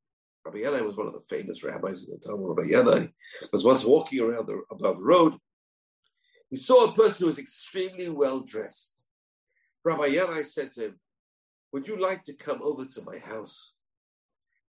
Rabbi 0.44 0.58
Yanai 0.58 0.84
was 0.84 0.96
one 0.96 1.06
of 1.06 1.12
the 1.12 1.20
famous 1.28 1.62
rabbis 1.62 2.04
in 2.04 2.10
the 2.10 2.18
time. 2.18 2.40
Rabbi 2.40 2.70
Yanai 2.70 3.12
was 3.52 3.64
once 3.64 3.84
walking 3.84 4.20
around 4.20 4.46
the, 4.46 4.62
above 4.70 4.96
the 4.98 5.04
road. 5.04 5.34
He 6.50 6.56
saw 6.56 6.84
a 6.84 6.92
person 6.92 7.24
who 7.24 7.26
was 7.26 7.38
extremely 7.38 8.08
well 8.08 8.40
dressed. 8.40 9.04
Rabbi 9.84 10.08
Yanai 10.08 10.44
said 10.44 10.72
to 10.72 10.86
him, 10.86 11.00
Would 11.72 11.88
you 11.88 12.00
like 12.00 12.22
to 12.24 12.34
come 12.34 12.60
over 12.62 12.84
to 12.84 13.02
my 13.02 13.18
house? 13.18 13.72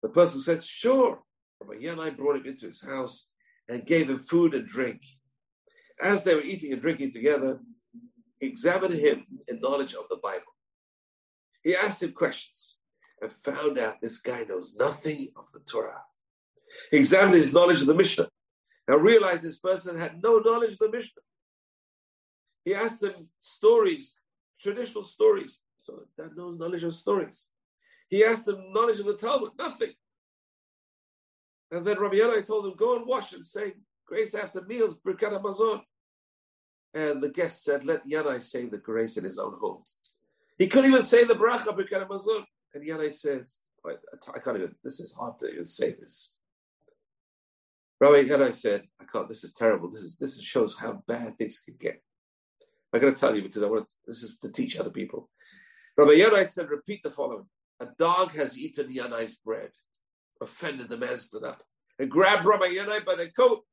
The 0.01 0.09
person 0.09 0.39
said, 0.39 0.63
Sure. 0.63 1.21
Rabbi 1.61 1.81
Yanai 1.81 2.15
brought 2.15 2.37
him 2.37 2.45
into 2.45 2.67
his 2.67 2.81
house 2.81 3.27
and 3.67 3.85
gave 3.85 4.09
him 4.09 4.19
food 4.19 4.53
and 4.53 4.67
drink. 4.67 5.01
As 6.01 6.23
they 6.23 6.35
were 6.35 6.41
eating 6.41 6.73
and 6.73 6.81
drinking 6.81 7.11
together, 7.11 7.59
he 8.39 8.47
examined 8.47 8.93
him 8.93 9.25
in 9.47 9.59
knowledge 9.61 9.93
of 9.93 10.07
the 10.09 10.17
Bible. 10.17 10.53
He 11.63 11.75
asked 11.75 12.03
him 12.03 12.11
questions 12.11 12.77
and 13.21 13.31
found 13.31 13.79
out 13.79 14.01
this 14.01 14.19
guy 14.19 14.43
knows 14.43 14.75
nothing 14.77 15.29
of 15.37 15.51
the 15.51 15.61
Torah. 15.61 16.03
He 16.91 16.97
examined 16.97 17.35
his 17.35 17.53
knowledge 17.53 17.81
of 17.81 17.87
the 17.87 17.95
Mishnah 17.95 18.29
and 18.87 19.01
realized 19.01 19.41
this 19.41 19.59
person 19.59 19.97
had 19.97 20.21
no 20.21 20.39
knowledge 20.39 20.73
of 20.73 20.79
the 20.79 20.91
Mishnah. 20.91 21.21
He 22.65 22.73
asked 22.73 22.99
them 22.99 23.29
stories, 23.39 24.17
traditional 24.59 25.03
stories, 25.03 25.59
so 25.77 25.99
that 26.17 26.35
no 26.35 26.51
knowledge 26.51 26.83
of 26.83 26.93
stories. 26.95 27.45
He 28.09 28.25
asked 28.25 28.47
them 28.47 28.73
knowledge 28.73 28.99
of 28.99 29.05
the 29.05 29.15
Talmud, 29.15 29.51
nothing. 29.57 29.91
And 31.71 31.85
then 31.85 31.99
Rabbi 31.99 32.15
Yanai 32.15 32.45
told 32.45 32.65
him, 32.65 32.73
go 32.75 32.97
and 32.97 33.07
wash 33.07 33.33
and 33.33 33.45
say 33.45 33.73
grace 34.07 34.33
after 34.35 34.61
meals, 34.63 34.95
Birkat 35.05 35.39
Hamazon. 35.39 35.81
And 36.93 37.21
the 37.21 37.29
guest 37.29 37.63
said, 37.63 37.83
let 37.83 38.05
Yanai 38.07 38.41
say 38.41 38.67
the 38.67 38.77
grace 38.77 39.17
in 39.17 39.23
his 39.23 39.37
own 39.37 39.57
home. 39.59 39.83
He 40.57 40.67
couldn't 40.67 40.89
even 40.89 41.03
say 41.03 41.23
the 41.23 41.33
bracha, 41.35 41.67
Birkat 41.67 42.07
Hamazon. 42.07 42.45
And 42.73 42.87
Yanai 42.87 43.13
says, 43.13 43.61
I, 43.85 43.93
I 44.33 44.39
can't 44.39 44.57
even, 44.57 44.75
this 44.83 44.99
is 44.99 45.13
hard 45.13 45.37
to 45.39 45.51
even 45.51 45.65
say 45.65 45.91
this. 45.91 46.33
Rabbi 47.99 48.27
Yanai 48.27 48.53
said, 48.53 48.83
I 48.99 49.05
can't, 49.05 49.27
this 49.27 49.43
is 49.43 49.53
terrible. 49.53 49.89
This 49.89 50.03
is 50.03 50.15
this 50.17 50.41
shows 50.41 50.75
how 50.77 51.03
bad 51.07 51.37
things 51.37 51.61
can 51.63 51.75
get. 51.79 52.01
I'm 52.95 53.01
going 53.01 53.13
to 53.13 53.19
tell 53.19 53.35
you 53.35 53.41
because 53.41 53.61
I 53.61 53.67
want 53.67 53.91
this 54.07 54.23
is 54.23 54.37
to 54.37 54.49
teach 54.49 54.79
other 54.79 54.89
people. 54.89 55.29
Rabbi 55.97 56.11
Yanai 56.11 56.47
said, 56.47 56.69
repeat 56.69 57.03
the 57.03 57.09
following. 57.09 57.43
A 57.81 57.87
dog 57.99 58.31
has 58.35 58.57
eaten 58.57 58.87
Yanai's 58.87 59.35
bread. 59.35 59.71
Offended, 60.41 60.87
the 60.87 60.95
man 60.95 61.17
stood 61.19 61.43
up 61.43 61.61
and 61.99 62.09
grabbed 62.09 62.45
Rabbi 62.45 62.67
Yanai 62.67 63.05
by 63.05 63.15
the 63.15 63.29
coat. 63.29 63.65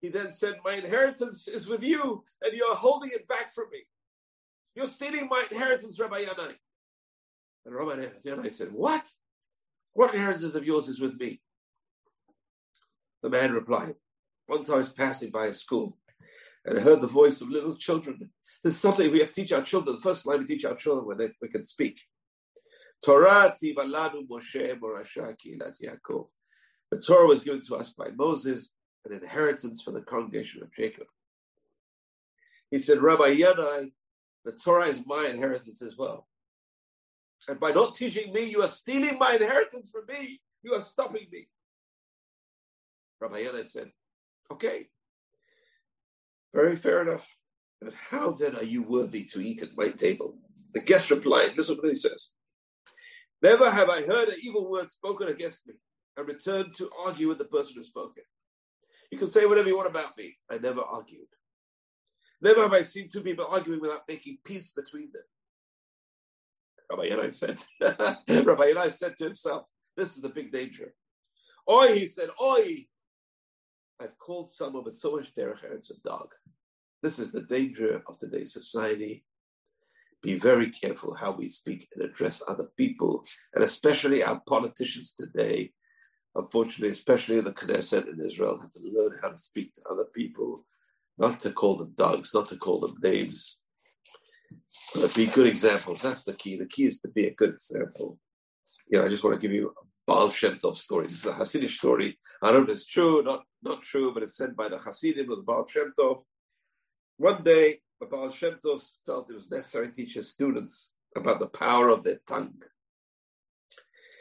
He 0.00 0.08
then 0.08 0.30
said, 0.30 0.58
My 0.64 0.74
inheritance 0.74 1.48
is 1.48 1.66
with 1.66 1.82
you, 1.82 2.22
and 2.42 2.52
you're 2.52 2.76
holding 2.76 3.10
it 3.12 3.26
back 3.26 3.52
from 3.52 3.64
me. 3.72 3.80
You're 4.76 4.86
stealing 4.86 5.28
my 5.28 5.44
inheritance, 5.50 5.98
Rabbi 5.98 6.26
Yanai. 6.26 6.54
And 7.66 7.74
Rabbi 7.74 8.06
Yanai 8.24 8.52
said, 8.52 8.68
What? 8.70 9.02
What 9.94 10.14
inheritance 10.14 10.54
of 10.54 10.64
yours 10.64 10.88
is 10.88 11.00
with 11.00 11.18
me? 11.18 11.40
The 13.24 13.30
man 13.30 13.52
replied, 13.52 13.96
Once 14.46 14.70
I 14.70 14.76
was 14.76 14.92
passing 14.92 15.32
by 15.32 15.46
a 15.46 15.52
school 15.52 15.96
and 16.66 16.78
heard 16.78 17.00
the 17.00 17.06
voice 17.06 17.40
of 17.40 17.50
little 17.50 17.76
children. 17.76 18.30
This 18.62 18.74
is 18.74 18.80
something 18.80 19.10
we 19.10 19.20
have 19.20 19.32
to 19.32 19.34
teach 19.34 19.52
our 19.52 19.62
children. 19.62 19.96
The 19.96 20.02
first 20.02 20.26
line 20.26 20.40
we 20.40 20.46
teach 20.46 20.64
our 20.64 20.74
children 20.74 21.06
when 21.06 21.18
they, 21.18 21.30
we 21.42 21.48
can 21.48 21.64
speak. 21.64 22.00
Torah 23.04 23.52
Moshe 23.62 24.76
Yaakov. 25.82 26.26
The 26.90 27.00
Torah 27.00 27.26
was 27.26 27.42
given 27.42 27.62
to 27.64 27.76
us 27.76 27.92
by 27.92 28.08
Moses, 28.16 28.70
an 29.04 29.12
inheritance 29.12 29.82
for 29.82 29.90
the 29.90 30.00
congregation 30.00 30.62
of 30.62 30.72
Jacob. 30.72 31.06
He 32.70 32.78
said, 32.78 33.02
Rabbi 33.02 33.34
Yanai, 33.36 33.92
the 34.44 34.52
Torah 34.52 34.86
is 34.86 35.04
my 35.06 35.26
inheritance 35.26 35.82
as 35.82 35.96
well. 35.98 36.26
And 37.46 37.60
by 37.60 37.72
not 37.72 37.94
teaching 37.94 38.32
me, 38.32 38.50
you 38.50 38.62
are 38.62 38.68
stealing 38.68 39.18
my 39.18 39.34
inheritance 39.34 39.90
from 39.90 40.06
me. 40.08 40.40
You 40.62 40.72
are 40.72 40.80
stopping 40.80 41.26
me. 41.30 41.48
Rabbi 43.20 43.42
Yanai 43.42 43.66
said, 43.66 43.90
Okay, 44.50 44.88
very 46.54 46.76
fair 46.76 47.02
enough. 47.02 47.36
But 47.80 47.94
how 48.10 48.32
then 48.32 48.56
are 48.56 48.64
you 48.64 48.82
worthy 48.82 49.24
to 49.26 49.40
eat 49.40 49.62
at 49.62 49.76
my 49.76 49.88
table? 49.88 50.36
The 50.72 50.80
guest 50.80 51.10
replied, 51.10 51.54
Listen 51.56 51.76
to 51.76 51.82
what 51.82 51.90
he 51.90 51.96
says. 51.96 52.30
Never 53.42 53.70
have 53.70 53.90
I 53.90 54.02
heard 54.02 54.28
an 54.28 54.36
evil 54.42 54.70
word 54.70 54.90
spoken 54.90 55.28
against 55.28 55.66
me 55.66 55.74
and 56.16 56.26
returned 56.26 56.74
to 56.74 56.90
argue 57.04 57.28
with 57.28 57.38
the 57.38 57.44
person 57.44 57.74
who 57.76 57.84
spoke 57.84 58.14
it. 58.16 58.24
You 59.10 59.18
can 59.18 59.26
say 59.26 59.44
whatever 59.44 59.68
you 59.68 59.76
want 59.76 59.90
about 59.90 60.16
me. 60.16 60.34
I 60.50 60.58
never 60.58 60.80
argued. 60.80 61.26
Never 62.40 62.62
have 62.62 62.72
I 62.72 62.82
seen 62.82 63.08
two 63.08 63.20
people 63.20 63.46
arguing 63.46 63.80
without 63.80 64.02
making 64.08 64.38
peace 64.44 64.72
between 64.72 65.10
them. 65.12 65.22
Rabbi 66.90 67.08
Yanai 67.08 67.32
said, 67.32 67.62
Rabbi 67.80 68.72
Yanai 68.72 68.92
said 68.92 69.16
to 69.16 69.24
himself, 69.24 69.68
this 69.96 70.16
is 70.16 70.22
the 70.22 70.28
big 70.28 70.52
danger. 70.52 70.92
Oi, 71.70 71.94
he 71.94 72.06
said, 72.06 72.28
oi, 72.40 72.86
I've 74.00 74.18
called 74.18 74.48
someone 74.48 74.84
with 74.84 74.94
so 74.94 75.16
much 75.16 75.34
derech 75.34 75.64
eretz 75.64 75.90
a 75.90 76.00
dog. 76.02 76.28
This 77.02 77.18
is 77.18 77.32
the 77.32 77.42
danger 77.42 78.02
of 78.08 78.18
today's 78.18 78.52
society. 78.52 79.24
Be 80.22 80.36
very 80.36 80.70
careful 80.70 81.14
how 81.14 81.32
we 81.32 81.48
speak 81.48 81.88
and 81.94 82.02
address 82.02 82.42
other 82.48 82.68
people, 82.76 83.24
and 83.54 83.62
especially 83.62 84.22
our 84.22 84.40
politicians 84.46 85.12
today. 85.12 85.72
Unfortunately, 86.34 86.92
especially 86.92 87.40
the 87.40 87.52
Knesset 87.52 88.08
in 88.12 88.20
Israel, 88.20 88.58
have 88.60 88.70
to 88.70 88.80
learn 88.92 89.18
how 89.22 89.30
to 89.30 89.38
speak 89.38 89.74
to 89.74 89.82
other 89.90 90.06
people, 90.14 90.64
not 91.18 91.38
to 91.40 91.50
call 91.52 91.76
them 91.76 91.92
dogs, 91.96 92.34
not 92.34 92.46
to 92.46 92.56
call 92.56 92.80
them 92.80 92.96
names, 93.02 93.60
be 95.14 95.26
good 95.26 95.46
examples. 95.46 96.02
That's 96.02 96.24
the 96.24 96.34
key. 96.34 96.56
The 96.56 96.68
key 96.68 96.86
is 96.86 96.98
to 97.00 97.08
be 97.08 97.26
a 97.26 97.34
good 97.34 97.50
example. 97.50 98.18
You 98.88 98.98
know, 98.98 99.06
I 99.06 99.08
just 99.08 99.24
want 99.24 99.34
to 99.34 99.40
give 99.40 99.52
you 99.52 99.68
a 99.68 99.72
Baal 100.06 100.30
Shem 100.30 100.58
Tov 100.58 100.76
story. 100.76 101.06
This 101.06 101.18
is 101.18 101.26
a 101.26 101.32
Hasidic 101.32 101.70
story. 101.70 102.18
I 102.42 102.52
don't 102.52 102.66
know 102.66 102.72
if 102.72 102.76
it's 102.76 102.86
true, 102.86 103.22
not 103.22 103.42
not 103.62 103.82
true, 103.82 104.12
but 104.12 104.22
it's 104.22 104.36
said 104.36 104.54
by 104.54 104.68
the 104.68 104.78
Hasidim 104.78 105.30
of 105.30 105.38
the 105.38 105.42
Baal 105.44 105.66
Shem 105.66 105.92
Tov. 105.98 106.22
One 107.16 107.42
day, 107.42 107.80
the 108.00 108.06
Baal 108.06 108.30
Shem 108.30 108.58
Tov 108.64 108.84
felt 109.06 109.30
it 109.30 109.34
was 109.34 109.50
necessary 109.50 109.88
to 109.88 109.92
teach 109.92 110.14
his 110.14 110.28
students 110.28 110.92
about 111.16 111.40
the 111.40 111.48
power 111.48 111.88
of 111.88 112.04
their 112.04 112.20
tongue 112.26 112.62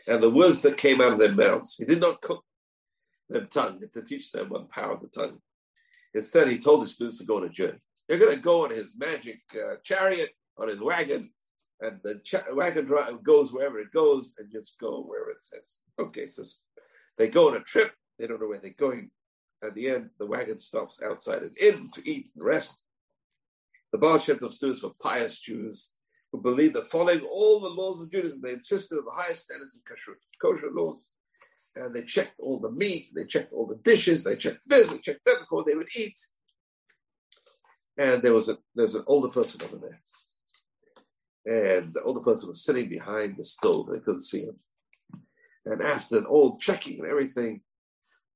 and 0.07 0.21
the 0.21 0.29
words 0.29 0.61
that 0.61 0.77
came 0.77 1.01
out 1.01 1.13
of 1.13 1.19
their 1.19 1.33
mouths. 1.33 1.75
He 1.77 1.85
did 1.85 1.99
not 1.99 2.21
cook 2.21 2.43
their 3.29 3.45
tongue 3.45 3.81
to 3.93 4.01
teach 4.03 4.31
them 4.31 4.49
what 4.49 4.61
the 4.61 4.67
power 4.67 4.93
of 4.93 5.01
the 5.01 5.07
tongue. 5.07 5.39
Instead, 6.13 6.49
he 6.49 6.59
told 6.59 6.83
his 6.83 6.93
students 6.93 7.17
to 7.19 7.25
go 7.25 7.37
on 7.37 7.45
a 7.45 7.49
journey. 7.49 7.79
They're 8.07 8.19
going 8.19 8.35
to 8.35 8.41
go 8.41 8.65
on 8.65 8.71
his 8.71 8.95
magic 8.97 9.41
uh, 9.55 9.75
chariot 9.83 10.29
on 10.57 10.67
his 10.67 10.81
wagon, 10.81 11.31
and 11.83 11.99
the 12.01 12.21
wagon 12.53 12.85
drive 12.85 13.23
goes 13.23 13.51
wherever 13.51 13.77
it 13.77 13.91
goes, 13.91 14.35
and 14.39 14.49
just 14.51 14.79
go 14.79 15.03
wherever 15.03 15.31
it 15.31 15.43
says. 15.43 15.75
Okay, 15.99 16.27
so 16.27 16.43
they 17.17 17.27
go 17.27 17.49
on 17.49 17.57
a 17.57 17.59
trip. 17.59 17.91
They 18.17 18.25
don't 18.25 18.39
know 18.39 18.47
where 18.47 18.59
they're 18.59 18.71
going. 18.71 19.11
At 19.61 19.75
the 19.75 19.89
end, 19.89 20.09
the 20.17 20.25
wagon 20.25 20.57
stops 20.57 20.99
outside 21.05 21.43
an 21.43 21.51
inn 21.59 21.89
to 21.93 22.09
eat 22.09 22.29
and 22.35 22.43
rest. 22.43 22.79
The 23.91 23.97
Baal 23.97 24.19
Shem 24.19 24.39
Tov 24.39 24.53
students 24.53 24.81
were 24.81 24.91
pious 25.01 25.39
Jews 25.39 25.91
who 26.31 26.41
believed 26.41 26.75
that 26.75 26.89
following 26.89 27.21
all 27.21 27.59
the 27.59 27.69
laws 27.69 28.01
of 28.01 28.11
Judaism, 28.11 28.41
they 28.41 28.53
insisted 28.53 28.97
on 28.97 29.05
the 29.05 29.21
highest 29.21 29.43
standards 29.43 29.77
of 29.77 29.83
kosher, 29.85 30.17
kosher 30.41 30.71
laws. 30.71 31.05
And 31.75 31.93
they 31.93 32.03
checked 32.03 32.35
all 32.39 32.59
the 32.59 32.71
meat, 32.71 33.09
they 33.15 33.25
checked 33.25 33.51
all 33.51 33.67
the 33.67 33.75
dishes, 33.75 34.23
they 34.23 34.35
checked 34.35 34.61
this, 34.65 34.89
they 34.89 34.99
checked 34.99 35.25
that 35.25 35.39
before 35.39 35.63
they 35.65 35.75
would 35.75 35.89
eat. 35.97 36.19
And 37.97 38.21
there 38.21 38.33
was 38.33 38.49
a 38.49 38.57
there 38.73 38.85
was 38.85 38.95
an 38.95 39.03
older 39.07 39.29
person 39.29 39.61
over 39.63 39.77
there 39.77 39.99
and 41.45 41.93
the 41.93 42.01
older 42.03 42.21
person 42.21 42.49
was 42.49 42.63
sitting 42.63 42.89
behind 42.89 43.35
the 43.37 43.43
stove. 43.43 43.87
They 43.91 43.99
couldn't 43.99 44.21
see 44.21 44.45
him. 44.45 44.55
And 45.65 45.81
after 45.81 46.23
all 46.25 46.57
checking 46.57 46.99
and 46.99 47.07
everything, 47.07 47.61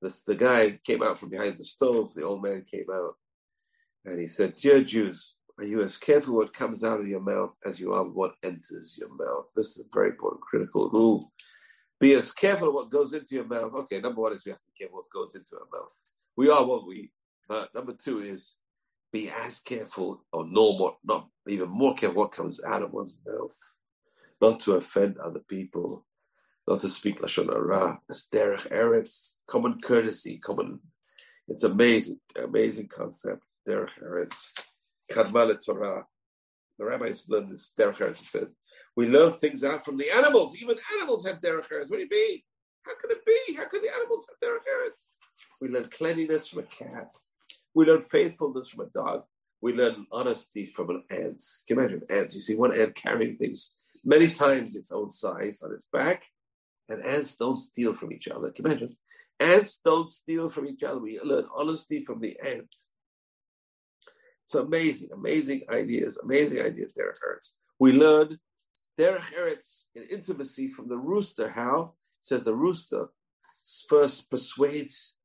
the, 0.02 0.16
the 0.28 0.36
guy 0.36 0.80
came 0.86 1.04
out 1.04 1.20
from 1.20 1.30
behind 1.30 1.58
the 1.58 1.64
stove, 1.64 2.14
the 2.14 2.24
old 2.24 2.44
man 2.44 2.66
came 2.70 2.86
out, 2.94 3.14
and 4.06 4.20
he 4.20 4.28
said, 4.28 4.56
Dear 4.56 4.84
Jews, 4.84 5.36
are 5.58 5.66
you 5.66 5.82
as 5.82 5.98
careful 5.98 6.36
what 6.36 6.54
comes 6.54 6.84
out 6.84 7.00
of 7.00 7.08
your 7.08 7.20
mouth 7.20 7.56
as 7.66 7.80
you 7.80 7.94
are 7.94 8.04
what 8.04 8.36
enters 8.44 8.98
your 8.98 9.10
mouth? 9.10 9.48
This 9.56 9.78
is 9.78 9.86
a 9.86 9.90
very 9.94 10.10
important, 10.10 10.42
critical 10.42 10.90
rule. 10.92 11.32
Be 12.00 12.14
as 12.14 12.32
careful 12.32 12.72
what 12.72 12.92
goes 12.92 13.14
into 13.14 13.36
your 13.36 13.48
mouth. 13.48 13.74
Okay, 13.74 14.00
number 14.00 14.22
one 14.22 14.34
is 14.34 14.46
we 14.46 14.52
have 14.52 14.60
to 14.60 14.66
be 14.68 14.84
careful 14.84 15.00
what 15.00 15.10
goes 15.12 15.34
into 15.34 15.56
our 15.56 15.80
mouth. 15.80 15.96
We 16.36 16.50
are 16.50 16.64
what 16.64 16.86
we 16.86 16.96
eat. 16.96 17.12
But 17.50 17.74
number 17.74 17.94
two 17.94 18.20
is 18.20 18.56
be 19.12 19.30
as 19.30 19.60
careful 19.60 20.24
or 20.32 20.46
no 20.46 20.78
more, 20.78 20.98
not 21.04 21.28
even 21.48 21.70
more 21.70 21.96
careful 21.96 22.24
what 22.24 22.32
comes 22.32 22.64
out 22.64 22.84
of 22.84 22.94
one's 22.94 23.22
mouth. 23.26 23.58
Not 24.42 24.60
to 24.62 24.76
offend 24.76 25.18
other 25.18 25.40
people, 25.40 26.06
not 26.68 26.82
to 26.82 26.90
speak 26.90 27.22
Lashon 27.22 27.52
Hara, 27.52 28.00
as 28.10 28.28
derech 28.32 28.70
eretz, 28.70 29.36
common 29.50 29.80
courtesy, 29.80 30.38
common. 30.38 30.80
It's 31.48 31.64
amazing, 31.64 32.20
amazing 32.36 32.90
concept, 32.90 33.44
derech 33.68 33.90
eretz. 34.04 34.50
kadma 35.12 35.58
Torah. 35.66 36.06
The 36.78 36.86
rabbis 36.86 37.28
learned 37.30 37.50
this 37.50 37.74
derech 37.80 37.98
eretz. 37.98 38.18
He 38.18 38.26
said, 38.26 38.50
we 38.96 39.08
learn 39.08 39.34
things 39.34 39.64
out 39.64 39.86
from 39.86 39.98
the 39.98 40.10
animals. 40.16 40.56
Even 40.62 40.76
animals 40.98 41.26
have 41.28 41.42
derech 41.42 41.70
eretz. 41.72 41.90
What 41.90 41.98
do 41.98 42.00
you 42.00 42.10
mean? 42.10 42.42
How 42.84 42.94
can 43.00 43.12
it 43.12 43.26
be? 43.26 43.56
How 43.56 43.68
can 43.68 43.82
the 43.82 43.94
animals 43.94 44.28
have 44.30 44.50
derech 44.50 44.66
eretz? 44.68 45.06
We 45.62 45.70
learn 45.70 45.86
cleanliness 45.86 46.48
from 46.48 46.60
a 46.60 46.64
cat. 46.64 47.12
We 47.78 47.86
learn 47.86 48.02
faithfulness 48.02 48.70
from 48.70 48.88
a 48.88 48.90
dog. 48.90 49.22
We 49.62 49.72
learn 49.76 50.08
honesty 50.12 50.66
from 50.66 50.90
an 50.90 51.04
ant. 51.12 51.44
Can 51.68 51.78
you 51.78 51.84
imagine 51.84 52.02
ants? 52.10 52.34
You 52.34 52.40
see 52.40 52.56
one 52.56 52.76
ant 52.76 52.96
carrying 52.96 53.38
things 53.38 53.76
many 54.04 54.32
times 54.32 54.76
its 54.76 54.92
own 54.92 55.12
size 55.12 55.62
on 55.62 55.72
its 55.72 55.86
back, 55.94 56.26
and 56.90 57.06
ants 57.06 57.36
don't 57.36 57.58
steal 57.58 57.94
from 57.94 58.12
each 58.12 58.30
other. 58.30 58.50
Can 58.50 58.66
you 58.66 58.72
imagine? 58.72 58.90
Ants 59.40 59.80
don't 59.86 60.10
steal 60.10 60.50
from 60.50 60.66
each 60.66 60.82
other. 60.82 60.98
We 60.98 61.20
learn 61.20 61.46
honesty 61.56 62.04
from 62.04 62.20
the 62.20 62.36
ants. 62.44 62.90
It's 64.46 64.56
amazing, 64.56 65.10
amazing 65.14 65.62
ideas, 65.70 66.18
amazing 66.24 66.60
ideas, 66.60 66.94
Derech 66.98 67.20
Eretz. 67.24 67.52
We 67.78 67.92
learn 67.92 68.40
Derech 69.00 69.32
Eretz 69.40 69.84
in 69.94 70.02
intimacy 70.10 70.70
from 70.70 70.88
the 70.88 70.98
rooster. 70.98 71.52
How? 71.52 71.84
It 71.84 71.92
says 72.24 72.44
the 72.44 72.56
rooster 72.56 73.10
first 73.88 74.32
persuades 74.32 75.17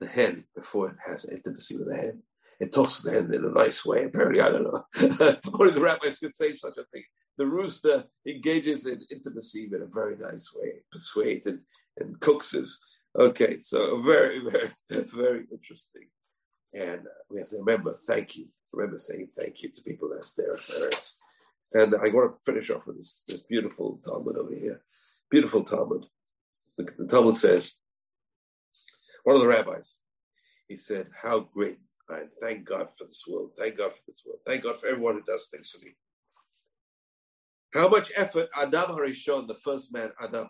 the 0.00 0.06
hen 0.06 0.44
before 0.54 0.88
it 0.88 0.96
has 1.06 1.24
intimacy 1.24 1.76
with 1.76 1.88
the 1.88 1.96
hen. 1.96 2.22
It 2.58 2.74
talks 2.74 3.00
to 3.00 3.02
the 3.04 3.12
hen 3.12 3.32
in 3.32 3.44
a 3.44 3.50
nice 3.50 3.84
way. 3.86 4.04
Apparently, 4.04 4.40
I 4.40 4.50
don't 4.50 4.64
know. 4.64 4.84
Only 5.54 5.72
the 5.72 5.80
rabbis 5.80 6.18
could 6.18 6.34
say 6.34 6.54
such 6.54 6.76
a 6.78 6.84
thing. 6.92 7.04
The 7.38 7.46
rooster 7.46 8.04
engages 8.26 8.86
in 8.86 9.00
intimacy 9.10 9.70
in 9.72 9.82
a 9.82 9.86
very 9.86 10.16
nice 10.16 10.52
way, 10.54 10.82
persuades 10.92 11.46
and, 11.46 11.60
and 11.98 12.20
coaxes. 12.20 12.80
Okay, 13.18 13.58
so 13.58 14.02
very, 14.02 14.40
very, 14.40 14.70
very 15.06 15.46
interesting. 15.50 16.08
And 16.74 17.00
uh, 17.00 17.20
we 17.30 17.38
have 17.38 17.48
to 17.50 17.58
remember, 17.58 17.96
thank 18.06 18.36
you. 18.36 18.46
Remember 18.72 18.98
saying 18.98 19.28
thank 19.36 19.62
you 19.62 19.70
to 19.70 19.82
people 19.82 20.10
that's 20.12 20.34
their 20.34 20.56
parents. 20.56 21.18
And 21.72 21.94
I 21.94 22.08
want 22.10 22.32
to 22.32 22.38
finish 22.44 22.70
off 22.70 22.86
with 22.86 22.96
this, 22.96 23.22
this 23.26 23.40
beautiful 23.40 24.00
Talmud 24.04 24.36
over 24.36 24.54
here. 24.54 24.82
Beautiful 25.30 25.64
Talmud. 25.64 26.06
The, 26.76 26.88
the 26.98 27.06
Talmud 27.06 27.36
says, 27.36 27.74
one 29.24 29.36
of 29.36 29.42
the 29.42 29.48
rabbis, 29.48 29.98
he 30.68 30.76
said, 30.76 31.08
How 31.20 31.40
great 31.40 31.78
I 32.08 32.22
thank 32.40 32.64
God 32.64 32.88
for 32.96 33.04
this 33.04 33.24
world. 33.28 33.52
Thank 33.58 33.78
God 33.78 33.92
for 33.92 34.02
this 34.08 34.22
world. 34.26 34.40
Thank 34.46 34.64
God 34.64 34.80
for 34.80 34.88
everyone 34.88 35.14
who 35.14 35.22
does 35.22 35.48
things 35.48 35.70
for 35.70 35.84
me. 35.84 35.92
How 37.72 37.88
much 37.88 38.10
effort 38.16 38.48
Adam 38.60 38.90
Harishon, 38.90 39.46
the 39.46 39.54
first 39.54 39.92
man, 39.92 40.10
Adam, 40.20 40.48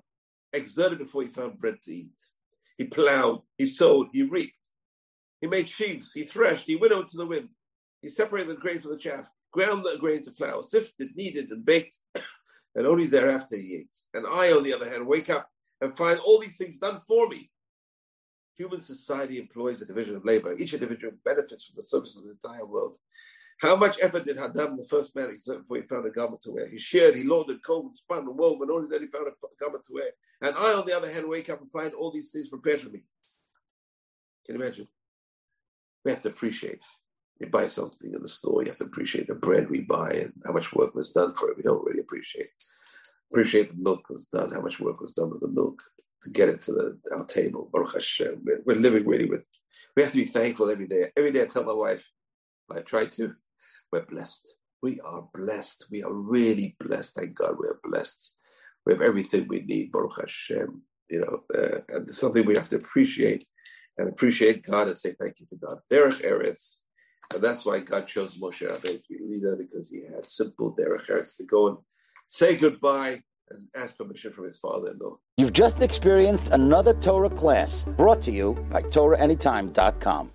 exerted 0.53 0.99
before 0.99 1.23
he 1.23 1.29
found 1.29 1.59
bread 1.59 1.81
to 1.83 1.93
eat. 1.93 2.21
He 2.79 2.85
plowed, 2.85 3.43
he 3.59 3.67
sowed, 3.67 4.09
he 4.13 4.23
reaped. 4.23 4.55
He 5.41 5.47
made 5.47 5.69
sheaves, 5.69 6.13
he 6.13 6.25
threshed, 6.25 6.67
he 6.67 6.77
winnowed 6.77 7.09
to 7.11 7.17
the 7.17 7.27
wind. 7.27 7.49
He 8.03 8.09
separated 8.09 8.49
the 8.49 8.55
grain 8.55 8.81
from 8.81 8.93
the 8.93 8.99
chaff, 8.99 9.29
ground 9.53 9.85
the 9.85 9.99
grain 9.99 10.23
to 10.23 10.31
flour, 10.31 10.63
sifted, 10.63 11.15
kneaded, 11.15 11.51
and 11.51 11.65
baked, 11.65 11.97
and 12.75 12.87
only 12.87 13.07
thereafter 13.07 13.57
he 13.57 13.77
ate. 13.77 13.99
And 14.15 14.27
I, 14.27 14.53
on 14.53 14.63
the 14.63 14.75
other 14.75 14.89
hand, 14.89 15.07
wake 15.07 15.31
up 15.31 15.49
and 15.81 15.97
find 15.97 16.19
all 16.21 16.41
these 16.41 16.57
things 16.57 16.79
done 16.79 17.01
for 17.07 17.29
me. 17.29 17.51
Human 18.61 18.81
society 18.81 19.39
employs 19.39 19.81
a 19.81 19.87
division 19.87 20.17
of 20.17 20.25
labor. 20.27 20.55
Each 20.55 20.75
individual 20.75 21.15
benefits 21.25 21.65
from 21.65 21.77
the 21.77 21.83
service 21.83 22.15
of 22.15 22.25
the 22.25 22.33
entire 22.33 22.67
world. 22.67 22.97
How 23.63 23.75
much 23.75 23.97
effort 24.03 24.27
did 24.27 24.37
Adam, 24.37 24.77
the 24.77 24.85
first 24.85 25.17
man, 25.17 25.31
exert 25.31 25.61
before 25.63 25.79
he 25.79 25.85
found 25.85 26.05
a 26.05 26.11
garment 26.11 26.43
to 26.43 26.51
wear? 26.51 26.69
He 26.69 26.79
shared, 26.79 27.17
he 27.17 27.23
laundered, 27.23 27.63
combed, 27.63 27.97
spun, 27.97 28.19
and 28.19 28.37
wove, 28.37 28.61
and 28.61 28.71
only 28.71 28.89
then 28.91 29.01
he 29.01 29.07
found 29.07 29.29
a 29.29 29.33
garment 29.59 29.85
to 29.85 29.95
wear. 29.95 30.11
And 30.43 30.55
I, 30.55 30.75
on 30.75 30.87
the 30.87 30.95
other 30.95 31.11
hand, 31.11 31.27
wake 31.27 31.49
up 31.49 31.63
and 31.63 31.73
find 31.73 31.95
all 31.95 32.13
these 32.13 32.33
things 32.33 32.51
prepared 32.51 32.83
for 32.83 32.91
me. 32.91 33.01
Can 34.45 34.57
you 34.57 34.63
imagine? 34.63 34.89
We 36.05 36.11
have 36.11 36.21
to 36.23 36.29
appreciate. 36.29 36.81
You 37.39 37.47
buy 37.47 37.67
something 37.67 38.13
in 38.13 38.21
the 38.21 38.29
store, 38.29 38.63
you 38.63 38.69
have 38.69 38.77
to 38.79 38.85
appreciate 38.85 39.29
the 39.29 39.35
bread 39.37 39.71
we 39.71 39.81
buy 39.81 40.11
and 40.11 40.35
how 40.45 40.53
much 40.53 40.75
work 40.75 40.95
was 40.95 41.13
done 41.13 41.35
for 41.35 41.51
it. 41.51 41.57
We 41.57 41.63
don't 41.63 41.83
really 41.83 42.01
appreciate. 42.01 42.49
Appreciate 43.31 43.71
the 43.71 43.83
milk 43.83 44.09
was 44.09 44.27
done, 44.27 44.53
how 44.53 44.61
much 44.61 44.81
work 44.81 45.01
was 45.01 45.15
done 45.15 45.31
with 45.31 45.41
the 45.41 45.49
milk 45.49 45.81
to 46.23 46.31
get 46.31 46.49
it 46.49 46.61
to 46.63 46.73
the, 46.73 46.99
our 47.13 47.25
table. 47.27 47.71
Baruch 47.73 47.95
Hashem. 47.95 48.43
We're, 48.45 48.61
we're 48.65 48.81
living 48.81 49.07
really 49.07 49.27
with. 49.27 49.47
We 49.97 50.03
have 50.03 50.13
to 50.13 50.19
be 50.19 50.25
thankful 50.25 50.71
every 50.71 50.87
day. 50.87 51.11
Every 51.17 51.33
day 51.33 51.43
I 51.43 51.47
tell 51.47 51.65
my 51.65 51.73
wife, 51.73 52.07
I 52.71 52.81
try 52.81 53.07
to 53.07 53.35
we're 53.93 54.07
blessed. 54.07 54.57
We 54.83 55.01
are 55.01 55.29
blessed. 55.35 55.87
We 55.91 56.03
are 56.03 56.13
really 56.13 56.77
blessed. 56.79 57.17
Thank 57.17 57.35
God 57.35 57.57
we 57.59 57.67
are 57.67 57.81
blessed. 57.83 58.37
We 58.87 58.93
have 58.93 59.03
everything 59.03 59.47
we 59.49 59.63
need, 59.63 59.93
Baruch 59.93 60.21
Hashem. 60.21 60.83
You 61.09 61.21
know, 61.21 61.43
uh, 61.55 61.79
and 61.89 62.09
it's 62.09 62.19
something 62.19 62.47
we 62.47 62.57
have 62.57 62.69
to 62.69 62.77
appreciate 62.77 63.45
and 63.99 64.09
appreciate 64.09 64.65
God 64.65 64.89
and 64.89 64.97
say 64.97 65.15
thank 65.21 65.41
you 65.41 65.47
to 65.47 65.57
God. 65.57 65.79
Derech 65.91 66.23
Eretz. 66.23 66.79
And 67.35 67.43
that's 67.43 67.65
why 67.65 67.81
God 67.81 68.07
chose 68.07 68.39
Moshe 68.39 68.63
Rabbeinu 68.63 69.03
to 69.03 69.03
be 69.09 69.19
leader 69.21 69.57
because 69.57 69.91
he 69.91 70.03
had 70.03 70.29
simple 70.29 70.75
Derech 70.75 71.09
Eretz 71.11 71.37
to 71.37 71.45
go 71.45 71.69
and 71.69 71.79
say 72.31 72.57
goodbye 72.57 73.21
and 73.51 73.67
ask 73.75 73.99
permission 73.99 74.33
from 74.33 74.45
his 74.45 74.57
father-in-law. 74.59 75.19
You've 75.37 75.53
just 75.53 75.83
experienced 75.83 76.51
another 76.51 76.95
Torah 76.95 77.29
class 77.29 77.85
brought 77.85 78.23
to 78.23 78.31
you 78.31 78.55
by 78.71 78.83
TorahAnytime.com. 78.83 80.29